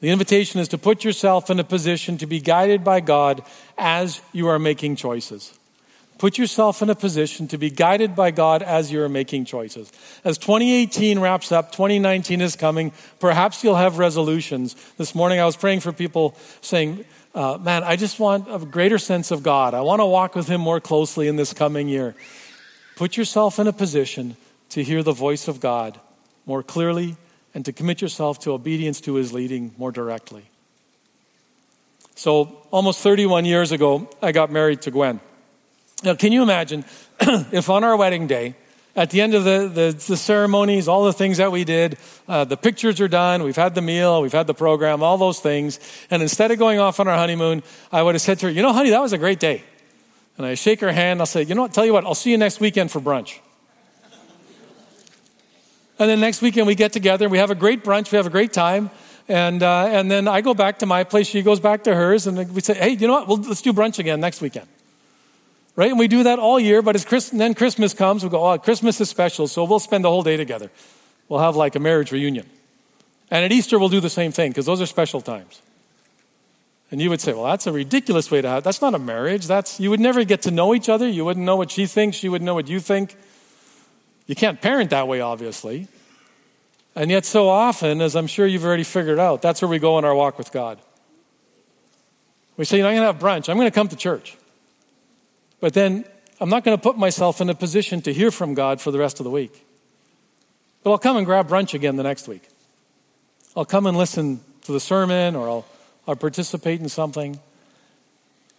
The 0.00 0.10
invitation 0.10 0.60
is 0.60 0.68
to 0.68 0.78
put 0.78 1.04
yourself 1.04 1.50
in 1.50 1.60
a 1.60 1.64
position 1.64 2.18
to 2.18 2.26
be 2.26 2.40
guided 2.40 2.82
by 2.82 3.00
God 3.00 3.44
as 3.78 4.20
you 4.32 4.48
are 4.48 4.58
making 4.58 4.96
choices. 4.96 5.56
Put 6.22 6.38
yourself 6.38 6.82
in 6.82 6.88
a 6.88 6.94
position 6.94 7.48
to 7.48 7.58
be 7.58 7.68
guided 7.68 8.14
by 8.14 8.30
God 8.30 8.62
as 8.62 8.92
you 8.92 9.02
are 9.02 9.08
making 9.08 9.44
choices. 9.44 9.90
As 10.22 10.38
2018 10.38 11.18
wraps 11.18 11.50
up, 11.50 11.72
2019 11.72 12.40
is 12.40 12.54
coming. 12.54 12.92
Perhaps 13.18 13.64
you'll 13.64 13.74
have 13.74 13.98
resolutions. 13.98 14.76
This 14.98 15.16
morning 15.16 15.40
I 15.40 15.46
was 15.46 15.56
praying 15.56 15.80
for 15.80 15.92
people 15.92 16.36
saying, 16.60 17.04
uh, 17.34 17.58
Man, 17.60 17.82
I 17.82 17.96
just 17.96 18.20
want 18.20 18.46
a 18.48 18.64
greater 18.64 18.98
sense 18.98 19.32
of 19.32 19.42
God. 19.42 19.74
I 19.74 19.80
want 19.80 19.98
to 19.98 20.06
walk 20.06 20.36
with 20.36 20.46
Him 20.46 20.60
more 20.60 20.78
closely 20.78 21.26
in 21.26 21.34
this 21.34 21.52
coming 21.52 21.88
year. 21.88 22.14
Put 22.94 23.16
yourself 23.16 23.58
in 23.58 23.66
a 23.66 23.72
position 23.72 24.36
to 24.68 24.84
hear 24.84 25.02
the 25.02 25.10
voice 25.10 25.48
of 25.48 25.58
God 25.58 25.98
more 26.46 26.62
clearly 26.62 27.16
and 27.52 27.64
to 27.64 27.72
commit 27.72 28.00
yourself 28.00 28.38
to 28.42 28.52
obedience 28.52 29.00
to 29.00 29.14
his 29.14 29.32
leading 29.32 29.74
more 29.76 29.90
directly. 29.90 30.44
So, 32.14 32.62
almost 32.70 33.00
31 33.00 33.44
years 33.44 33.72
ago, 33.72 34.08
I 34.22 34.30
got 34.30 34.52
married 34.52 34.82
to 34.82 34.92
Gwen. 34.92 35.18
Now, 36.02 36.14
can 36.14 36.32
you 36.32 36.42
imagine 36.42 36.84
if 37.20 37.70
on 37.70 37.84
our 37.84 37.96
wedding 37.96 38.26
day, 38.26 38.54
at 38.94 39.10
the 39.10 39.20
end 39.20 39.34
of 39.34 39.44
the, 39.44 39.70
the, 39.72 40.04
the 40.06 40.16
ceremonies, 40.16 40.86
all 40.86 41.04
the 41.04 41.12
things 41.12 41.38
that 41.38 41.50
we 41.50 41.64
did, 41.64 41.96
uh, 42.28 42.44
the 42.44 42.56
pictures 42.56 43.00
are 43.00 43.08
done, 43.08 43.42
we've 43.42 43.56
had 43.56 43.74
the 43.74 43.80
meal, 43.80 44.20
we've 44.20 44.32
had 44.32 44.46
the 44.46 44.54
program, 44.54 45.02
all 45.02 45.16
those 45.16 45.40
things, 45.40 45.80
and 46.10 46.22
instead 46.22 46.50
of 46.50 46.58
going 46.58 46.78
off 46.78 47.00
on 47.00 47.08
our 47.08 47.16
honeymoon, 47.16 47.62
I 47.90 48.02
would 48.02 48.14
have 48.14 48.22
said 48.22 48.38
to 48.40 48.46
her, 48.46 48.52
You 48.52 48.62
know, 48.62 48.72
honey, 48.72 48.90
that 48.90 49.00
was 49.00 49.12
a 49.12 49.18
great 49.18 49.40
day. 49.40 49.64
And 50.36 50.46
I 50.46 50.54
shake 50.54 50.80
her 50.80 50.92
hand, 50.92 51.20
I'll 51.20 51.26
say, 51.26 51.42
You 51.42 51.54
know 51.54 51.62
what, 51.62 51.72
tell 51.72 51.86
you 51.86 51.92
what, 51.92 52.04
I'll 52.04 52.14
see 52.14 52.30
you 52.30 52.38
next 52.38 52.60
weekend 52.60 52.90
for 52.90 53.00
brunch. 53.00 53.38
And 55.98 56.10
then 56.10 56.20
next 56.20 56.42
weekend 56.42 56.66
we 56.66 56.74
get 56.74 56.92
together, 56.92 57.28
we 57.28 57.38
have 57.38 57.50
a 57.50 57.54
great 57.54 57.84
brunch, 57.84 58.10
we 58.10 58.16
have 58.16 58.26
a 58.26 58.30
great 58.30 58.52
time. 58.52 58.90
And, 59.28 59.62
uh, 59.62 59.86
and 59.86 60.10
then 60.10 60.26
I 60.26 60.40
go 60.40 60.52
back 60.52 60.80
to 60.80 60.86
my 60.86 61.04
place, 61.04 61.28
she 61.28 61.42
goes 61.42 61.60
back 61.60 61.84
to 61.84 61.94
hers, 61.94 62.26
and 62.26 62.52
we 62.52 62.60
say, 62.60 62.74
hey, 62.74 62.90
you 62.90 63.06
know 63.06 63.12
what? 63.12 63.28
Well, 63.28 63.36
let's 63.38 63.62
do 63.62 63.72
brunch 63.72 63.98
again 63.98 64.20
next 64.20 64.40
weekend. 64.40 64.66
Right? 65.74 65.90
And 65.90 65.98
we 65.98 66.08
do 66.08 66.24
that 66.24 66.38
all 66.38 66.60
year, 66.60 66.82
but 66.82 66.96
as 66.96 67.30
then 67.30 67.54
Christmas 67.54 67.94
comes, 67.94 68.22
we 68.22 68.30
go, 68.30 68.46
oh, 68.46 68.58
Christmas 68.58 69.00
is 69.00 69.08
special, 69.08 69.48
so 69.48 69.64
we'll 69.64 69.78
spend 69.78 70.04
the 70.04 70.10
whole 70.10 70.22
day 70.22 70.36
together. 70.36 70.70
We'll 71.28 71.40
have 71.40 71.56
like 71.56 71.74
a 71.76 71.80
marriage 71.80 72.12
reunion. 72.12 72.46
And 73.30 73.44
at 73.44 73.52
Easter, 73.52 73.78
we'll 73.78 73.88
do 73.88 74.00
the 74.00 74.10
same 74.10 74.32
thing, 74.32 74.50
because 74.50 74.66
those 74.66 74.82
are 74.82 74.86
special 74.86 75.22
times. 75.22 75.62
And 76.90 77.00
you 77.00 77.08
would 77.08 77.22
say, 77.22 77.32
well, 77.32 77.44
that's 77.44 77.66
a 77.66 77.72
ridiculous 77.72 78.30
way 78.30 78.42
to 78.42 78.48
have, 78.48 78.64
that's 78.64 78.82
not 78.82 78.94
a 78.94 78.98
marriage. 78.98 79.46
That's, 79.46 79.80
you 79.80 79.88
would 79.88 80.00
never 80.00 80.24
get 80.24 80.42
to 80.42 80.50
know 80.50 80.74
each 80.74 80.90
other. 80.90 81.08
You 81.08 81.24
wouldn't 81.24 81.46
know 81.46 81.56
what 81.56 81.70
she 81.70 81.86
thinks, 81.86 82.18
she 82.18 82.28
wouldn't 82.28 82.44
know 82.44 82.54
what 82.54 82.68
you 82.68 82.78
think. 82.78 83.16
You 84.26 84.34
can't 84.34 84.60
parent 84.60 84.90
that 84.90 85.08
way, 85.08 85.22
obviously. 85.22 85.88
And 86.94 87.10
yet, 87.10 87.24
so 87.24 87.48
often, 87.48 88.02
as 88.02 88.14
I'm 88.14 88.26
sure 88.26 88.46
you've 88.46 88.66
already 88.66 88.84
figured 88.84 89.18
out, 89.18 89.40
that's 89.40 89.62
where 89.62 89.68
we 89.70 89.78
go 89.78 89.98
in 89.98 90.04
our 90.04 90.14
walk 90.14 90.36
with 90.36 90.52
God. 90.52 90.78
We 92.58 92.66
say, 92.66 92.76
you 92.76 92.82
know, 92.82 92.90
I'm 92.90 92.96
going 92.96 93.06
to 93.08 93.12
have 93.14 93.22
brunch. 93.22 93.48
I'm 93.48 93.56
going 93.56 93.66
to 93.66 93.74
come 93.74 93.88
to 93.88 93.96
church. 93.96 94.36
But 95.62 95.74
then 95.74 96.04
I'm 96.40 96.48
not 96.48 96.64
going 96.64 96.76
to 96.76 96.82
put 96.82 96.98
myself 96.98 97.40
in 97.40 97.48
a 97.48 97.54
position 97.54 98.02
to 98.02 98.12
hear 98.12 98.32
from 98.32 98.54
God 98.54 98.80
for 98.80 98.90
the 98.90 98.98
rest 98.98 99.20
of 99.20 99.24
the 99.24 99.30
week. 99.30 99.64
But 100.82 100.90
I'll 100.90 100.98
come 100.98 101.16
and 101.16 101.24
grab 101.24 101.48
brunch 101.48 101.72
again 101.72 101.94
the 101.94 102.02
next 102.02 102.26
week. 102.26 102.42
I'll 103.56 103.64
come 103.64 103.86
and 103.86 103.96
listen 103.96 104.40
to 104.62 104.72
the 104.72 104.80
sermon 104.80 105.36
or 105.36 105.48
I'll, 105.48 105.66
I'll 106.08 106.16
participate 106.16 106.80
in 106.80 106.88
something. 106.88 107.38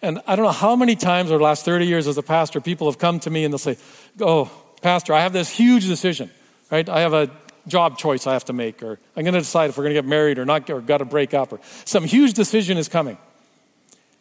And 0.02 0.22
I 0.26 0.38
don't 0.38 0.46
know 0.46 0.54
how 0.54 0.78
many 0.78 0.96
times 0.96 1.30
over 1.30 1.39
the 1.39 1.44
last 1.44 1.66
30 1.66 1.88
years 1.88 2.08
as 2.08 2.18
a 2.18 2.24
pastor, 2.24 2.62
people 2.62 2.88
have 2.88 3.00
come 3.00 3.20
to 3.20 3.30
me 3.30 3.44
and 3.44 3.54
they'll 3.54 3.58
say, 3.58 3.76
Oh, 4.22 4.50
Pastor, 4.82 5.12
I 5.13 5.20
have 5.20 5.34
this 5.34 5.50
huge 5.50 5.86
decision, 5.86 6.32
right? 6.72 6.88
I 6.88 7.02
have 7.02 7.13
a 7.13 7.30
job 7.68 7.98
choice 7.98 8.28
I 8.28 8.34
have 8.34 8.46
to 8.46 8.54
make, 8.54 8.82
or 8.82 8.98
I'm 9.18 9.24
going 9.24 9.34
to 9.34 9.42
decide 9.42 9.70
if 9.70 9.78
we're 9.78 9.84
going 9.84 9.96
to 9.96 10.02
get 10.02 10.08
married 10.08 10.39
or 10.39 10.46
not, 10.46 10.70
or 10.70 10.80
got 10.80 11.00
to 11.00 11.06
break 11.06 11.34
up, 11.34 11.52
or 11.52 11.60
some 11.84 12.06
huge 12.06 12.34
decision 12.34 12.78
is 12.78 12.88
coming. 12.88 13.18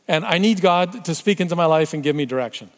And 0.08 0.24
I 0.24 0.38
need 0.38 0.60
God 0.60 1.04
to 1.04 1.14
speak 1.14 1.40
into 1.40 1.56
my 1.56 1.66
life 1.66 1.94
and 1.94 2.02
give 2.02 2.16
me 2.16 2.26
direction. 2.26 2.70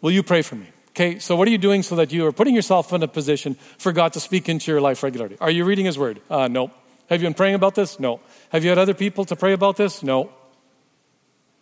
Will 0.00 0.10
you 0.10 0.22
pray 0.22 0.42
for 0.42 0.56
me? 0.56 0.66
Okay, 0.90 1.18
so 1.18 1.36
what 1.36 1.48
are 1.48 1.50
you 1.50 1.58
doing 1.58 1.82
so 1.82 1.96
that 1.96 2.12
you 2.12 2.26
are 2.26 2.32
putting 2.32 2.54
yourself 2.54 2.92
in 2.92 3.02
a 3.02 3.08
position 3.08 3.54
for 3.78 3.92
God 3.92 4.12
to 4.12 4.20
speak 4.20 4.48
into 4.48 4.70
your 4.70 4.80
life 4.80 5.02
regularly? 5.02 5.38
Are 5.40 5.50
you 5.50 5.64
reading 5.64 5.86
His 5.86 5.98
Word? 5.98 6.20
Uh, 6.28 6.48
no. 6.48 6.70
Have 7.08 7.22
you 7.22 7.26
been 7.26 7.34
praying 7.34 7.54
about 7.54 7.74
this? 7.74 7.98
No. 7.98 8.20
Have 8.50 8.62
you 8.62 8.68
had 8.68 8.78
other 8.78 8.92
people 8.92 9.24
to 9.26 9.36
pray 9.36 9.54
about 9.54 9.76
this? 9.78 10.02
No. 10.02 10.30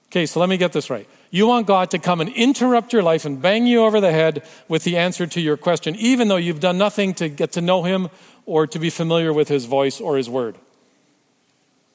Okay, 0.08 0.26
so 0.26 0.40
let 0.40 0.48
me 0.48 0.56
get 0.56 0.72
this 0.72 0.90
right. 0.90 1.08
You 1.30 1.46
want 1.46 1.68
God 1.68 1.92
to 1.92 2.00
come 2.00 2.20
and 2.20 2.28
interrupt 2.30 2.92
your 2.92 3.04
life 3.04 3.24
and 3.24 3.40
bang 3.40 3.66
you 3.66 3.84
over 3.84 4.00
the 4.00 4.10
head 4.10 4.42
with 4.66 4.82
the 4.82 4.96
answer 4.96 5.28
to 5.28 5.40
your 5.40 5.56
question, 5.56 5.94
even 5.94 6.26
though 6.26 6.36
you've 6.36 6.58
done 6.58 6.78
nothing 6.78 7.14
to 7.14 7.28
get 7.28 7.52
to 7.52 7.60
know 7.60 7.84
Him 7.84 8.08
or 8.46 8.66
to 8.66 8.80
be 8.80 8.90
familiar 8.90 9.32
with 9.32 9.46
His 9.48 9.66
voice 9.66 10.00
or 10.00 10.16
His 10.16 10.28
word. 10.28 10.56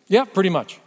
Yeah, 0.07 0.23
pretty 0.23 0.49
much. 0.49 0.79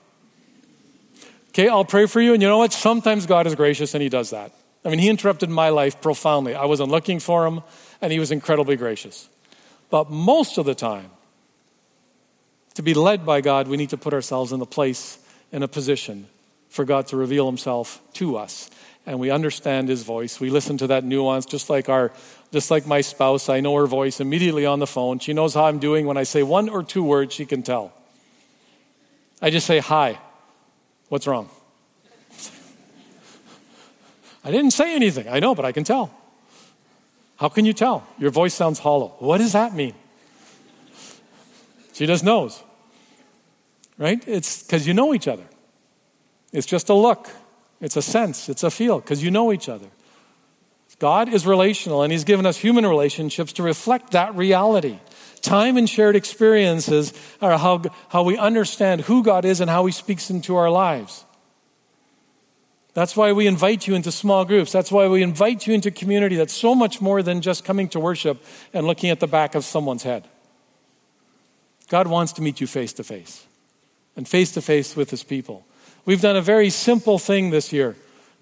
Okay, 1.58 1.68
I'll 1.68 1.84
pray 1.84 2.06
for 2.06 2.20
you. 2.20 2.34
And 2.34 2.40
you 2.40 2.46
know 2.46 2.58
what? 2.58 2.72
Sometimes 2.72 3.26
God 3.26 3.48
is 3.48 3.56
gracious 3.56 3.92
and 3.92 4.00
He 4.00 4.08
does 4.08 4.30
that. 4.30 4.52
I 4.84 4.90
mean, 4.90 5.00
He 5.00 5.08
interrupted 5.08 5.50
my 5.50 5.70
life 5.70 6.00
profoundly. 6.00 6.54
I 6.54 6.66
wasn't 6.66 6.90
looking 6.90 7.18
for 7.18 7.44
Him, 7.44 7.62
and 8.00 8.12
He 8.12 8.20
was 8.20 8.30
incredibly 8.30 8.76
gracious. 8.76 9.28
But 9.90 10.08
most 10.08 10.58
of 10.58 10.66
the 10.66 10.76
time, 10.76 11.10
to 12.74 12.82
be 12.82 12.94
led 12.94 13.26
by 13.26 13.40
God, 13.40 13.66
we 13.66 13.76
need 13.76 13.90
to 13.90 13.96
put 13.96 14.14
ourselves 14.14 14.52
in 14.52 14.60
the 14.60 14.66
place, 14.66 15.18
in 15.50 15.64
a 15.64 15.68
position 15.68 16.28
for 16.68 16.84
God 16.84 17.08
to 17.08 17.16
reveal 17.16 17.48
himself 17.48 18.00
to 18.12 18.36
us. 18.36 18.70
And 19.04 19.18
we 19.18 19.30
understand 19.30 19.88
his 19.88 20.04
voice. 20.04 20.38
We 20.38 20.50
listen 20.50 20.78
to 20.78 20.86
that 20.88 21.02
nuance 21.02 21.44
just 21.44 21.68
like 21.68 21.88
our 21.88 22.12
just 22.52 22.70
like 22.70 22.86
my 22.86 23.00
spouse, 23.00 23.48
I 23.48 23.58
know 23.58 23.74
her 23.74 23.86
voice 23.86 24.20
immediately 24.20 24.64
on 24.64 24.78
the 24.78 24.86
phone. 24.86 25.18
She 25.18 25.32
knows 25.32 25.54
how 25.54 25.64
I'm 25.64 25.80
doing. 25.80 26.06
When 26.06 26.16
I 26.16 26.22
say 26.22 26.44
one 26.44 26.68
or 26.68 26.84
two 26.84 27.02
words, 27.02 27.34
she 27.34 27.46
can 27.46 27.64
tell. 27.64 27.92
I 29.42 29.50
just 29.50 29.66
say, 29.66 29.80
Hi. 29.80 30.20
What's 31.08 31.26
wrong? 31.26 31.48
I 34.44 34.50
didn't 34.50 34.70
say 34.70 34.94
anything. 34.94 35.28
I 35.28 35.40
know, 35.40 35.54
but 35.54 35.64
I 35.64 35.72
can 35.72 35.84
tell. 35.84 36.10
How 37.36 37.48
can 37.48 37.64
you 37.64 37.72
tell? 37.72 38.06
Your 38.18 38.30
voice 38.30 38.54
sounds 38.54 38.78
hollow. 38.78 39.14
What 39.18 39.38
does 39.38 39.52
that 39.52 39.74
mean? 39.74 39.94
She 41.92 42.06
just 42.06 42.24
knows. 42.24 42.62
Right? 43.96 44.22
It's 44.26 44.62
because 44.62 44.86
you 44.86 44.94
know 44.94 45.14
each 45.14 45.28
other. 45.28 45.44
It's 46.52 46.66
just 46.66 46.88
a 46.88 46.94
look, 46.94 47.28
it's 47.80 47.96
a 47.96 48.02
sense, 48.02 48.48
it's 48.48 48.62
a 48.62 48.70
feel, 48.70 49.00
because 49.00 49.22
you 49.22 49.30
know 49.30 49.52
each 49.52 49.68
other. 49.68 49.86
God 50.98 51.28
is 51.32 51.46
relational, 51.46 52.02
and 52.02 52.10
He's 52.10 52.24
given 52.24 52.46
us 52.46 52.56
human 52.56 52.86
relationships 52.86 53.52
to 53.54 53.62
reflect 53.62 54.12
that 54.12 54.34
reality. 54.34 54.98
Time 55.38 55.76
and 55.76 55.88
shared 55.88 56.16
experiences 56.16 57.12
are 57.40 57.56
how, 57.56 57.82
how 58.08 58.22
we 58.22 58.36
understand 58.36 59.02
who 59.02 59.22
God 59.22 59.44
is 59.44 59.60
and 59.60 59.70
how 59.70 59.86
He 59.86 59.92
speaks 59.92 60.30
into 60.30 60.56
our 60.56 60.70
lives. 60.70 61.24
That's 62.94 63.16
why 63.16 63.32
we 63.32 63.46
invite 63.46 63.86
you 63.86 63.94
into 63.94 64.10
small 64.10 64.44
groups. 64.44 64.72
That's 64.72 64.90
why 64.90 65.06
we 65.06 65.22
invite 65.22 65.66
you 65.66 65.74
into 65.74 65.90
community 65.90 66.36
that's 66.36 66.52
so 66.52 66.74
much 66.74 67.00
more 67.00 67.22
than 67.22 67.42
just 67.42 67.64
coming 67.64 67.88
to 67.90 68.00
worship 68.00 68.42
and 68.74 68.86
looking 68.86 69.10
at 69.10 69.20
the 69.20 69.28
back 69.28 69.54
of 69.54 69.64
someone's 69.64 70.02
head. 70.02 70.26
God 71.88 72.06
wants 72.06 72.32
to 72.32 72.42
meet 72.42 72.60
you 72.60 72.66
face 72.66 72.92
to 72.94 73.04
face 73.04 73.46
and 74.16 74.26
face 74.26 74.52
to 74.52 74.60
face 74.60 74.96
with 74.96 75.10
His 75.10 75.22
people. 75.22 75.64
We've 76.04 76.20
done 76.20 76.36
a 76.36 76.42
very 76.42 76.70
simple 76.70 77.18
thing 77.18 77.50
this 77.50 77.72
year 77.72 77.94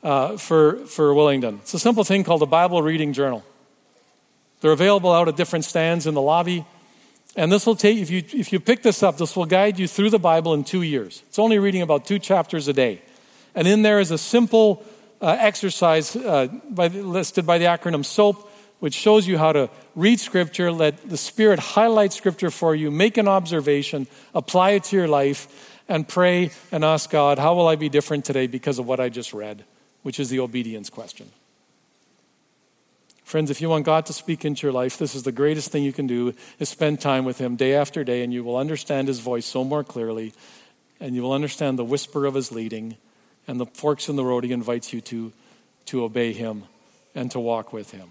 uh, 0.03 0.37
for, 0.37 0.77
for 0.87 1.13
Willingdon. 1.13 1.61
It's 1.61 1.75
a 1.75 1.79
simple 1.79 2.05
thing 2.05 2.25
called 2.25 2.43
a 2.43 2.47
Bible 2.47 2.81
reading 2.83 3.13
journal. 3.13 3.45
They're 4.61 4.73
available 4.73 5.13
out 5.13 5.29
at 5.29 5.37
different 5.37 5.65
stands 5.65 6.07
in 6.07 6.15
the 6.15 6.23
lobby. 6.23 6.65
And 7.37 7.53
this 7.53 7.67
will 7.67 7.77
take, 7.77 7.99
if 7.99 8.11
you, 8.11 8.23
if 8.33 8.51
you 8.53 8.59
pick 8.59 8.83
this 8.83 9.03
up, 9.03 9.19
this 9.19 9.37
will 9.37 9.45
guide 9.45 9.79
you 9.79 9.87
through 9.87 10.11
the 10.11 10.19
Bible 10.19 10.55
in 10.55 10.65
two 10.65 10.83
years. 10.83 11.23
It's 11.29 11.39
only 11.39 11.59
reading 11.59 11.83
about 11.83 12.07
two 12.07 12.19
chapters 12.19 12.67
a 12.67 12.73
day. 12.73 13.03
And 13.55 13.69
in 13.69 13.83
there 13.83 14.01
is 14.01 14.11
a 14.11 14.19
simple 14.19 14.83
uh, 15.21 15.37
exercise 15.39 16.17
uh, 16.17 16.49
by 16.71 16.89
listed 16.89 17.47
by 17.47 17.59
the 17.59 17.67
acronym 17.67 18.05
SOAP, 18.05 18.51
which 18.81 18.95
shows 18.95 19.27
you 19.27 19.37
how 19.37 19.53
to 19.53 19.71
read 19.95 20.19
Scripture, 20.19 20.73
let 20.73 21.09
the 21.09 21.17
Spirit 21.17 21.59
highlight 21.59 22.13
Scripture 22.13 22.51
for 22.51 22.75
you, 22.75 22.91
make 22.91 23.19
an 23.19 23.29
observation, 23.29 24.07
apply 24.35 24.71
it 24.73 24.85
to 24.85 24.97
your 24.97 25.09
life, 25.09 25.49
and 25.89 26.09
pray 26.09 26.51
and 26.73 26.85
ask 26.85 27.11
God, 27.11 27.39
how 27.39 27.55
will 27.55 27.69
I 27.69 27.77
be 27.77 27.89
different 27.89 28.25
today 28.25 28.47
because 28.47 28.79
of 28.79 28.87
what 28.87 28.99
I 28.99 29.09
just 29.09 29.33
read? 29.33 29.65
Which 30.03 30.21
is 30.21 30.31
the 30.31 30.41
obedience 30.41 30.91
question. 30.91 31.31
Friends, 33.27 33.51
if 33.51 33.61
you 33.61 33.69
want 33.69 33.85
God 33.85 34.07
to 34.07 34.13
speak 34.13 34.45
into 34.45 34.65
your 34.69 34.73
life, 34.73 34.99
this 34.99 35.17
is 35.17 35.25
the 35.25 35.33
greatest 35.33 35.73
thing 35.73 35.83
you 35.83 35.93
can 35.93 36.07
do 36.07 36.33
is 36.61 36.69
spend 36.69 37.01
time 37.01 37.25
with 37.25 37.39
him 37.39 37.57
day 37.57 37.75
after 37.75 38.05
day 38.05 38.23
and 38.23 38.33
you 38.33 38.45
will 38.45 38.57
understand 38.57 39.09
his 39.09 39.19
voice 39.19 39.45
so 39.45 39.65
more 39.65 39.83
clearly 39.83 40.33
and 41.01 41.13
you 41.13 41.23
will 41.23 41.33
understand 41.33 41.77
the 41.77 41.85
whisper 41.85 42.25
of 42.25 42.35
his 42.35 42.53
leading 42.53 42.97
and 43.49 43.59
the 43.59 43.67
forks 43.67 44.09
in 44.09 44.15
the 44.15 44.25
road 44.25 44.45
he 44.45 44.53
invites 44.53 44.93
you 44.93 45.01
to, 45.01 45.33
to 45.87 46.05
obey 46.05 46.33
him 46.33 46.63
and 47.17 47.29
to 47.33 47.41
walk 47.41 47.73
with 47.73 47.91
him 47.91 48.09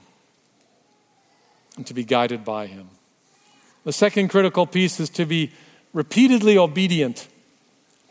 and 1.77 1.87
to 1.87 1.93
be 1.93 2.03
guided 2.03 2.43
by 2.43 2.67
him. 2.67 2.89
The 3.85 3.93
second 3.93 4.27
critical 4.27 4.67
piece 4.67 4.99
is 4.99 5.09
to 5.11 5.25
be 5.25 5.53
repeatedly 5.93 6.57
obedient 6.57 7.25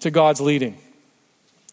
to 0.00 0.10
God's 0.10 0.40
leading. 0.40 0.78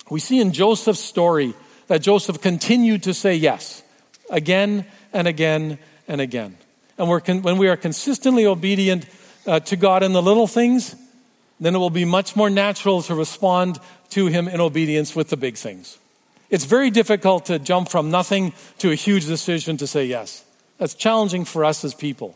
We 0.10 0.20
see 0.20 0.42
in 0.42 0.52
Joseph's 0.52 1.00
story 1.00 1.54
that 1.88 2.02
Joseph 2.02 2.42
continued 2.42 3.04
to 3.04 3.14
say 3.14 3.36
yes 3.36 3.82
again 4.30 4.86
and 5.14 5.28
again 5.28 5.78
and 6.08 6.22
again. 6.22 6.58
And 6.98 7.24
con- 7.24 7.42
when 7.42 7.58
we 7.58 7.68
are 7.68 7.78
consistently 7.78 8.46
obedient 8.46 9.06
uh, 9.46 9.60
to 9.62 9.76
God 9.76 10.04
in 10.04 10.14
the 10.14 10.22
little 10.22 10.48
things, 10.48 10.96
then 11.60 11.76
it 11.76 11.78
will 11.78 11.90
be 11.90 12.06
much 12.06 12.36
more 12.36 12.50
natural 12.50 13.02
to 13.04 13.16
respond 13.16 13.80
to 14.12 14.28
Him 14.28 14.48
in 14.48 14.60
obedience 14.60 15.16
with 15.16 15.30
the 15.30 15.38
big 15.38 15.56
things. 15.56 15.98
It's 16.50 16.66
very 16.66 16.90
difficult 16.90 17.46
to 17.46 17.60
jump 17.60 17.90
from 17.90 18.12
nothing 18.12 18.54
to 18.80 18.92
a 18.92 18.96
huge 18.96 19.26
decision 19.26 19.78
to 19.78 19.88
say 19.88 20.06
yes. 20.06 20.44
That's 20.78 20.94
challenging 20.94 21.46
for 21.46 21.64
us 21.64 21.86
as 21.86 21.94
people. 21.94 22.36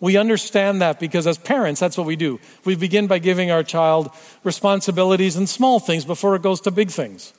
We 0.00 0.16
understand 0.16 0.82
that 0.82 0.98
because 0.98 1.26
as 1.26 1.38
parents, 1.38 1.78
that's 1.78 1.96
what 1.96 2.06
we 2.06 2.16
do. 2.16 2.40
We 2.64 2.74
begin 2.74 3.06
by 3.06 3.18
giving 3.18 3.50
our 3.50 3.62
child 3.62 4.10
responsibilities 4.42 5.36
and 5.36 5.48
small 5.48 5.78
things 5.78 6.04
before 6.04 6.34
it 6.34 6.42
goes 6.42 6.60
to 6.62 6.70
big 6.70 6.90
things. 6.90 7.32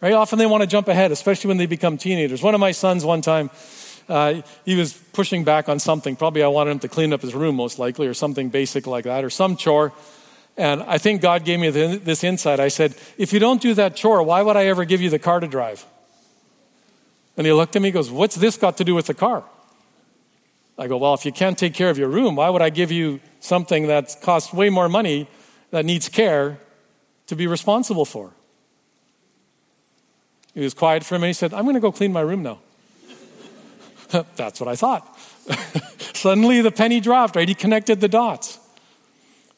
Right? 0.00 0.14
Often 0.14 0.38
they 0.38 0.46
want 0.46 0.62
to 0.62 0.66
jump 0.66 0.88
ahead, 0.88 1.12
especially 1.12 1.48
when 1.48 1.58
they 1.58 1.66
become 1.66 1.98
teenagers. 1.98 2.42
One 2.42 2.54
of 2.54 2.60
my 2.60 2.72
sons, 2.72 3.04
one 3.04 3.20
time, 3.20 3.50
uh, 4.08 4.42
he 4.64 4.74
was 4.74 4.92
pushing 4.92 5.44
back 5.44 5.68
on 5.68 5.78
something. 5.78 6.16
Probably 6.16 6.42
I 6.42 6.48
wanted 6.48 6.72
him 6.72 6.78
to 6.80 6.88
clean 6.88 7.12
up 7.12 7.20
his 7.20 7.34
room, 7.34 7.54
most 7.54 7.78
likely, 7.78 8.06
or 8.06 8.14
something 8.14 8.48
basic 8.48 8.86
like 8.86 9.04
that, 9.04 9.24
or 9.24 9.30
some 9.30 9.56
chore. 9.56 9.92
And 10.56 10.82
I 10.82 10.98
think 10.98 11.20
God 11.22 11.44
gave 11.44 11.60
me 11.60 11.70
this 11.70 12.24
insight. 12.24 12.60
I 12.60 12.68
said, 12.68 12.94
If 13.18 13.32
you 13.32 13.38
don't 13.38 13.60
do 13.60 13.74
that 13.74 13.94
chore, 13.94 14.22
why 14.22 14.42
would 14.42 14.56
I 14.56 14.66
ever 14.66 14.84
give 14.84 15.00
you 15.00 15.10
the 15.10 15.18
car 15.18 15.38
to 15.38 15.46
drive? 15.46 15.86
And 17.36 17.46
he 17.46 17.52
looked 17.52 17.76
at 17.76 17.82
me 17.82 17.88
and 17.88 17.94
goes, 17.94 18.10
What's 18.10 18.36
this 18.36 18.56
got 18.56 18.78
to 18.78 18.84
do 18.84 18.94
with 18.94 19.06
the 19.06 19.14
car? 19.14 19.44
I 20.76 20.88
go, 20.88 20.96
Well, 20.96 21.14
if 21.14 21.24
you 21.24 21.32
can't 21.32 21.56
take 21.56 21.74
care 21.74 21.90
of 21.90 21.98
your 21.98 22.08
room, 22.08 22.36
why 22.36 22.48
would 22.48 22.62
I 22.62 22.70
give 22.70 22.90
you 22.90 23.20
something 23.38 23.86
that 23.86 24.16
costs 24.22 24.52
way 24.52 24.70
more 24.70 24.88
money 24.88 25.28
that 25.70 25.84
needs 25.84 26.08
care 26.08 26.58
to 27.28 27.36
be 27.36 27.46
responsible 27.46 28.04
for? 28.04 28.32
He 30.54 30.60
was 30.60 30.74
quiet 30.74 31.04
for 31.04 31.16
a 31.16 31.18
minute. 31.18 31.30
He 31.30 31.34
said, 31.34 31.52
I'm 31.52 31.64
going 31.64 31.74
to 31.74 31.80
go 31.80 31.90
clean 31.92 32.12
my 32.12 32.20
room 32.20 32.42
now. 32.42 32.58
That's 34.36 34.60
what 34.60 34.68
I 34.68 34.76
thought. 34.76 35.18
Suddenly 36.14 36.60
the 36.60 36.70
penny 36.70 37.00
dropped, 37.00 37.34
right? 37.34 37.48
He 37.48 37.54
connected 37.54 38.00
the 38.00 38.08
dots. 38.08 38.59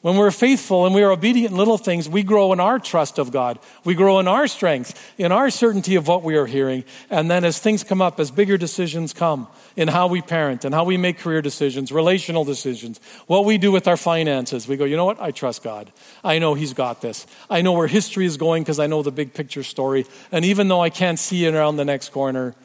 When 0.03 0.17
we're 0.17 0.31
faithful 0.31 0.85
and 0.85 0.93
we 0.93 1.01
are 1.01 1.11
obedient 1.11 1.51
in 1.51 1.57
little 1.57 1.77
things, 1.77 2.09
we 2.09 2.23
grow 2.23 2.51
in 2.51 2.59
our 2.59 2.77
trust 2.77 3.19
of 3.19 3.31
God. 3.31 3.57
We 3.85 3.95
grow 3.95 4.19
in 4.19 4.27
our 4.27 4.47
strength, 4.47 5.01
in 5.17 5.31
our 5.31 5.49
certainty 5.49 5.95
of 5.95 6.09
what 6.09 6.23
we 6.23 6.35
are 6.35 6.45
hearing. 6.45 6.83
And 7.09 7.31
then 7.31 7.45
as 7.45 7.57
things 7.57 7.85
come 7.85 8.01
up, 8.01 8.19
as 8.19 8.29
bigger 8.29 8.57
decisions 8.57 9.13
come 9.13 9.47
in 9.77 9.87
how 9.87 10.07
we 10.07 10.21
parent 10.21 10.65
and 10.65 10.75
how 10.75 10.83
we 10.83 10.97
make 10.97 11.19
career 11.19 11.41
decisions, 11.41 11.89
relational 11.89 12.43
decisions, 12.43 12.99
what 13.27 13.45
we 13.45 13.57
do 13.57 13.71
with 13.71 13.87
our 13.87 13.95
finances, 13.95 14.67
we 14.67 14.75
go, 14.75 14.83
you 14.83 14.97
know 14.97 15.05
what? 15.05 15.21
I 15.21 15.31
trust 15.31 15.63
God. 15.63 15.89
I 16.21 16.37
know 16.37 16.53
He's 16.53 16.73
got 16.73 16.99
this. 16.99 17.25
I 17.49 17.61
know 17.61 17.71
where 17.71 17.87
history 17.87 18.25
is 18.25 18.35
going 18.35 18.63
because 18.63 18.79
I 18.79 18.87
know 18.87 19.03
the 19.03 19.11
big 19.11 19.33
picture 19.33 19.63
story. 19.63 20.05
And 20.33 20.43
even 20.43 20.67
though 20.67 20.81
I 20.81 20.89
can't 20.89 21.17
see 21.17 21.45
it 21.45 21.55
around 21.55 21.77
the 21.77 21.85
next 21.85 22.09
corner, 22.09 22.55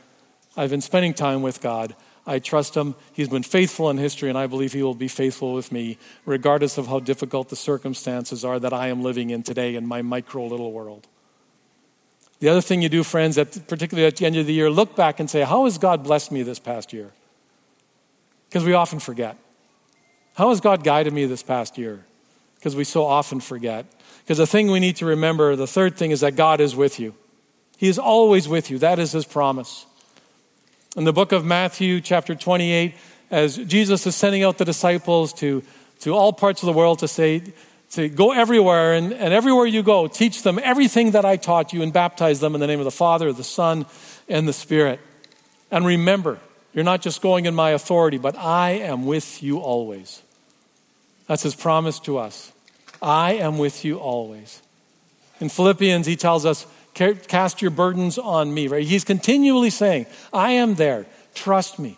I've 0.57 0.71
been 0.71 0.81
spending 0.81 1.15
time 1.15 1.43
with 1.43 1.61
God. 1.61 1.95
I 2.29 2.39
trust 2.39 2.77
him. 2.77 2.95
He's 3.15 3.29
been 3.29 3.43
faithful 3.43 3.89
in 3.89 3.97
history, 3.97 4.29
and 4.29 4.37
I 4.37 4.47
believe 4.47 4.75
he 4.75 4.83
will 4.83 4.95
be 4.95 5.09
faithful 5.09 5.55
with 5.55 5.73
me, 5.73 5.97
regardless 6.27 6.77
of 6.77 6.87
how 6.87 7.01
difficult 7.01 7.49
the 7.49 7.57
circumstances 7.57 8.45
are 8.45 8.61
that 8.61 8.75
I 8.75 8.89
am 8.89 9.03
living 9.03 9.31
in 9.31 9.43
today 9.43 9.75
in 9.75 9.87
my 9.87 10.03
micro 10.03 10.47
little 10.47 10.71
world. 10.71 11.07
The 12.41 12.51
other 12.51 12.61
thing 12.61 12.83
you 12.83 12.91
do, 12.91 13.03
friends, 13.03 13.39
at, 13.39 13.67
particularly 13.67 14.07
at 14.07 14.17
the 14.17 14.27
end 14.27 14.37
of 14.37 14.47
the 14.47 14.53
year, 14.53 14.71
look 14.71 14.95
back 14.95 15.19
and 15.19 15.29
say, 15.29 15.41
How 15.41 15.65
has 15.65 15.79
God 15.79 16.05
blessed 16.05 16.31
me 16.31 16.43
this 16.43 16.59
past 16.59 16.93
year? 16.93 17.11
Because 18.49 18.65
we 18.65 18.75
often 18.75 18.99
forget. 18.99 19.37
How 20.35 20.51
has 20.51 20.61
God 20.61 20.85
guided 20.85 21.13
me 21.13 21.25
this 21.25 21.43
past 21.43 21.79
year? 21.79 22.05
Because 22.57 22.77
we 22.77 22.85
so 22.85 23.05
often 23.05 23.41
forget. 23.41 23.87
Because 24.23 24.39
the 24.39 24.47
thing 24.47 24.71
we 24.71 24.81
need 24.81 24.97
to 24.97 25.07
remember, 25.07 25.57
the 25.57 25.67
third 25.67 25.97
thing, 25.97 26.11
is 26.11 26.21
that 26.21 26.37
God 26.37 26.61
is 26.61 26.77
with 26.77 27.01
you. 27.01 27.15
He 27.79 27.89
is 27.89 27.99
always 27.99 28.49
with 28.49 28.71
you. 28.71 28.79
That 28.79 28.99
is 28.99 29.13
His 29.13 29.25
promise. 29.25 29.87
In 30.99 31.05
the 31.05 31.13
book 31.13 31.31
of 31.31 31.45
Matthew, 31.45 32.01
chapter 32.01 32.35
28, 32.35 32.93
as 33.31 33.57
Jesus 33.57 34.05
is 34.05 34.17
sending 34.17 34.43
out 34.43 34.59
the 34.59 34.65
disciples 34.65 35.33
to, 35.35 35.63
to 36.01 36.11
all 36.13 36.33
parts 36.33 36.61
of 36.61 36.67
the 36.67 36.73
world 36.73 36.99
to 36.99 37.07
say, 37.07 37.41
to 37.93 38.09
go 38.09 38.33
everywhere, 38.33 38.95
and, 38.95 39.13
and 39.13 39.33
everywhere 39.33 39.67
you 39.67 39.85
go, 39.85 40.09
teach 40.09 40.43
them 40.43 40.59
everything 40.61 41.13
that 41.13 41.25
I 41.25 41.37
taught 41.37 41.73
you 41.73 41.83
and 41.83 41.93
baptize 41.93 42.41
them 42.41 42.57
in 42.57 42.61
the 42.61 42.67
name 42.67 42.81
of 42.81 42.85
the 42.85 42.91
Father, 42.91 43.33
the 43.33 43.45
Son, 43.45 43.87
and 44.29 44.49
the 44.49 44.53
Spirit. 44.53 44.99
And 45.71 45.87
remember, 45.87 46.41
you're 46.75 46.83
not 46.83 47.01
just 47.01 47.23
going 47.23 47.47
in 47.47 47.55
my 47.55 47.71
authority, 47.71 48.19
but 48.19 48.37
I 48.37 48.71
am 48.71 49.07
with 49.07 49.41
you 49.41 49.61
always. 49.61 50.21
That's 51.29 51.45
his 51.45 51.55
promise 51.55 52.01
to 52.01 52.19
us. 52.19 52.51
I 53.01 53.35
am 53.35 53.59
with 53.59 53.85
you 53.85 54.01
always. 54.01 54.61
In 55.39 55.49
Philippians, 55.49 56.07
he 56.07 56.17
tells 56.17 56.45
us, 56.45 56.67
Cast 56.99 57.63
your 57.63 57.71
burdens 57.71 58.19
on 58.19 58.53
me, 58.53 58.67
right? 58.67 58.87
He's 58.87 59.05
continually 59.05 59.71
saying, 59.71 60.07
I 60.33 60.53
am 60.53 60.75
there. 60.75 61.07
Trust 61.35 61.79
me. 61.79 61.97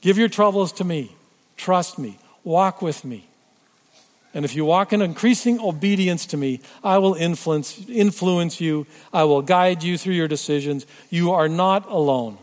Give 0.00 0.16
your 0.16 0.28
troubles 0.28 0.72
to 0.74 0.84
me. 0.84 1.14
Trust 1.56 1.98
me. 1.98 2.18
Walk 2.44 2.80
with 2.80 3.04
me. 3.04 3.28
And 4.32 4.44
if 4.44 4.54
you 4.54 4.64
walk 4.64 4.92
in 4.92 5.02
increasing 5.02 5.60
obedience 5.60 6.26
to 6.26 6.36
me, 6.36 6.60
I 6.84 6.98
will 6.98 7.14
influence, 7.14 7.88
influence 7.88 8.60
you. 8.60 8.86
I 9.12 9.24
will 9.24 9.42
guide 9.42 9.82
you 9.82 9.98
through 9.98 10.14
your 10.14 10.28
decisions. 10.28 10.86
You 11.10 11.32
are 11.32 11.48
not 11.48 11.88
alone. 11.88 12.38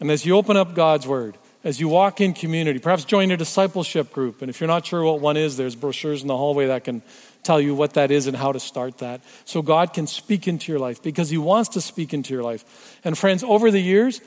And 0.00 0.10
as 0.10 0.24
you 0.24 0.36
open 0.36 0.56
up 0.56 0.74
God's 0.74 1.06
word, 1.06 1.36
as 1.62 1.80
you 1.80 1.88
walk 1.88 2.20
in 2.20 2.32
community, 2.32 2.78
perhaps 2.78 3.04
join 3.04 3.30
a 3.30 3.36
discipleship 3.36 4.12
group. 4.12 4.40
And 4.40 4.50
if 4.50 4.60
you're 4.60 4.68
not 4.68 4.86
sure 4.86 5.02
what 5.04 5.20
one 5.20 5.36
is, 5.36 5.56
there's 5.56 5.76
brochures 5.76 6.22
in 6.22 6.28
the 6.28 6.36
hallway 6.36 6.66
that 6.66 6.84
can 6.84 7.02
tell 7.42 7.60
you 7.60 7.74
what 7.74 7.94
that 7.94 8.10
is 8.10 8.26
and 8.26 8.36
how 8.36 8.52
to 8.52 8.60
start 8.60 8.98
that. 8.98 9.20
So 9.44 9.62
God 9.62 9.92
can 9.92 10.06
speak 10.06 10.48
into 10.48 10.70
your 10.70 10.78
life 10.78 11.02
because 11.02 11.30
He 11.30 11.38
wants 11.38 11.70
to 11.70 11.80
speak 11.80 12.12
into 12.12 12.34
your 12.34 12.42
life. 12.42 12.98
And 13.04 13.16
friends, 13.16 13.42
over 13.42 13.70
the 13.70 13.80
years, 13.80 14.20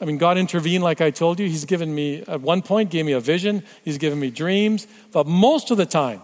I 0.00 0.04
mean, 0.04 0.18
God 0.18 0.36
intervened, 0.36 0.82
like 0.82 1.00
I 1.00 1.10
told 1.10 1.38
you. 1.38 1.48
He's 1.48 1.64
given 1.64 1.94
me, 1.94 2.24
at 2.26 2.40
one 2.40 2.62
point, 2.62 2.90
gave 2.90 3.06
me 3.06 3.12
a 3.12 3.20
vision. 3.20 3.62
He's 3.84 3.98
given 3.98 4.18
me 4.18 4.30
dreams. 4.30 4.86
But 5.12 5.26
most 5.26 5.70
of 5.70 5.76
the 5.76 5.86
time, 5.86 6.22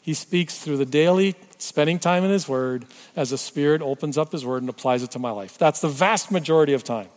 He 0.00 0.14
speaks 0.14 0.58
through 0.58 0.78
the 0.78 0.86
daily 0.86 1.34
spending 1.58 1.98
time 1.98 2.24
in 2.24 2.30
His 2.30 2.48
Word 2.48 2.86
as 3.16 3.30
the 3.30 3.38
Spirit 3.38 3.82
opens 3.82 4.16
up 4.16 4.32
His 4.32 4.46
Word 4.46 4.62
and 4.62 4.70
applies 4.70 5.02
it 5.02 5.10
to 5.12 5.18
my 5.18 5.30
life. 5.30 5.58
That's 5.58 5.80
the 5.80 5.88
vast 5.88 6.30
majority 6.30 6.72
of 6.72 6.84
time. 6.84 7.08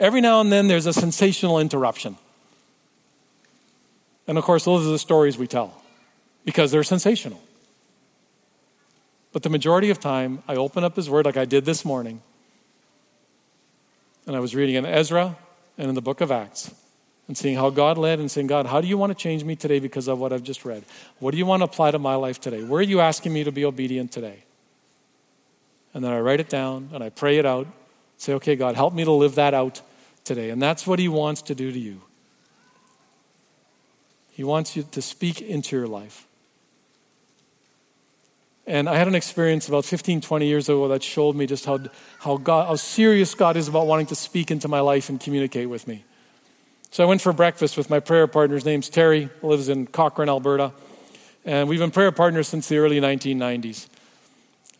Every 0.00 0.20
now 0.20 0.40
and 0.40 0.50
then, 0.50 0.66
there's 0.66 0.86
a 0.86 0.92
sensational 0.92 1.58
interruption. 1.58 2.16
And 4.26 4.38
of 4.38 4.44
course, 4.44 4.64
those 4.64 4.86
are 4.86 4.90
the 4.90 4.98
stories 4.98 5.36
we 5.36 5.46
tell 5.46 5.79
because 6.44 6.70
they're 6.70 6.82
sensational. 6.82 7.40
But 9.32 9.42
the 9.42 9.50
majority 9.50 9.90
of 9.90 10.00
time, 10.00 10.42
I 10.48 10.56
open 10.56 10.84
up 10.84 10.96
His 10.96 11.08
Word 11.08 11.24
like 11.24 11.36
I 11.36 11.44
did 11.44 11.64
this 11.64 11.84
morning, 11.84 12.22
and 14.26 14.34
I 14.34 14.40
was 14.40 14.54
reading 14.54 14.74
in 14.74 14.84
Ezra 14.84 15.36
and 15.78 15.88
in 15.88 15.94
the 15.94 16.02
book 16.02 16.20
of 16.20 16.30
Acts 16.30 16.74
and 17.30 17.38
seeing 17.38 17.54
how 17.54 17.70
God 17.70 17.96
led 17.96 18.18
and 18.18 18.28
saying, 18.28 18.48
God, 18.48 18.66
how 18.66 18.80
do 18.80 18.88
you 18.88 18.98
want 18.98 19.10
to 19.10 19.14
change 19.14 19.44
me 19.44 19.54
today 19.54 19.78
because 19.78 20.08
of 20.08 20.18
what 20.18 20.32
I've 20.32 20.42
just 20.42 20.64
read? 20.64 20.84
What 21.20 21.30
do 21.30 21.38
you 21.38 21.46
want 21.46 21.60
to 21.60 21.64
apply 21.64 21.92
to 21.92 21.98
my 22.00 22.16
life 22.16 22.40
today? 22.40 22.64
Where 22.64 22.80
are 22.80 22.82
you 22.82 22.98
asking 23.00 23.32
me 23.32 23.44
to 23.44 23.52
be 23.52 23.64
obedient 23.64 24.10
today? 24.10 24.42
And 25.94 26.02
then 26.04 26.10
I 26.10 26.18
write 26.18 26.40
it 26.40 26.48
down 26.48 26.90
and 26.92 27.04
I 27.04 27.10
pray 27.10 27.38
it 27.38 27.46
out. 27.46 27.68
Say, 28.16 28.34
okay, 28.34 28.56
God, 28.56 28.74
help 28.74 28.94
me 28.94 29.04
to 29.04 29.12
live 29.12 29.36
that 29.36 29.54
out 29.54 29.80
today. 30.24 30.50
And 30.50 30.60
that's 30.60 30.88
what 30.88 30.98
He 30.98 31.08
wants 31.08 31.42
to 31.42 31.54
do 31.54 31.70
to 31.70 31.78
you. 31.78 32.00
He 34.32 34.42
wants 34.42 34.74
you 34.74 34.82
to 34.90 35.00
speak 35.00 35.40
into 35.40 35.76
your 35.76 35.86
life. 35.86 36.26
And 38.70 38.88
I 38.88 38.94
had 38.94 39.08
an 39.08 39.16
experience 39.16 39.66
about 39.66 39.84
15, 39.84 40.20
20 40.20 40.46
years 40.46 40.68
ago 40.68 40.86
that 40.86 41.02
showed 41.02 41.34
me 41.34 41.44
just 41.44 41.64
how, 41.66 41.80
how, 42.20 42.36
God, 42.36 42.68
how 42.68 42.76
serious 42.76 43.34
God 43.34 43.56
is 43.56 43.66
about 43.66 43.88
wanting 43.88 44.06
to 44.06 44.14
speak 44.14 44.52
into 44.52 44.68
my 44.68 44.78
life 44.78 45.08
and 45.08 45.18
communicate 45.18 45.68
with 45.68 45.88
me. 45.88 46.04
So 46.92 47.02
I 47.02 47.08
went 47.08 47.20
for 47.20 47.32
breakfast 47.32 47.76
with 47.76 47.90
my 47.90 47.98
prayer 47.98 48.28
partner. 48.28 48.54
His 48.54 48.64
name's 48.64 48.88
Terry, 48.88 49.28
lives 49.42 49.68
in 49.68 49.88
Cochrane, 49.88 50.28
Alberta. 50.28 50.70
And 51.44 51.68
we've 51.68 51.80
been 51.80 51.90
prayer 51.90 52.12
partners 52.12 52.46
since 52.46 52.68
the 52.68 52.78
early 52.78 53.00
1990s. 53.00 53.88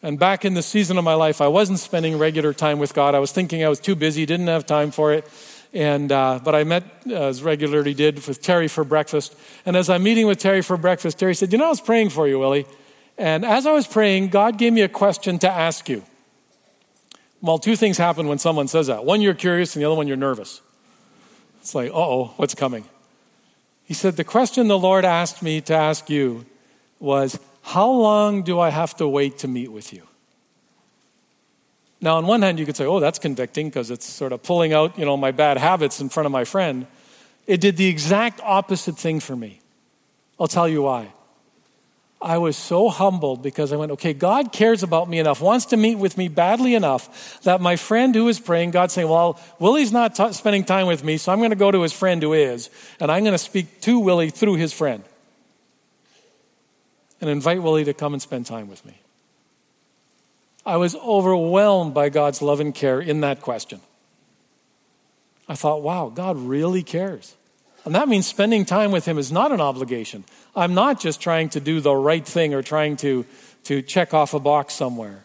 And 0.04 0.20
back 0.20 0.44
in 0.44 0.54
the 0.54 0.62
season 0.62 0.96
of 0.96 1.02
my 1.02 1.14
life, 1.14 1.40
I 1.40 1.48
wasn't 1.48 1.80
spending 1.80 2.16
regular 2.16 2.52
time 2.54 2.78
with 2.78 2.94
God. 2.94 3.16
I 3.16 3.18
was 3.18 3.32
thinking 3.32 3.64
I 3.64 3.68
was 3.68 3.80
too 3.80 3.96
busy, 3.96 4.24
didn't 4.24 4.46
have 4.46 4.66
time 4.66 4.92
for 4.92 5.12
it. 5.12 5.28
And, 5.74 6.12
uh, 6.12 6.38
but 6.44 6.54
I 6.54 6.62
met, 6.62 6.84
uh, 7.08 7.14
as 7.14 7.42
regularly 7.42 7.94
did, 7.94 8.24
with 8.28 8.40
Terry 8.40 8.68
for 8.68 8.84
breakfast. 8.84 9.34
And 9.66 9.76
as 9.76 9.90
I'm 9.90 10.04
meeting 10.04 10.28
with 10.28 10.38
Terry 10.38 10.62
for 10.62 10.76
breakfast, 10.76 11.18
Terry 11.18 11.34
said, 11.34 11.50
You 11.50 11.58
know, 11.58 11.66
I 11.66 11.70
was 11.70 11.80
praying 11.80 12.10
for 12.10 12.28
you, 12.28 12.38
Willie. 12.38 12.66
And 13.20 13.44
as 13.44 13.66
I 13.66 13.72
was 13.72 13.86
praying, 13.86 14.28
God 14.28 14.56
gave 14.56 14.72
me 14.72 14.80
a 14.80 14.88
question 14.88 15.38
to 15.40 15.50
ask 15.50 15.90
you. 15.90 16.02
Well, 17.42 17.58
two 17.58 17.76
things 17.76 17.98
happen 17.98 18.28
when 18.28 18.38
someone 18.38 18.66
says 18.66 18.86
that. 18.86 19.04
One, 19.04 19.20
you're 19.20 19.34
curious, 19.34 19.76
and 19.76 19.82
the 19.82 19.86
other 19.86 19.94
one, 19.94 20.08
you're 20.08 20.16
nervous. 20.16 20.62
It's 21.60 21.74
like, 21.74 21.90
oh, 21.92 22.32
what's 22.38 22.54
coming? 22.54 22.86
He 23.84 23.92
said, 23.92 24.16
The 24.16 24.24
question 24.24 24.68
the 24.68 24.78
Lord 24.78 25.04
asked 25.04 25.42
me 25.42 25.60
to 25.62 25.74
ask 25.74 26.08
you 26.08 26.46
was, 26.98 27.38
How 27.60 27.90
long 27.90 28.42
do 28.42 28.58
I 28.58 28.70
have 28.70 28.96
to 28.96 29.06
wait 29.06 29.36
to 29.40 29.48
meet 29.48 29.70
with 29.70 29.92
you? 29.92 30.02
Now, 32.00 32.16
on 32.16 32.26
one 32.26 32.40
hand, 32.40 32.58
you 32.58 32.64
could 32.64 32.76
say, 32.76 32.86
oh, 32.86 33.00
that's 33.00 33.18
convicting 33.18 33.68
because 33.68 33.90
it's 33.90 34.06
sort 34.06 34.32
of 34.32 34.42
pulling 34.42 34.72
out, 34.72 34.98
you 34.98 35.04
know, 35.04 35.18
my 35.18 35.32
bad 35.32 35.58
habits 35.58 36.00
in 36.00 36.08
front 36.08 36.24
of 36.24 36.32
my 36.32 36.44
friend. 36.44 36.86
It 37.46 37.60
did 37.60 37.76
the 37.76 37.88
exact 37.88 38.40
opposite 38.42 38.96
thing 38.96 39.20
for 39.20 39.36
me. 39.36 39.60
I'll 40.38 40.48
tell 40.48 40.66
you 40.66 40.80
why. 40.80 41.12
I 42.22 42.36
was 42.36 42.56
so 42.56 42.90
humbled 42.90 43.42
because 43.42 43.72
I 43.72 43.76
went, 43.76 43.92
okay, 43.92 44.12
God 44.12 44.52
cares 44.52 44.82
about 44.82 45.08
me 45.08 45.18
enough, 45.18 45.40
wants 45.40 45.66
to 45.66 45.78
meet 45.78 45.94
with 45.94 46.18
me 46.18 46.28
badly 46.28 46.74
enough 46.74 47.40
that 47.44 47.62
my 47.62 47.76
friend 47.76 48.14
who 48.14 48.28
is 48.28 48.38
praying, 48.38 48.72
God's 48.72 48.92
saying, 48.92 49.08
well, 49.08 49.40
Willie's 49.58 49.90
not 49.90 50.14
t- 50.14 50.32
spending 50.32 50.64
time 50.64 50.86
with 50.86 51.02
me, 51.02 51.16
so 51.16 51.32
I'm 51.32 51.38
going 51.38 51.50
to 51.50 51.56
go 51.56 51.70
to 51.70 51.80
his 51.80 51.94
friend 51.94 52.22
who 52.22 52.34
is, 52.34 52.68
and 53.00 53.10
I'm 53.10 53.24
going 53.24 53.32
to 53.32 53.38
speak 53.38 53.80
to 53.82 53.98
Willie 53.98 54.28
through 54.28 54.56
his 54.56 54.72
friend 54.72 55.02
and 57.22 57.30
invite 57.30 57.62
Willie 57.62 57.84
to 57.84 57.94
come 57.94 58.12
and 58.12 58.20
spend 58.20 58.44
time 58.44 58.68
with 58.68 58.84
me. 58.84 58.94
I 60.66 60.76
was 60.76 60.94
overwhelmed 60.96 61.94
by 61.94 62.10
God's 62.10 62.42
love 62.42 62.60
and 62.60 62.74
care 62.74 63.00
in 63.00 63.22
that 63.22 63.40
question. 63.40 63.80
I 65.48 65.54
thought, 65.54 65.82
wow, 65.82 66.12
God 66.14 66.38
really 66.38 66.82
cares. 66.82 67.34
And 67.84 67.94
that 67.94 68.08
means 68.08 68.26
spending 68.26 68.64
time 68.64 68.92
with 68.92 69.06
Him 69.06 69.18
is 69.18 69.32
not 69.32 69.52
an 69.52 69.60
obligation. 69.60 70.24
I'm 70.54 70.74
not 70.74 71.00
just 71.00 71.20
trying 71.20 71.50
to 71.50 71.60
do 71.60 71.80
the 71.80 71.94
right 71.94 72.26
thing 72.26 72.54
or 72.54 72.62
trying 72.62 72.96
to, 72.98 73.24
to 73.64 73.82
check 73.82 74.14
off 74.14 74.34
a 74.34 74.40
box 74.40 74.74
somewhere. 74.74 75.24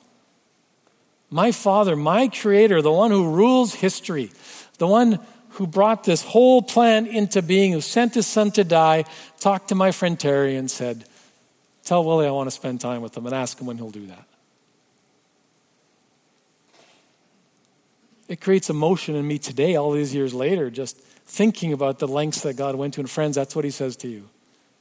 My 1.29 1.51
Father, 1.51 1.95
my 1.95 2.27
Creator, 2.27 2.81
the 2.81 2.91
one 2.91 3.11
who 3.11 3.31
rules 3.31 3.73
history, 3.73 4.31
the 4.77 4.87
one 4.87 5.19
who 5.49 5.65
brought 5.65 6.03
this 6.03 6.21
whole 6.21 6.61
plan 6.61 7.07
into 7.07 7.41
being, 7.41 7.71
who 7.71 7.81
sent 7.81 8.13
His 8.13 8.27
Son 8.27 8.51
to 8.51 8.63
die, 8.63 9.05
talked 9.39 9.69
to 9.69 9.75
my 9.75 9.91
friend 9.91 10.19
Terry 10.19 10.55
and 10.55 10.69
said, 10.69 11.05
Tell 11.83 12.03
Willie 12.03 12.27
I 12.27 12.31
want 12.31 12.47
to 12.47 12.55
spend 12.55 12.81
time 12.81 13.01
with 13.01 13.15
him 13.15 13.25
and 13.25 13.35
ask 13.35 13.59
him 13.59 13.67
when 13.67 13.77
he'll 13.77 13.91
do 13.91 14.07
that. 14.07 14.25
It 18.27 18.41
creates 18.41 18.69
emotion 18.69 19.15
in 19.15 19.27
me 19.27 19.37
today, 19.37 19.75
all 19.75 19.91
these 19.91 20.13
years 20.13 20.33
later, 20.33 20.69
just 20.69 20.97
thinking 20.99 21.73
about 21.73 21.99
the 21.99 22.07
lengths 22.07 22.41
that 22.41 22.55
God 22.55 22.75
went 22.75 22.95
to. 22.95 23.01
And 23.01 23.09
friends, 23.09 23.35
that's 23.35 23.55
what 23.55 23.65
He 23.65 23.71
says 23.71 23.95
to 23.97 24.07
you. 24.07 24.27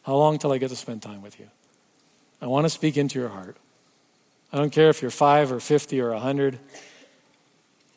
How 0.04 0.16
long 0.16 0.38
till 0.38 0.52
I 0.52 0.58
get 0.58 0.68
to 0.68 0.76
spend 0.76 1.02
time 1.02 1.22
with 1.22 1.40
you? 1.40 1.48
I 2.40 2.46
want 2.46 2.66
to 2.66 2.70
speak 2.70 2.96
into 2.96 3.18
your 3.18 3.28
heart. 3.28 3.56
I 4.52 4.58
don't 4.58 4.70
care 4.70 4.90
if 4.90 5.02
you're 5.02 5.10
five 5.10 5.50
or 5.50 5.60
50 5.60 6.00
or 6.00 6.10
100. 6.10 6.58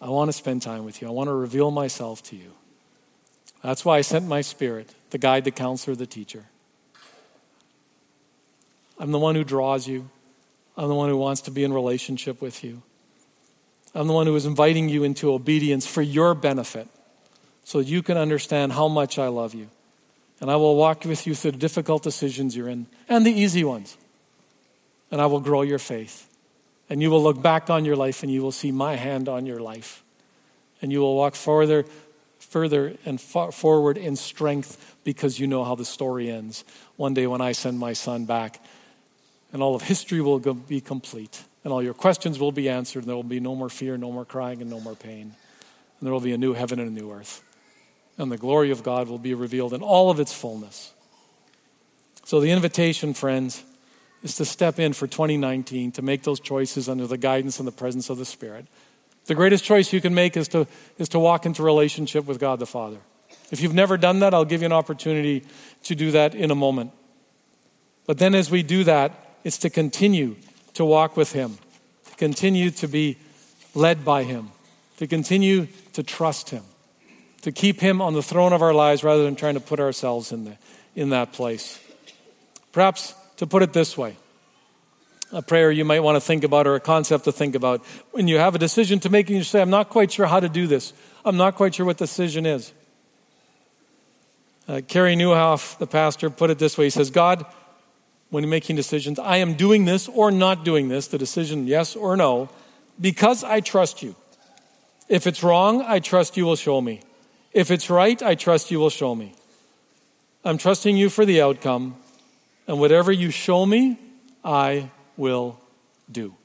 I 0.02 0.10
want 0.10 0.30
to 0.30 0.34
spend 0.34 0.62
time 0.62 0.86
with 0.86 1.02
you. 1.02 1.08
I 1.08 1.12
want 1.12 1.28
to 1.28 1.34
reveal 1.34 1.70
myself 1.70 2.24
to 2.24 2.36
you. 2.36 2.52
That's 3.62 3.84
why 3.84 3.98
I 3.98 4.02
sent 4.02 4.28
my 4.28 4.42
spirit, 4.42 4.94
the 5.10 5.18
guide, 5.18 5.44
the 5.44 5.52
counselor, 5.52 5.96
the 5.96 6.06
teacher. 6.06 6.46
I'm 9.00 9.12
the 9.12 9.20
one 9.20 9.36
who 9.36 9.44
draws 9.44 9.88
you. 9.88 10.10
I'm 10.78 10.88
the 10.88 10.96
one 10.96 11.10
who 11.10 11.18
wants 11.18 11.42
to 11.42 11.52
be 11.52 11.64
in 11.64 11.74
relationship 11.74 12.42
with 12.42 12.64
you. 12.64 12.82
I'm 13.94 14.08
the 14.08 14.14
one 14.14 14.28
who 14.28 14.36
is 14.36 14.46
inviting 14.46 14.90
you 14.90 15.04
into 15.04 15.34
obedience 15.34 15.86
for 15.88 16.02
your 16.02 16.36
benefit 16.36 16.88
so 17.64 17.80
you 17.80 18.02
can 18.04 18.16
understand 18.16 18.72
how 18.74 18.88
much 18.88 19.20
I 19.20 19.28
love 19.28 19.54
you. 19.54 19.70
And 20.40 20.52
I 20.52 20.56
will 20.56 20.76
walk 20.76 21.06
with 21.06 21.26
you 21.26 21.34
through 21.34 21.52
the 21.52 21.58
difficult 21.58 22.04
decisions 22.04 22.56
you're 22.56 22.70
in 22.70 22.86
and 23.10 23.26
the 23.26 23.32
easy 23.32 23.64
ones. 23.64 23.98
And 25.12 25.20
I 25.20 25.26
will 25.26 25.40
grow 25.40 25.62
your 25.62 25.80
faith. 25.80 26.28
And 26.90 27.02
you 27.02 27.10
will 27.10 27.24
look 27.24 27.42
back 27.42 27.70
on 27.70 27.86
your 27.86 27.96
life 27.96 28.24
and 28.24 28.32
you 28.32 28.42
will 28.42 28.52
see 28.52 28.72
my 28.72 28.96
hand 28.96 29.28
on 29.28 29.46
your 29.46 29.60
life. 29.60 30.04
And 30.82 30.92
you 30.92 31.00
will 31.00 31.16
walk 31.16 31.36
further, 31.36 31.86
further 32.40 32.96
and 33.06 33.20
far 33.20 33.52
forward 33.52 33.98
in 33.98 34.16
strength 34.16 34.96
because 35.04 35.40
you 35.40 35.48
know 35.48 35.64
how 35.64 35.76
the 35.76 35.86
story 35.86 36.30
ends. 36.30 36.64
One 36.98 37.14
day 37.14 37.26
when 37.26 37.42
I 37.42 37.54
send 37.54 37.80
my 37.80 37.94
son 37.94 38.26
back, 38.26 38.64
and 39.54 39.64
all 39.64 39.76
of 39.76 39.82
history 39.82 40.22
will 40.22 40.40
be 40.40 40.82
complete 40.82 41.42
and 41.68 41.74
all 41.74 41.84
your 41.84 41.94
questions 41.94 42.40
will 42.40 42.54
be 42.54 42.70
answered, 42.70 43.00
and 43.00 43.10
there 43.10 43.16
will 43.18 43.24
be 43.24 43.42
no 43.42 43.54
more 43.54 43.68
fear, 43.68 43.98
no 43.98 44.10
more 44.10 44.24
crying, 44.24 44.62
and 44.62 44.70
no 44.70 44.80
more 44.80 44.96
pain. 44.96 45.24
And 45.24 45.36
there 46.00 46.14
will 46.14 46.22
be 46.22 46.32
a 46.32 46.38
new 46.38 46.54
heaven 46.54 46.80
and 46.80 46.90
a 46.90 46.94
new 46.94 47.12
earth. 47.12 47.44
And 48.18 48.32
the 48.32 48.38
glory 48.38 48.72
of 48.72 48.84
God 48.84 49.08
will 49.08 49.20
be 49.20 49.34
revealed 49.34 49.74
in 49.74 49.82
all 49.82 50.10
of 50.10 50.20
its 50.20 50.34
fullness. 50.34 50.94
So, 52.24 52.40
the 52.40 52.52
invitation, 52.52 53.14
friends, 53.14 53.64
is 54.24 54.36
to 54.36 54.46
step 54.46 54.80
in 54.80 54.94
for 54.94 55.08
2019 55.08 55.94
to 55.94 56.02
make 56.02 56.24
those 56.24 56.40
choices 56.40 56.90
under 56.90 57.08
the 57.08 57.18
guidance 57.18 57.60
and 57.60 57.68
the 57.68 57.72
presence 57.72 58.10
of 58.10 58.18
the 58.18 58.26
Spirit. 58.26 58.66
The 59.26 59.36
greatest 59.36 59.64
choice 59.64 59.94
you 59.94 60.02
can 60.02 60.14
make 60.14 60.36
is 60.36 60.48
to, 60.50 60.68
is 60.98 61.10
to 61.10 61.20
walk 61.20 61.46
into 61.46 61.62
relationship 61.62 62.26
with 62.26 62.40
God 62.40 62.60
the 62.60 62.66
Father. 62.66 62.98
If 63.52 63.62
you've 63.62 63.74
never 63.74 63.98
done 63.98 64.20
that, 64.20 64.34
I'll 64.34 64.46
give 64.46 64.62
you 64.62 64.66
an 64.66 64.74
opportunity 64.74 65.46
to 65.84 65.96
do 65.96 66.12
that 66.12 66.34
in 66.34 66.52
a 66.52 66.56
moment. 66.56 66.92
But 68.06 68.18
then, 68.18 68.36
as 68.36 68.50
we 68.50 68.64
do 68.64 68.84
that, 68.86 69.38
it's 69.44 69.58
to 69.60 69.70
continue 69.70 70.36
to 70.74 70.86
walk 70.86 71.18
with 71.18 71.34
Him, 71.34 71.58
to 72.10 72.16
continue 72.16 72.72
to 72.72 72.88
be 72.88 73.18
led 73.74 74.04
by 74.04 74.24
Him, 74.24 74.52
to 74.98 75.08
continue 75.08 75.68
to 75.94 76.04
trust 76.04 76.50
Him, 76.50 76.64
to 77.42 77.52
keep 77.52 77.80
Him 77.80 78.02
on 78.02 78.14
the 78.14 78.24
throne 78.24 78.54
of 78.54 78.62
our 78.62 78.74
lives 78.74 79.04
rather 79.04 79.24
than 79.24 79.36
trying 79.36 79.56
to 79.56 79.60
put 79.60 79.80
ourselves 79.80 80.32
in, 80.32 80.46
the, 80.46 80.58
in 80.96 81.10
that 81.10 81.34
place. 81.34 81.80
Perhaps 82.72 83.14
to 83.38 83.48
put 83.48 83.64
it 83.64 83.74
this 83.74 83.98
way 83.98 84.16
a 85.32 85.42
prayer 85.42 85.70
you 85.72 85.84
might 85.84 86.00
want 86.00 86.16
to 86.16 86.22
think 86.22 86.44
about 86.44 86.68
or 86.68 86.76
a 86.76 86.80
concept 86.80 87.26
to 87.26 87.32
think 87.32 87.56
about 87.56 87.84
when 88.12 88.28
you 88.28 88.38
have 88.38 88.56
a 88.56 88.58
decision 88.58 89.00
to 89.00 89.10
make 89.10 89.28
and 89.28 89.38
you 89.38 89.44
say, 89.44 89.62
I'm 89.62 89.70
not 89.70 89.90
quite 89.90 90.12
sure 90.12 90.26
how 90.26 90.40
to 90.40 90.48
do 90.48 90.68
this, 90.68 90.94
I'm 91.26 91.38
not 91.38 91.56
quite 91.56 91.76
sure 91.76 91.86
what 91.86 91.98
the 91.98 92.06
decision 92.06 92.46
is. 92.46 92.72
Uh, 94.68 94.82
Carey 94.88 95.16
Nieuwhof, 95.16 95.78
the 95.80 95.88
pastor, 95.88 96.30
put 96.30 96.50
it 96.50 96.60
this 96.60 96.78
way 96.78 96.86
He 96.86 96.90
says, 96.90 97.10
God, 97.10 97.46
when 98.30 98.48
making 98.50 98.76
decisions. 98.76 99.20
I 99.20 99.38
am 99.38 99.54
doing 99.54 99.86
this 99.86 100.08
or 100.08 100.32
not 100.32 100.66
doing 100.66 100.90
this, 100.90 101.08
the 101.08 101.18
decision 101.18 101.68
yes 101.68 101.96
or 101.96 102.18
no, 102.18 102.50
because 103.00 103.44
I 103.44 103.62
trust 103.62 104.04
you. 104.04 104.16
If 105.08 105.28
it's 105.28 105.44
wrong, 105.44 105.82
I 105.82 106.00
trust 106.00 106.36
you 106.36 106.46
will 106.46 106.58
show 106.58 106.82
me. 106.82 107.02
If 107.54 107.72
it's 107.72 107.90
right, 107.90 108.22
I 108.22 108.36
trust 108.36 108.72
you 108.72 108.80
will 108.80 108.90
show 108.90 109.16
me. 109.16 109.34
I'm 110.44 110.58
trusting 110.58 110.96
you 110.96 111.10
for 111.10 111.26
the 111.26 111.42
outcome, 111.42 111.96
and 112.68 112.80
whatever 112.80 113.12
you 113.12 113.32
show 113.32 113.66
me, 113.66 114.00
I 114.44 114.92
will 115.18 115.60
do. 116.12 116.36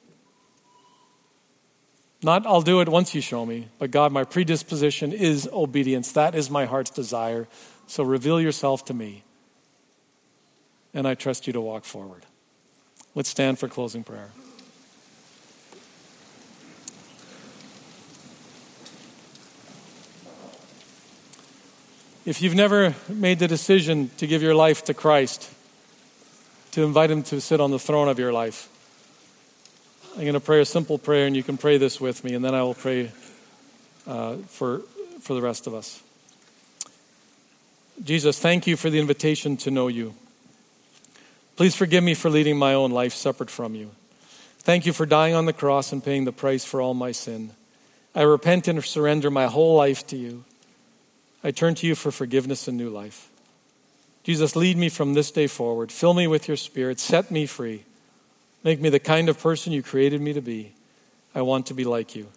Not, 2.23 2.47
I'll 2.47 2.63
do 2.63 2.81
it 2.81 2.89
once 2.89 3.15
you 3.15 3.21
show 3.21 3.45
me, 3.45 3.69
but 3.79 3.91
God, 3.91 4.13
my 4.13 4.25
predisposition 4.25 5.13
is 5.13 5.49
obedience. 5.53 6.13
That 6.13 6.35
is 6.35 6.51
my 6.51 6.67
heart's 6.67 6.91
desire. 6.91 7.49
So 7.87 8.05
reveal 8.05 8.41
yourself 8.41 8.85
to 8.87 8.95
me 8.95 9.25
and 10.95 11.07
I 11.07 11.15
trust 11.15 11.47
you 11.47 11.53
to 11.53 11.61
walk 11.61 11.85
forward. 11.85 12.27
Let's 13.15 13.29
stand 13.29 13.59
for 13.59 13.69
closing 13.69 14.05
prayer. 14.05 14.31
If 22.25 22.41
you've 22.41 22.55
never 22.55 22.95
made 23.09 23.41
the 23.41 23.49
decision 23.49 24.11
to 24.19 24.29
give 24.29 24.43
your 24.43 24.55
life 24.55 24.85
to 24.85 24.95
Christ, 24.95 25.51
to 26.71 26.85
invite 26.85 27.11
Him 27.11 27.25
to 27.25 27.41
sit 27.41 27.61
on 27.61 27.73
the 27.73 27.81
throne 27.81 28.09
of 28.09 28.21
your 28.21 28.33
life, 28.33 28.69
I'm 30.15 30.21
going 30.21 30.35
to 30.35 30.41
pray 30.41 30.61
a 30.61 30.65
simple 30.65 30.99
prayer, 30.99 31.27
and 31.27 31.35
you 31.35 31.43
can 31.43 31.57
pray 31.57 31.79
this 31.79 32.01
with 32.01 32.23
me, 32.23 32.35
and 32.35 32.45
then 32.45 32.55
I 32.55 32.63
will 32.63 32.75
pray 32.75 33.11
uh, 34.07 34.37
for, 34.47 34.83
for 35.21 35.35
the 35.35 35.43
rest 35.43 35.67
of 35.67 35.75
us. 35.75 36.01
Jesus, 38.05 38.39
thank 38.39 38.69
you 38.69 38.77
for 38.77 38.89
the 38.89 39.01
invitation 39.01 39.57
to 39.57 39.73
know 39.73 39.89
you. 39.89 40.15
Please 41.57 41.75
forgive 41.75 42.05
me 42.05 42.15
for 42.15 42.31
leading 42.31 42.57
my 42.57 42.75
own 42.75 42.93
life 42.93 43.15
separate 43.15 43.51
from 43.51 43.75
you. 43.75 43.91
Thank 44.59 44.87
you 44.87 44.93
for 44.93 45.07
dying 45.07 45.35
on 45.35 45.47
the 45.47 45.53
cross 45.53 45.91
and 45.91 46.05
paying 46.05 46.25
the 46.25 46.31
price 46.31 46.65
for 46.65 46.81
all 46.81 46.95
my 46.95 47.11
sin. 47.11 47.51
I 48.15 48.23
repent 48.23 48.69
and 48.69 48.85
surrender 48.85 49.29
my 49.29 49.47
whole 49.47 49.75
life 49.75 50.07
to 50.07 50.17
you. 50.17 50.45
I 51.45 51.51
turn 51.51 51.75
to 51.77 51.87
you 51.87 51.95
for 51.95 52.11
forgiveness 52.11 52.69
and 52.69 52.77
new 52.77 52.89
life. 52.89 53.29
Jesus, 54.23 54.55
lead 54.55 54.77
me 54.77 54.89
from 54.89 55.15
this 55.15 55.31
day 55.31 55.49
forward. 55.49 55.91
Fill 55.91 56.15
me 56.15 56.27
with 56.27 56.47
your 56.47 56.57
spirit. 56.57 57.01
Set 57.01 57.31
me 57.31 57.47
free. 57.47 57.85
Make 58.63 58.81
me 58.81 58.89
the 58.89 59.01
kind 59.01 59.29
of 59.29 59.41
person 59.41 59.73
you 59.73 59.83
created 59.83 60.21
me 60.21 60.33
to 60.33 60.41
be. 60.41 60.73
I 61.35 61.43
want 61.43 61.67
to 61.67 61.75
be 61.75 61.85
like 61.85 62.15
you. 62.15 62.29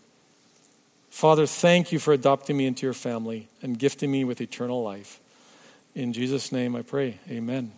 Father, 1.12 1.45
thank 1.45 1.91
you 1.91 1.99
for 1.99 2.14
adopting 2.14 2.58
me 2.58 2.66
into 2.66 2.86
your 2.86 2.93
family 2.93 3.47
and 3.62 3.78
gifting 3.78 4.12
me 4.12 4.24
with 4.24 4.41
eternal 4.41 4.84
life. 4.84 5.20
In 5.93 6.12
Jesus' 6.12 6.51
name 6.51 6.76
I 6.76 6.82
pray. 6.82 7.20
Amen. 7.30 7.72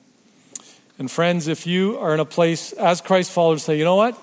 And 0.97 1.11
friends, 1.11 1.47
if 1.47 1.67
you 1.67 1.99
are 1.99 2.13
in 2.13 2.19
a 2.19 2.25
place 2.25 2.71
as 2.73 3.01
Christ 3.01 3.31
followers, 3.31 3.63
say, 3.63 3.77
you 3.77 3.83
know 3.83 3.95
what? 3.95 4.17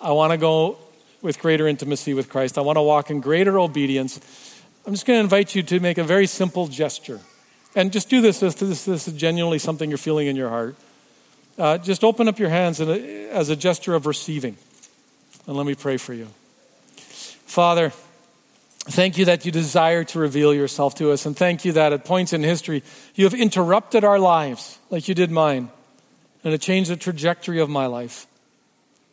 I 0.00 0.12
want 0.12 0.32
to 0.32 0.36
go 0.36 0.78
with 1.22 1.40
greater 1.40 1.66
intimacy 1.66 2.14
with 2.14 2.28
Christ. 2.28 2.58
I 2.58 2.60
want 2.60 2.76
to 2.76 2.82
walk 2.82 3.10
in 3.10 3.20
greater 3.20 3.58
obedience. 3.58 4.20
I'm 4.86 4.92
just 4.92 5.06
going 5.06 5.18
to 5.18 5.24
invite 5.24 5.54
you 5.54 5.62
to 5.62 5.80
make 5.80 5.98
a 5.98 6.04
very 6.04 6.26
simple 6.26 6.66
gesture. 6.66 7.20
And 7.74 7.92
just 7.92 8.08
do 8.08 8.20
this 8.20 8.42
if 8.42 8.58
this, 8.58 8.84
this 8.84 9.08
is 9.08 9.14
genuinely 9.14 9.58
something 9.58 9.88
you're 9.88 9.98
feeling 9.98 10.26
in 10.26 10.36
your 10.36 10.50
heart. 10.50 10.76
Uh, 11.58 11.78
just 11.78 12.04
open 12.04 12.28
up 12.28 12.38
your 12.38 12.50
hands 12.50 12.80
a, 12.80 13.30
as 13.30 13.48
a 13.48 13.56
gesture 13.56 13.94
of 13.94 14.06
receiving. 14.06 14.56
And 15.46 15.56
let 15.56 15.66
me 15.66 15.74
pray 15.74 15.96
for 15.96 16.12
you. 16.14 16.28
Father, 17.46 17.92
Thank 18.86 19.16
you 19.16 19.24
that 19.24 19.46
you 19.46 19.50
desire 19.50 20.04
to 20.04 20.18
reveal 20.18 20.52
yourself 20.52 20.94
to 20.96 21.10
us. 21.10 21.24
And 21.24 21.34
thank 21.34 21.64
you 21.64 21.72
that 21.72 21.94
at 21.94 22.04
points 22.04 22.34
in 22.34 22.42
history 22.42 22.82
you 23.14 23.24
have 23.24 23.32
interrupted 23.32 24.04
our 24.04 24.18
lives 24.18 24.78
like 24.90 25.08
you 25.08 25.14
did 25.14 25.30
mine 25.30 25.70
and 26.42 26.52
to 26.52 26.58
changed 26.58 26.90
the 26.90 26.96
trajectory 26.96 27.60
of 27.60 27.70
my 27.70 27.86
life. 27.86 28.26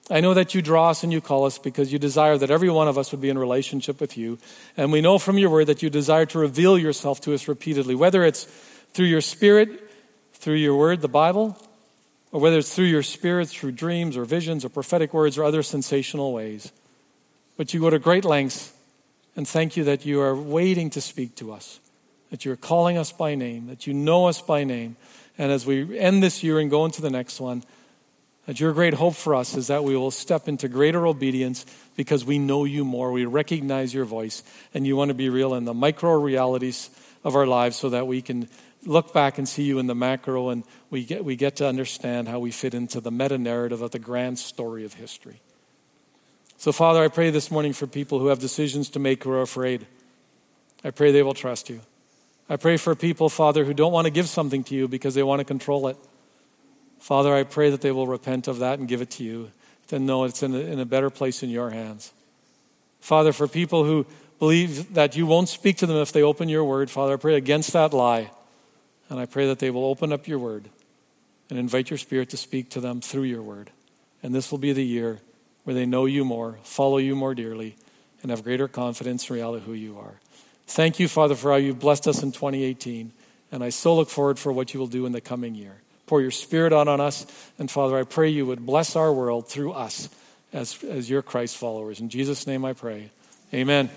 I 0.10 0.20
know 0.20 0.34
that 0.34 0.54
you 0.54 0.62
draw 0.62 0.90
us 0.90 1.04
and 1.04 1.14
you 1.14 1.22
call 1.22 1.46
us 1.46 1.58
because 1.58 1.94
you 1.94 2.00
desire 2.00 2.38
that 2.38 2.52
every 2.52 2.70
one 2.70 2.88
of 2.88 2.98
us 2.98 3.12
would 3.12 3.22
be 3.22 3.30
in 3.30 3.38
relationship 3.38 4.02
with 4.02 4.18
you. 4.18 4.40
And 4.76 4.92
we 4.92 5.00
know 5.00 5.18
from 5.18 5.38
your 5.38 5.50
word 5.50 5.68
that 5.68 5.82
you 5.82 5.90
desire 5.90 6.26
to 6.28 6.40
reveal 6.40 6.78
yourself 6.78 7.22
to 7.22 7.34
us 7.34 7.48
repeatedly, 7.48 7.96
whether 7.96 8.24
it's 8.24 8.46
through 8.94 9.06
your 9.06 9.22
spirit, 9.22 9.90
through 10.34 10.56
your 10.56 10.76
word, 10.76 11.02
the 11.02 11.08
Bible, 11.08 11.58
or 12.32 12.42
whether 12.42 12.58
it's 12.58 12.74
through 12.74 12.86
your 12.86 13.04
spirit, 13.04 13.50
through 13.50 13.72
dreams 13.72 14.18
or 14.18 14.26
visions 14.26 14.66
or 14.66 14.70
prophetic 14.70 15.14
words 15.14 15.38
or 15.38 15.44
other 15.44 15.64
sensational 15.64 16.34
ways. 16.34 16.72
But 17.58 17.74
you 17.74 17.80
go 17.80 17.90
to 17.90 18.00
great 18.00 18.26
lengths, 18.26 18.74
and 19.36 19.48
thank 19.48 19.78
you 19.78 19.84
that 19.86 20.06
you 20.06 20.20
are 20.22 20.36
waiting 20.36 20.90
to 20.92 21.02
speak 21.02 21.36
to 21.36 21.54
us, 21.54 21.80
that 22.32 22.44
you're 22.44 22.56
calling 22.56 22.98
us 22.98 23.12
by 23.12 23.36
name, 23.36 23.68
that 23.68 23.86
you 23.86 23.94
know 23.94 24.28
us 24.28 24.42
by 24.42 24.64
name. 24.64 24.96
And 25.38 25.52
as 25.52 25.66
we 25.66 25.98
end 25.98 26.24
this 26.24 26.44
year 26.44 26.60
and 26.60 26.70
go 26.70 26.86
into 26.86 27.02
the 27.02 27.10
next 27.10 27.40
one, 27.40 27.64
that 28.46 28.60
your 28.60 28.74
great 28.74 28.94
hope 28.94 29.16
for 29.16 29.36
us 29.36 29.56
is 29.56 29.68
that 29.68 29.84
we 29.84 29.96
will 29.96 30.12
step 30.12 30.48
into 30.48 30.68
greater 30.68 31.06
obedience 31.06 31.66
because 31.96 32.26
we 32.26 32.40
know 32.40 32.66
you 32.66 32.84
more. 32.84 33.12
We 33.12 33.26
recognize 33.26 33.94
your 33.94 34.06
voice, 34.06 34.44
and 34.74 34.86
you 34.88 34.96
want 34.96 35.10
to 35.10 35.16
be 35.16 35.30
real 35.30 35.54
in 35.54 35.66
the 35.66 35.74
micro 35.74 36.20
realities 36.20 36.90
of 37.24 37.36
our 37.36 37.46
lives 37.46 37.76
so 37.76 37.90
that 37.90 38.08
we 38.08 38.22
can 38.22 38.50
look 38.86 39.14
back 39.14 39.38
and 39.38 39.48
see 39.48 39.64
you 39.64 39.78
in 39.78 39.88
the 39.88 39.96
macro, 39.96 40.50
and 40.50 40.64
we 40.90 41.06
get, 41.06 41.24
we 41.24 41.36
get 41.36 41.58
to 41.58 41.68
understand 41.68 42.28
how 42.28 42.40
we 42.40 42.52
fit 42.52 42.74
into 42.74 43.00
the 43.00 43.12
meta 43.12 43.38
narrative 43.38 43.82
of 43.82 43.92
the 43.92 44.00
grand 44.00 44.40
story 44.40 44.86
of 44.86 44.94
history. 44.94 45.40
So, 46.58 46.72
Father, 46.72 47.04
I 47.04 47.08
pray 47.08 47.30
this 47.30 47.52
morning 47.52 47.74
for 47.74 47.88
people 47.88 48.20
who 48.20 48.28
have 48.28 48.40
decisions 48.40 48.90
to 48.92 49.00
make 49.00 49.24
who 49.24 49.32
are 49.32 49.42
afraid. 49.42 49.86
I 50.84 50.92
pray 50.92 51.12
they 51.12 51.24
will 51.24 51.34
trust 51.34 51.70
you. 51.70 51.82
I 52.50 52.56
pray 52.58 52.78
for 52.78 52.96
people, 52.96 53.30
Father, 53.30 53.64
who 53.64 53.74
don't 53.74 53.94
want 53.94 54.06
to 54.06 54.12
give 54.12 54.28
something 54.28 54.64
to 54.66 54.76
you 54.76 54.88
because 54.88 55.16
they 55.16 55.24
want 55.24 55.40
to 55.40 55.46
control 55.46 55.88
it. 55.88 55.98
Father, 57.02 57.34
I 57.34 57.44
pray 57.44 57.72
that 57.72 57.82
they 57.82 57.92
will 57.92 58.06
repent 58.06 58.48
of 58.48 58.60
that 58.60 58.78
and 58.78 58.88
give 58.88 59.02
it 59.02 59.10
to 59.12 59.24
you, 59.24 59.52
then 59.88 60.06
know 60.06 60.24
it's 60.24 60.44
in 60.44 60.54
a, 60.54 60.60
in 60.60 60.80
a 60.80 60.86
better 60.86 61.10
place 61.10 61.42
in 61.42 61.50
your 61.50 61.72
hands. 61.72 62.14
Father, 63.00 63.34
for 63.34 63.48
people 63.48 63.84
who 63.84 64.06
believe 64.38 64.94
that 64.94 65.16
you 65.16 65.26
won't 65.26 65.50
speak 65.50 65.78
to 65.78 65.88
them 65.88 65.98
if 65.98 66.12
they 66.12 66.22
open 66.22 66.48
your 66.48 66.64
word, 66.64 66.92
Father, 66.92 67.14
I 67.14 67.18
pray 67.18 67.36
against 67.36 67.74
that 67.74 67.92
lie. 67.92 68.30
And 69.10 69.20
I 69.20 69.26
pray 69.26 69.48
that 69.48 69.58
they 69.58 69.72
will 69.72 69.86
open 69.86 70.14
up 70.14 70.28
your 70.28 70.38
word 70.38 70.70
and 71.50 71.58
invite 71.58 71.90
your 71.90 71.98
spirit 71.98 72.30
to 72.30 72.38
speak 72.38 72.70
to 72.70 72.80
them 72.80 73.02
through 73.02 73.24
your 73.24 73.42
word. 73.42 73.72
And 74.22 74.34
this 74.34 74.52
will 74.52 74.60
be 74.60 74.72
the 74.72 74.86
year 74.86 75.20
where 75.64 75.74
they 75.74 75.88
know 75.88 76.06
you 76.06 76.24
more, 76.24 76.60
follow 76.62 77.00
you 77.00 77.16
more 77.16 77.34
dearly, 77.34 77.76
and 78.22 78.30
have 78.30 78.44
greater 78.44 78.68
confidence 78.68 79.28
in 79.28 79.38
reality 79.38 79.66
who 79.66 79.74
you 79.74 79.98
are. 79.98 80.20
Thank 80.68 81.00
you, 81.00 81.08
Father, 81.08 81.34
for 81.34 81.50
how 81.50 81.58
you've 81.58 81.80
blessed 81.80 82.08
us 82.08 82.22
in 82.22 82.32
2018. 82.32 83.12
And 83.52 83.64
I 83.64 83.70
so 83.70 83.96
look 83.96 84.10
forward 84.12 84.38
for 84.38 84.52
what 84.52 84.76
you 84.76 84.80
will 84.80 84.88
do 84.88 85.08
in 85.08 85.14
the 85.14 85.20
coming 85.20 85.56
year 85.56 85.81
pour 86.12 86.22
your 86.22 86.30
spirit 86.30 86.74
out 86.74 86.90
on 86.90 87.00
us. 87.00 87.26
And 87.58 87.72
Father, 87.72 87.98
I 87.98 88.04
pray 88.04 88.28
you 88.28 88.46
would 88.46 88.66
bless 88.66 88.98
our 88.98 89.14
world 89.14 89.48
through 89.48 89.72
us 89.72 90.10
as, 90.52 90.84
as 90.84 91.10
your 91.10 91.22
Christ 91.22 91.56
followers. 91.56 92.02
In 92.02 92.10
Jesus' 92.10 92.46
name 92.46 92.66
I 92.66 92.74
pray. 92.74 93.12
Amen. 93.54 93.90